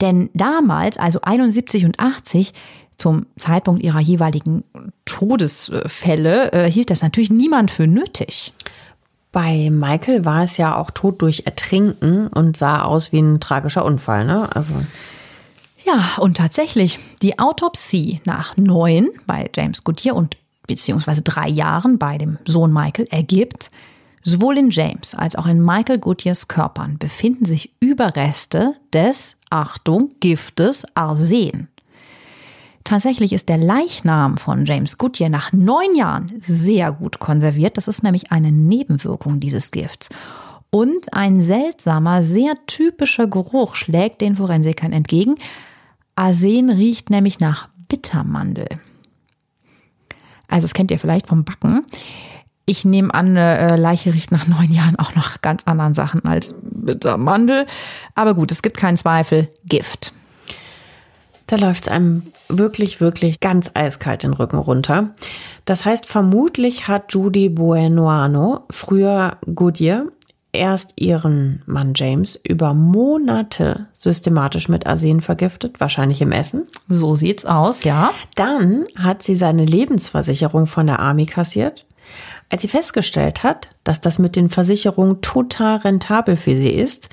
Denn 0.02 0.30
damals, 0.34 0.98
also 0.98 1.22
71 1.22 1.86
und 1.86 2.00
80, 2.00 2.54
zum 2.98 3.26
Zeitpunkt 3.38 3.82
ihrer 3.82 4.00
jeweiligen 4.00 4.64
Todesfälle, 5.06 6.52
äh, 6.52 6.72
hielt 6.72 6.90
das 6.90 7.02
natürlich 7.02 7.32
niemand 7.32 7.72
für 7.72 7.88
nötig. 7.88 8.54
Bei 9.32 9.70
Michael 9.70 10.26
war 10.26 10.44
es 10.44 10.58
ja 10.58 10.76
auch 10.76 10.92
Tod 10.92 11.22
durch 11.22 11.44
Ertrinken 11.46 12.28
und 12.28 12.58
sah 12.58 12.82
aus 12.82 13.12
wie 13.12 13.20
ein 13.22 13.40
tragischer 13.40 13.86
Unfall, 13.86 14.26
ne? 14.26 14.54
Also. 14.56 14.74
Ja, 15.86 16.18
und 16.18 16.38
tatsächlich, 16.38 17.00
die 17.22 17.40
Autopsie 17.40 18.22
nach 18.26 18.58
neun 18.58 19.10
bei 19.28 19.50
James 19.56 19.84
Goodyear 19.84 20.16
und 20.16 20.36
beziehungsweise 20.68 21.22
drei 21.22 21.48
Jahren 21.48 22.00
bei 22.00 22.18
dem 22.18 22.38
Sohn 22.46 22.74
Michael 22.74 23.08
ergibt, 23.10 23.72
Sowohl 24.24 24.58
in 24.58 24.70
James 24.70 25.16
als 25.16 25.36
auch 25.36 25.46
in 25.46 25.64
Michael 25.64 26.00
Goodyears 26.00 26.48
Körpern 26.48 26.98
befinden 26.98 27.46
sich 27.46 27.74
Überreste 27.80 28.76
des, 28.94 29.38
Achtung, 29.50 30.12
Giftes 30.20 30.86
Arsen. 30.96 31.70
Tatsächlich 32.84 33.34
ist 33.34 33.50
der 33.50 33.58
Leichnam 33.58 34.38
von 34.38 34.66
James 34.66 34.98
Goodyear 34.98 35.30
nach 35.30 35.54
neun 35.54 35.96
Jahren 35.96 36.34
sehr 36.40 36.92
gut 36.92 37.20
konserviert. 37.20 37.78
Das 37.78 37.88
ist 37.88 38.04
nämlich 38.04 38.32
eine 38.32 38.52
Nebenwirkung 38.52 39.40
dieses 39.40 39.72
Gifts. 39.72 40.10
Und 40.72 41.14
ein 41.14 41.42
seltsamer, 41.42 42.24
sehr 42.24 42.54
typischer 42.68 43.28
Geruch 43.28 43.76
schlägt 43.76 44.22
den 44.22 44.36
Forensikern 44.36 44.92
entgegen. 44.92 45.36
Arsen 46.16 46.70
riecht 46.70 47.10
nämlich 47.10 47.40
nach 47.40 47.70
Bittermandel. 47.88 48.68
Also 50.48 50.66
das 50.66 50.74
kennt 50.74 50.92
ihr 50.92 51.00
vielleicht 51.00 51.28
vom 51.28 51.44
Backen. 51.44 51.86
Ich 52.70 52.86
nehme 52.86 53.12
an, 53.16 53.30
eine 53.30 53.58
äh, 53.58 53.76
Leiche 53.78 54.14
riecht 54.14 54.32
nach 54.32 54.46
neun 54.48 54.72
Jahren 54.72 54.96
auch 55.00 55.16
noch 55.16 55.42
ganz 55.42 55.64
anderen 55.66 55.96
Sachen 55.96 56.24
als 56.26 56.54
Bittermandel. 56.62 57.66
Aber 58.14 58.36
gut, 58.36 58.52
es 58.52 58.62
gibt 58.62 58.78
keinen 58.78 58.96
Zweifel. 58.96 59.48
Gift. 59.66 60.14
Da 61.48 61.56
läuft 61.56 61.86
es 61.86 61.92
einem 61.92 62.28
wirklich, 62.48 63.02
wirklich 63.02 63.40
ganz 63.40 63.72
eiskalt 63.74 64.22
den 64.22 64.34
Rücken 64.34 64.60
runter. 64.60 65.16
Das 65.66 65.84
heißt, 65.84 66.06
vermutlich 66.06 66.88
hat 66.88 67.12
Judy 67.12 67.50
Buenoano, 67.50 68.68
früher 68.70 69.38
Goodyear, 69.52 70.04
erst 70.52 70.94
ihren 70.96 71.64
Mann 71.66 71.94
James 71.96 72.40
über 72.48 72.76
Monate 72.76 73.88
systematisch 73.94 74.70
mit 74.70 74.86
Arsen 74.86 75.22
vergiftet, 75.22 75.80
wahrscheinlich 75.80 76.22
im 76.22 76.32
Essen. 76.32 76.68
So 76.88 77.16
sieht's 77.16 77.46
aus, 77.46 77.84
ja. 77.84 78.12
Dann 78.36 78.86
hat 78.96 79.24
sie 79.24 79.36
seine 79.36 79.66
Lebensversicherung 79.66 80.68
von 80.68 80.86
der 80.86 81.00
Army 81.00 81.26
kassiert 81.26 81.88
als 82.50 82.62
sie 82.62 82.68
festgestellt 82.68 83.44
hat, 83.44 83.70
dass 83.84 84.02
das 84.02 84.20
mit 84.20 84.36
den 84.36 84.50
Versicherungen 84.50 85.22
total 85.22 85.78
rentabel 85.78 86.36
für 86.36 86.56
sie 86.56 86.72
ist, 86.72 87.10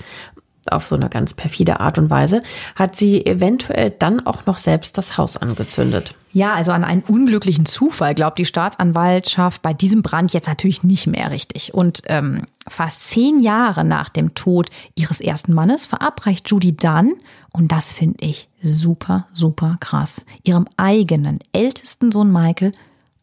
auf 0.71 0.87
so 0.87 0.97
eine 0.97 1.09
ganz 1.09 1.35
perfide 1.35 1.81
Art 1.81 1.99
und 1.99 2.11
Weise, 2.11 2.43
hat 2.75 2.97
sie 2.97 3.25
eventuell 3.25 3.91
dann 3.91 4.27
auch 4.27 4.47
noch 4.47 4.59
selbst 4.59 4.99
das 4.99 5.17
Haus 5.17 5.37
angezündet. 5.37 6.15
Ja, 6.33 6.55
also 6.55 6.73
an 6.73 6.85
einen 6.85 7.03
unglücklichen 7.03 7.67
Zufall 7.67 8.15
glaubt 8.15 8.39
die 8.39 8.45
Staatsanwaltschaft 8.45 9.63
bei 9.63 9.73
diesem 9.73 10.03
Brand 10.03 10.33
jetzt 10.33 10.49
natürlich 10.49 10.83
nicht 10.83 11.07
mehr 11.07 11.31
richtig. 11.31 11.73
Und 11.73 12.03
ähm, 12.07 12.43
fast 12.69 13.09
zehn 13.09 13.41
Jahre 13.41 13.85
nach 13.85 14.09
dem 14.09 14.35
Tod 14.35 14.69
ihres 14.95 15.21
ersten 15.21 15.55
Mannes 15.55 15.87
verabreicht 15.87 16.51
Judy 16.51 16.77
dann, 16.77 17.15
und 17.53 17.73
das 17.73 17.93
finde 17.93 18.17
ich 18.21 18.49
super, 18.63 19.29
super 19.33 19.77
krass, 19.81 20.27
ihrem 20.43 20.69
eigenen 20.77 21.39
ältesten 21.53 22.13
Sohn 22.13 22.31
Michael 22.31 22.73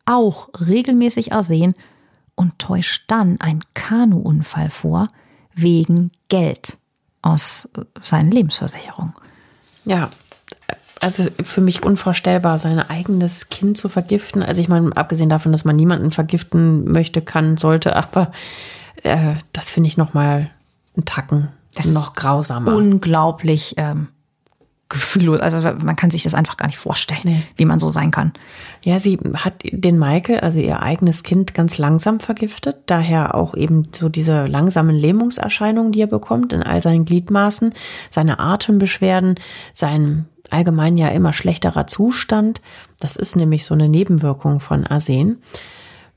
auch 0.06 0.50
regelmäßig 0.60 1.34
Arsen 1.34 1.76
und 2.36 2.60
täuscht 2.60 3.04
dann 3.08 3.40
einen 3.40 3.64
Kanuunfall 3.74 4.70
vor 4.70 5.08
wegen 5.54 6.12
Geld 6.30 6.78
aus 7.22 7.70
seinen 8.02 8.32
Lebensversicherungen. 8.32 9.14
Ja, 9.86 10.10
also 11.00 11.30
für 11.44 11.62
mich 11.62 11.84
unvorstellbar, 11.84 12.58
sein 12.60 12.80
eigenes 12.80 13.50
Kind 13.50 13.78
zu 13.78 13.90
vergiften. 13.90 14.42
Also 14.42 14.62
ich 14.62 14.70
meine, 14.70 14.96
abgesehen 14.96 15.30
davon, 15.30 15.52
dass 15.52 15.66
man 15.66 15.76
niemanden 15.76 16.12
vergiften 16.12 16.86
möchte, 16.92 17.22
kann, 17.22 17.58
sollte, 17.58 17.96
aber 17.98 18.32
äh, 19.04 19.36
das 19.52 19.70
finde 19.70 19.90
ich 19.90 19.98
noch 19.98 20.14
mal 20.14 20.50
einen 20.96 21.06
Tacken 21.06 21.50
das 21.76 21.88
noch 21.88 22.14
grausamer. 22.14 22.76
Unglaublich 22.76 23.76
ähm, 23.78 24.10
gefühllos. 24.90 25.42
Also 25.42 25.62
man 25.62 25.96
kann 25.96 26.12
sich 26.12 26.24
das 26.24 26.36
einfach 26.36 26.58
gar 26.58 26.68
nicht 26.68 26.78
vorstellen, 26.78 27.22
nee. 27.24 27.44
wie 27.56 27.66
man 27.66 27.80
so 27.80 27.90
sein 27.90 28.12
kann. 28.12 28.34
Ja, 28.86 29.00
sie 29.00 29.18
hat 29.36 29.56
den 29.64 29.98
Michael, 29.98 30.40
also 30.40 30.60
ihr 30.60 30.82
eigenes 30.82 31.24
Kind, 31.24 31.54
ganz 31.54 31.78
langsam 31.78 32.20
vergiftet. 32.20 32.78
Daher 32.86 33.36
auch 33.36 33.56
eben 33.56 33.88
so 33.94 34.10
diese 34.10 34.46
langsamen 34.46 34.96
Lähmungserscheinungen, 34.96 35.92
die 35.92 36.02
er 36.02 36.08
bekommt 36.08 36.54
in 36.54 36.64
all 36.64 36.82
seinen 36.82 37.06
Gliedmaßen, 37.06 37.74
seine 38.12 38.40
Atembeschwerden, 38.40 39.36
sein 39.74 40.26
allgemein 40.50 40.98
ja 40.98 41.08
immer 41.10 41.34
schlechterer 41.34 41.88
Zustand. 41.88 42.62
Das 43.00 43.16
ist 43.16 43.36
nämlich 43.36 43.66
so 43.66 43.74
eine 43.74 43.90
Nebenwirkung 43.90 44.60
von 44.60 44.86
Arsen. 44.86 45.42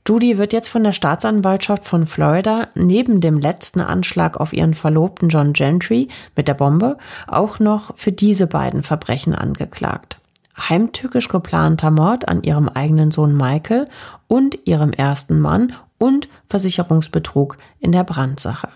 Judy 0.07 0.37
wird 0.37 0.53
jetzt 0.53 0.69
von 0.69 0.85
der 0.85 0.93
Staatsanwaltschaft 0.93 1.83
von 1.83 2.07
Florida 2.07 2.69
neben 2.75 3.19
dem 3.19 3.39
letzten 3.39 3.81
Anschlag 3.81 4.37
auf 4.37 4.53
ihren 4.53 4.73
Verlobten 4.73 5.27
John 5.27 5.51
Gentry 5.51 6.07
mit 6.33 6.47
der 6.47 6.53
Bombe 6.53 6.97
auch 7.27 7.59
noch 7.59 7.97
für 7.97 8.13
diese 8.13 8.47
beiden 8.47 8.83
Verbrechen 8.83 9.35
angeklagt. 9.35 10.21
Heimtückisch 10.57 11.27
geplanter 11.27 11.91
Mord 11.91 12.29
an 12.29 12.41
ihrem 12.43 12.69
eigenen 12.69 13.11
Sohn 13.11 13.35
Michael 13.35 13.89
und 14.27 14.57
ihrem 14.65 14.93
ersten 14.93 15.41
Mann 15.41 15.73
und 15.97 16.29
Versicherungsbetrug 16.47 17.57
in 17.81 17.91
der 17.91 18.05
Brandsache. 18.05 18.69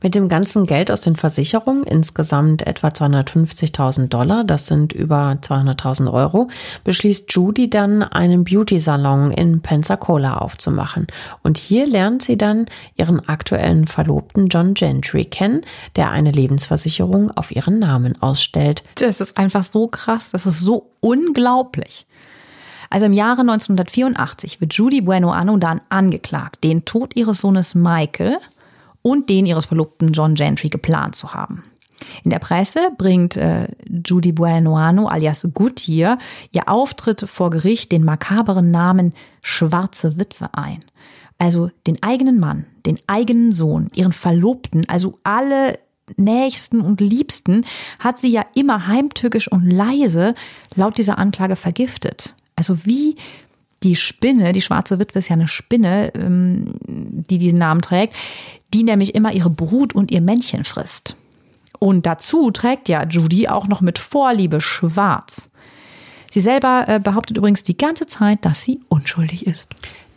Mit 0.00 0.14
dem 0.14 0.28
ganzen 0.28 0.64
Geld 0.64 0.92
aus 0.92 1.00
den 1.00 1.16
Versicherungen, 1.16 1.82
insgesamt 1.82 2.64
etwa 2.64 2.88
250.000 2.88 4.06
Dollar, 4.06 4.44
das 4.44 4.68
sind 4.68 4.92
über 4.92 5.36
200.000 5.42 6.12
Euro, 6.12 6.48
beschließt 6.84 7.32
Judy 7.32 7.68
dann 7.68 8.04
einen 8.04 8.44
Beauty-Salon 8.44 9.32
in 9.32 9.60
Pensacola 9.60 10.38
aufzumachen. 10.38 11.08
Und 11.42 11.58
hier 11.58 11.84
lernt 11.84 12.22
sie 12.22 12.38
dann 12.38 12.66
ihren 12.94 13.28
aktuellen 13.28 13.88
Verlobten 13.88 14.46
John 14.46 14.74
Gentry 14.74 15.24
kennen, 15.24 15.62
der 15.96 16.12
eine 16.12 16.30
Lebensversicherung 16.30 17.32
auf 17.32 17.50
ihren 17.50 17.80
Namen 17.80 18.22
ausstellt. 18.22 18.84
Das 18.94 19.20
ist 19.20 19.36
einfach 19.36 19.64
so 19.64 19.88
krass, 19.88 20.30
das 20.30 20.46
ist 20.46 20.60
so 20.60 20.90
unglaublich. 21.00 22.06
Also 22.88 23.06
im 23.06 23.12
Jahre 23.12 23.40
1984 23.40 24.60
wird 24.60 24.72
Judy 24.74 25.00
Bueno 25.00 25.32
Anno 25.32 25.56
dann 25.56 25.80
angeklagt, 25.88 26.62
den 26.62 26.84
Tod 26.84 27.16
ihres 27.16 27.40
Sohnes 27.40 27.74
Michael 27.74 28.36
und 29.08 29.30
den 29.30 29.46
ihres 29.46 29.64
Verlobten 29.64 30.12
John 30.12 30.34
Gentry 30.34 30.68
geplant 30.68 31.16
zu 31.16 31.32
haben. 31.32 31.62
In 32.22 32.30
der 32.30 32.38
Presse 32.38 32.90
bringt 32.96 33.36
äh, 33.36 33.68
Judy 34.06 34.32
Buenoano 34.32 35.08
alias 35.08 35.48
Goodyear 35.54 36.18
ihr 36.52 36.68
Auftritt 36.68 37.24
vor 37.28 37.50
Gericht 37.50 37.90
den 37.90 38.04
makaberen 38.04 38.70
Namen 38.70 39.14
Schwarze 39.42 40.18
Witwe 40.20 40.50
ein. 40.52 40.80
Also 41.38 41.70
den 41.86 42.02
eigenen 42.02 42.38
Mann, 42.38 42.66
den 42.84 42.98
eigenen 43.06 43.52
Sohn, 43.52 43.90
ihren 43.94 44.12
Verlobten, 44.12 44.88
also 44.88 45.18
alle 45.24 45.78
Nächsten 46.16 46.80
und 46.80 47.00
Liebsten 47.00 47.64
hat 47.98 48.18
sie 48.18 48.28
ja 48.28 48.44
immer 48.54 48.86
heimtückisch 48.86 49.48
und 49.50 49.70
leise 49.70 50.34
laut 50.74 50.98
dieser 50.98 51.18
Anklage 51.18 51.56
vergiftet. 51.56 52.34
Also 52.56 52.84
wie 52.84 53.16
die 53.82 53.94
Spinne, 53.94 54.52
die 54.52 54.60
schwarze 54.60 54.98
Witwe 54.98 55.20
ist 55.20 55.28
ja 55.28 55.34
eine 55.34 55.48
Spinne, 55.48 56.12
ähm, 56.14 56.74
die 56.86 57.38
diesen 57.38 57.58
Namen 57.58 57.80
trägt, 57.80 58.14
die 58.74 58.84
nämlich 58.84 59.14
immer 59.14 59.32
ihre 59.32 59.50
Brut 59.50 59.94
und 59.94 60.10
ihr 60.10 60.20
Männchen 60.20 60.64
frisst. 60.64 61.16
Und 61.78 62.06
dazu 62.06 62.50
trägt 62.50 62.88
ja 62.88 63.06
Judy 63.06 63.48
auch 63.48 63.68
noch 63.68 63.80
mit 63.80 63.98
Vorliebe 63.98 64.60
schwarz. 64.60 65.50
Sie 66.30 66.40
selber 66.40 66.84
äh, 66.86 67.00
behauptet 67.00 67.36
übrigens 67.36 67.62
die 67.62 67.76
ganze 67.76 68.06
Zeit, 68.06 68.44
dass 68.44 68.62
sie 68.62 68.80
unschuldig 68.88 69.46
ist. 69.46 69.70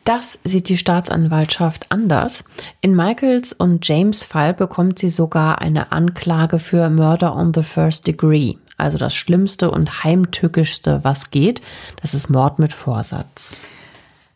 Das 0.04 0.40
sieht 0.44 0.68
die 0.68 0.78
Staatsanwaltschaft 0.78 1.86
anders. 1.90 2.44
In 2.82 2.96
Michaels 2.96 3.54
und 3.54 3.88
James 3.88 4.26
Fall 4.26 4.54
bekommt 4.54 4.98
sie 4.98 5.12
sogar 5.12 5.62
eine 5.62 5.92
Anklage 5.92 6.60
für 6.60 6.90
Murder 6.90 7.36
on 7.36 7.54
the 7.54 7.62
First 7.62 8.08
Degree, 8.08 8.56
also 8.78 8.98
das 8.98 9.14
Schlimmste 9.14 9.70
und 9.70 10.04
heimtückischste, 10.04 11.02
was 11.04 11.30
geht. 11.30 11.62
Das 12.02 12.16
ist 12.16 12.30
Mord 12.30 12.58
mit 12.58 12.74
Vorsatz. 12.74 13.52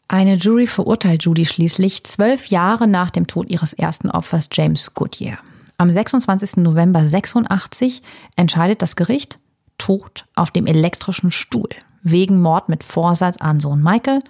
Eine 0.07 0.35
Jury 0.35 0.67
verurteilt 0.67 1.23
Judy 1.23 1.45
schließlich 1.45 2.03
zwölf 2.03 2.47
Jahre 2.47 2.87
nach 2.87 3.09
dem 3.09 3.25
Tod 3.25 3.49
ihres 3.49 3.73
ersten 3.73 4.11
Opfers 4.11 4.49
James 4.51 4.93
Goodyear. 4.93 5.39
Am 5.77 5.89
26. 5.89 6.57
November 6.57 7.05
86 7.05 8.03
entscheidet 8.35 8.81
das 8.81 8.95
Gericht 8.95 9.39
Tod 9.77 10.25
auf 10.35 10.51
dem 10.51 10.67
elektrischen 10.67 11.31
Stuhl 11.31 11.69
wegen 12.03 12.39
Mord 12.39 12.69
mit 12.69 12.83
Vorsatz 12.83 13.37
an 13.37 13.59
Sohn 13.59 13.81
Michael 13.81 14.21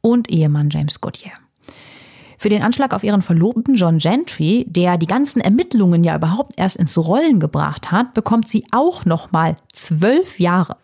und 0.00 0.30
Ehemann 0.30 0.68
James 0.68 1.00
Goodyear. 1.00 1.34
Für 2.36 2.48
den 2.48 2.62
Anschlag 2.62 2.92
auf 2.92 3.04
ihren 3.04 3.22
Verlobten 3.22 3.76
John 3.76 3.98
Gentry, 3.98 4.66
der 4.68 4.98
die 4.98 5.06
ganzen 5.06 5.40
Ermittlungen 5.40 6.02
ja 6.02 6.16
überhaupt 6.16 6.54
erst 6.56 6.76
ins 6.76 6.98
Rollen 6.98 7.38
gebracht 7.38 7.92
hat, 7.92 8.14
bekommt 8.14 8.48
sie 8.48 8.66
auch 8.72 9.04
noch 9.04 9.30
mal 9.30 9.56
zwölf 9.72 10.40
Jahre. 10.40 10.76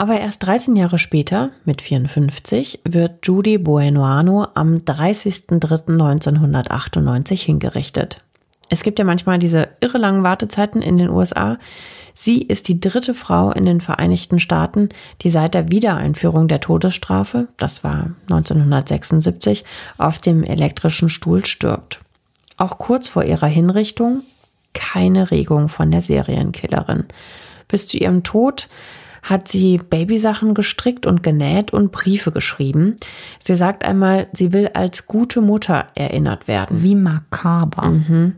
Aber 0.00 0.18
erst 0.18 0.44
13 0.46 0.74
Jahre 0.76 0.96
später, 0.96 1.50
mit 1.66 1.82
54, 1.82 2.80
wird 2.88 3.26
Judy 3.26 3.58
Buenoano 3.58 4.46
am 4.54 4.76
30.03.1998 4.76 7.44
hingerichtet. 7.44 8.24
Es 8.70 8.82
gibt 8.82 8.98
ja 8.98 9.04
manchmal 9.04 9.38
diese 9.38 9.68
irre 9.82 9.98
langen 9.98 10.22
Wartezeiten 10.22 10.80
in 10.80 10.96
den 10.96 11.10
USA. 11.10 11.58
Sie 12.14 12.40
ist 12.40 12.68
die 12.68 12.80
dritte 12.80 13.12
Frau 13.12 13.52
in 13.52 13.66
den 13.66 13.82
Vereinigten 13.82 14.40
Staaten, 14.40 14.88
die 15.20 15.28
seit 15.28 15.52
der 15.52 15.70
Wiedereinführung 15.70 16.48
der 16.48 16.62
Todesstrafe, 16.62 17.48
das 17.58 17.84
war 17.84 18.12
1976, 18.30 19.66
auf 19.98 20.18
dem 20.18 20.44
elektrischen 20.44 21.10
Stuhl 21.10 21.44
stirbt. 21.44 22.00
Auch 22.56 22.78
kurz 22.78 23.06
vor 23.06 23.24
ihrer 23.24 23.48
Hinrichtung 23.48 24.22
keine 24.72 25.30
Regung 25.30 25.68
von 25.68 25.90
der 25.90 26.00
Serienkillerin. 26.00 27.04
Bis 27.68 27.86
zu 27.86 27.98
ihrem 27.98 28.22
Tod 28.22 28.70
hat 29.22 29.48
sie 29.48 29.78
Babysachen 29.78 30.54
gestrickt 30.54 31.06
und 31.06 31.22
genäht 31.22 31.72
und 31.72 31.92
Briefe 31.92 32.32
geschrieben. 32.32 32.96
Sie 33.42 33.54
sagt 33.54 33.84
einmal, 33.84 34.28
sie 34.32 34.52
will 34.52 34.70
als 34.74 35.06
gute 35.06 35.40
Mutter 35.40 35.86
erinnert 35.94 36.48
werden. 36.48 36.82
Wie 36.82 36.94
makaber. 36.94 37.86
Mhm. 37.86 38.36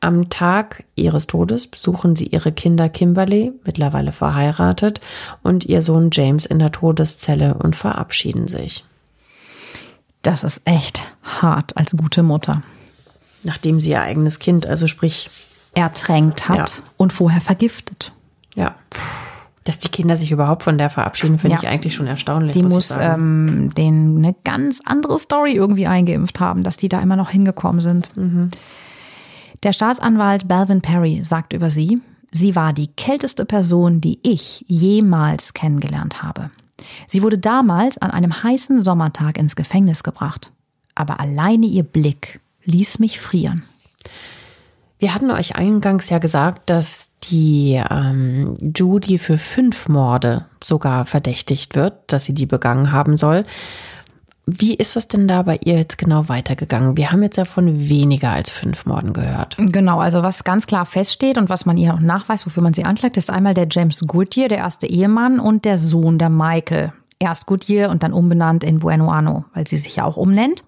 Am 0.00 0.30
Tag 0.30 0.84
ihres 0.94 1.26
Todes 1.26 1.66
besuchen 1.66 2.16
sie 2.16 2.26
ihre 2.26 2.52
Kinder 2.52 2.88
Kimberly, 2.88 3.52
mittlerweile 3.64 4.12
verheiratet, 4.12 5.00
und 5.42 5.66
ihr 5.66 5.82
Sohn 5.82 6.08
James 6.10 6.46
in 6.46 6.58
der 6.58 6.72
Todeszelle 6.72 7.54
und 7.54 7.76
verabschieden 7.76 8.48
sich. 8.48 8.84
Das 10.22 10.44
ist 10.44 10.62
echt 10.64 11.06
hart 11.22 11.76
als 11.76 11.92
gute 11.96 12.22
Mutter. 12.22 12.62
Nachdem 13.42 13.80
sie 13.80 13.90
ihr 13.90 14.02
eigenes 14.02 14.38
Kind, 14.38 14.66
also 14.66 14.86
sprich 14.86 15.30
ertränkt 15.74 16.48
hat 16.48 16.56
ja. 16.70 16.84
und 16.96 17.12
vorher 17.12 17.40
vergiftet. 17.40 18.12
Ja. 18.54 18.74
Dass 19.64 19.78
die 19.78 19.88
Kinder 19.88 20.16
sich 20.16 20.32
überhaupt 20.32 20.62
von 20.62 20.78
der 20.78 20.88
verabschieden, 20.88 21.38
finde 21.38 21.56
ja. 21.56 21.62
ich 21.62 21.68
eigentlich 21.68 21.94
schon 21.94 22.06
erstaunlich. 22.06 22.54
Die 22.54 22.62
muss, 22.62 22.72
muss 22.72 22.98
ähm, 22.98 23.72
denen 23.76 24.18
eine 24.18 24.34
ganz 24.44 24.80
andere 24.84 25.18
Story 25.18 25.52
irgendwie 25.52 25.86
eingeimpft 25.86 26.40
haben, 26.40 26.62
dass 26.62 26.78
die 26.78 26.88
da 26.88 27.00
immer 27.00 27.16
noch 27.16 27.30
hingekommen 27.30 27.80
sind. 27.80 28.16
Mhm. 28.16 28.50
Der 29.62 29.72
Staatsanwalt 29.72 30.48
Balvin 30.48 30.80
Perry 30.80 31.20
sagt 31.22 31.52
über 31.52 31.68
sie, 31.68 32.00
sie 32.30 32.56
war 32.56 32.72
die 32.72 32.88
kälteste 32.88 33.44
Person, 33.44 34.00
die 34.00 34.18
ich 34.22 34.64
jemals 34.66 35.52
kennengelernt 35.52 36.22
habe. 36.22 36.50
Sie 37.06 37.22
wurde 37.22 37.38
damals 37.38 37.98
an 37.98 38.10
einem 38.10 38.42
heißen 38.42 38.82
Sommertag 38.82 39.36
ins 39.36 39.56
Gefängnis 39.56 40.02
gebracht. 40.02 40.52
Aber 40.94 41.20
alleine 41.20 41.66
ihr 41.66 41.82
Blick 41.82 42.40
ließ 42.64 42.98
mich 42.98 43.20
frieren. 43.20 43.64
Wir 44.98 45.14
hatten 45.14 45.30
euch 45.30 45.56
eingangs 45.56 46.08
ja 46.08 46.18
gesagt, 46.18 46.68
dass 46.70 47.09
die 47.24 47.82
ähm, 47.90 48.56
Judy 48.74 49.18
für 49.18 49.38
fünf 49.38 49.88
Morde 49.88 50.46
sogar 50.62 51.04
verdächtigt 51.04 51.74
wird, 51.74 51.94
dass 52.06 52.24
sie 52.24 52.34
die 52.34 52.46
begangen 52.46 52.92
haben 52.92 53.16
soll. 53.16 53.44
Wie 54.46 54.74
ist 54.74 54.96
das 54.96 55.06
denn 55.06 55.28
da 55.28 55.42
bei 55.42 55.60
ihr 55.64 55.76
jetzt 55.76 55.98
genau 55.98 56.28
weitergegangen? 56.28 56.96
Wir 56.96 57.12
haben 57.12 57.22
jetzt 57.22 57.36
ja 57.36 57.44
von 57.44 57.88
weniger 57.88 58.30
als 58.30 58.50
fünf 58.50 58.84
Morden 58.84 59.12
gehört. 59.12 59.56
Genau, 59.58 60.00
also 60.00 60.22
was 60.22 60.44
ganz 60.44 60.66
klar 60.66 60.86
feststeht 60.86 61.38
und 61.38 61.48
was 61.48 61.66
man 61.66 61.76
ihr 61.76 61.94
auch 61.94 62.00
nachweist, 62.00 62.46
wofür 62.46 62.62
man 62.62 62.74
sie 62.74 62.84
anklagt, 62.84 63.16
ist 63.16 63.30
einmal 63.30 63.54
der 63.54 63.68
James 63.70 64.00
Goodyear, 64.06 64.48
der 64.48 64.58
erste 64.58 64.86
Ehemann, 64.86 65.38
und 65.38 65.64
der 65.64 65.78
Sohn 65.78 66.18
der 66.18 66.30
Michael. 66.30 66.92
Erst 67.20 67.46
Goodyear 67.46 67.90
und 67.90 68.02
dann 68.02 68.12
umbenannt 68.12 68.64
in 68.64 68.80
Buenoano, 68.80 69.44
weil 69.54 69.68
sie 69.68 69.76
sich 69.76 69.96
ja 69.96 70.04
auch 70.04 70.16
umnennt. 70.16 70.64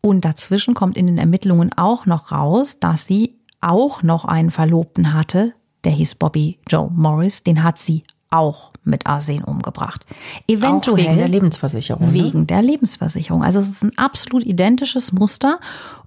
Und 0.00 0.24
dazwischen 0.24 0.74
kommt 0.74 0.96
in 0.96 1.06
den 1.06 1.18
Ermittlungen 1.18 1.72
auch 1.76 2.06
noch 2.06 2.32
raus, 2.32 2.80
dass 2.80 3.06
sie 3.06 3.38
auch 3.60 4.02
noch 4.02 4.24
einen 4.24 4.50
Verlobten 4.50 5.12
hatte, 5.12 5.52
der 5.86 5.94
hieß 5.94 6.16
Bobby 6.16 6.58
Joe 6.68 6.90
Morris. 6.92 7.44
Den 7.44 7.62
hat 7.62 7.78
sie 7.78 8.02
auch 8.28 8.72
mit 8.82 9.06
Arsen 9.06 9.44
umgebracht. 9.44 10.04
Eventuell 10.48 10.94
auch 10.94 10.98
wegen 10.98 11.16
der 11.16 11.28
Lebensversicherung. 11.28 12.08
Ne? 12.08 12.12
Wegen 12.12 12.40
ne? 12.40 12.46
der 12.46 12.60
Lebensversicherung. 12.60 13.44
Also 13.44 13.60
es 13.60 13.70
ist 13.70 13.84
ein 13.84 13.96
absolut 13.96 14.44
identisches 14.44 15.12
Muster. 15.12 15.60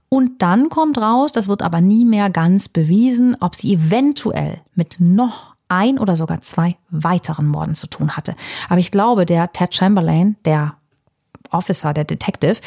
Und 0.09 0.41
dann 0.41 0.69
kommt 0.69 0.97
raus, 0.97 1.31
das 1.31 1.47
wird 1.47 1.61
aber 1.61 1.81
nie 1.81 2.03
mehr 2.03 2.29
ganz 2.29 2.67
bewiesen, 2.67 3.37
ob 3.39 3.55
sie 3.55 3.73
eventuell 3.73 4.59
mit 4.75 4.97
noch 4.99 5.55
ein 5.69 5.97
oder 5.97 6.15
sogar 6.15 6.41
zwei 6.41 6.75
weiteren 6.89 7.47
Morden 7.47 7.75
zu 7.75 7.87
tun 7.87 8.17
hatte. 8.17 8.35
Aber 8.67 8.79
ich 8.79 8.91
glaube, 8.91 9.25
der 9.25 9.53
Ted 9.53 9.73
Chamberlain, 9.73 10.35
der 10.43 10.73
Officer, 11.51 11.93
der 11.93 12.03
Detective, 12.03 12.57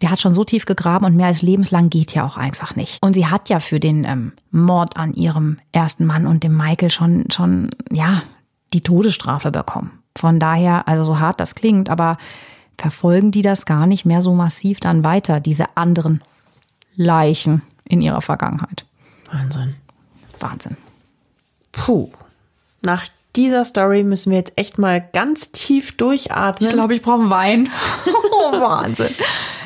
der 0.00 0.10
hat 0.10 0.20
schon 0.20 0.34
so 0.34 0.44
tief 0.44 0.66
gegraben 0.66 1.04
und 1.04 1.16
mehr 1.16 1.26
als 1.26 1.42
lebenslang 1.42 1.90
geht 1.90 2.14
ja 2.14 2.24
auch 2.24 2.36
einfach 2.36 2.76
nicht. 2.76 2.98
Und 3.02 3.14
sie 3.14 3.26
hat 3.26 3.48
ja 3.48 3.60
für 3.60 3.80
den 3.80 4.04
ähm, 4.04 4.32
Mord 4.50 4.96
an 4.96 5.14
ihrem 5.14 5.58
ersten 5.72 6.04
Mann 6.04 6.26
und 6.26 6.44
dem 6.44 6.56
Michael 6.56 6.90
schon, 6.90 7.26
schon, 7.30 7.70
ja, 7.90 8.22
die 8.72 8.80
Todesstrafe 8.80 9.50
bekommen. 9.50 10.02
Von 10.16 10.38
daher, 10.38 10.88
also 10.88 11.04
so 11.04 11.18
hart 11.18 11.40
das 11.40 11.54
klingt, 11.54 11.88
aber 11.88 12.18
verfolgen 12.78 13.30
die 13.30 13.42
das 13.42 13.66
gar 13.66 13.86
nicht 13.86 14.04
mehr 14.04 14.22
so 14.22 14.34
massiv 14.34 14.80
dann 14.80 15.04
weiter, 15.04 15.40
diese 15.40 15.76
anderen 15.76 16.22
Leichen 16.96 17.62
in 17.84 18.00
ihrer 18.00 18.20
Vergangenheit. 18.20 18.84
Wahnsinn. 19.30 19.74
Wahnsinn. 20.38 20.76
Puh. 21.72 22.10
Nach 22.82 23.06
dieser 23.36 23.64
Story 23.64 24.02
müssen 24.04 24.30
wir 24.30 24.38
jetzt 24.38 24.52
echt 24.56 24.78
mal 24.78 25.06
ganz 25.12 25.52
tief 25.52 25.96
durchatmen. 25.96 26.68
Ich 26.68 26.74
glaube, 26.74 26.94
ich 26.94 27.02
brauche 27.02 27.20
einen 27.20 27.30
Wein. 27.30 27.70
oh, 28.06 28.60
Wahnsinn. 28.60 29.14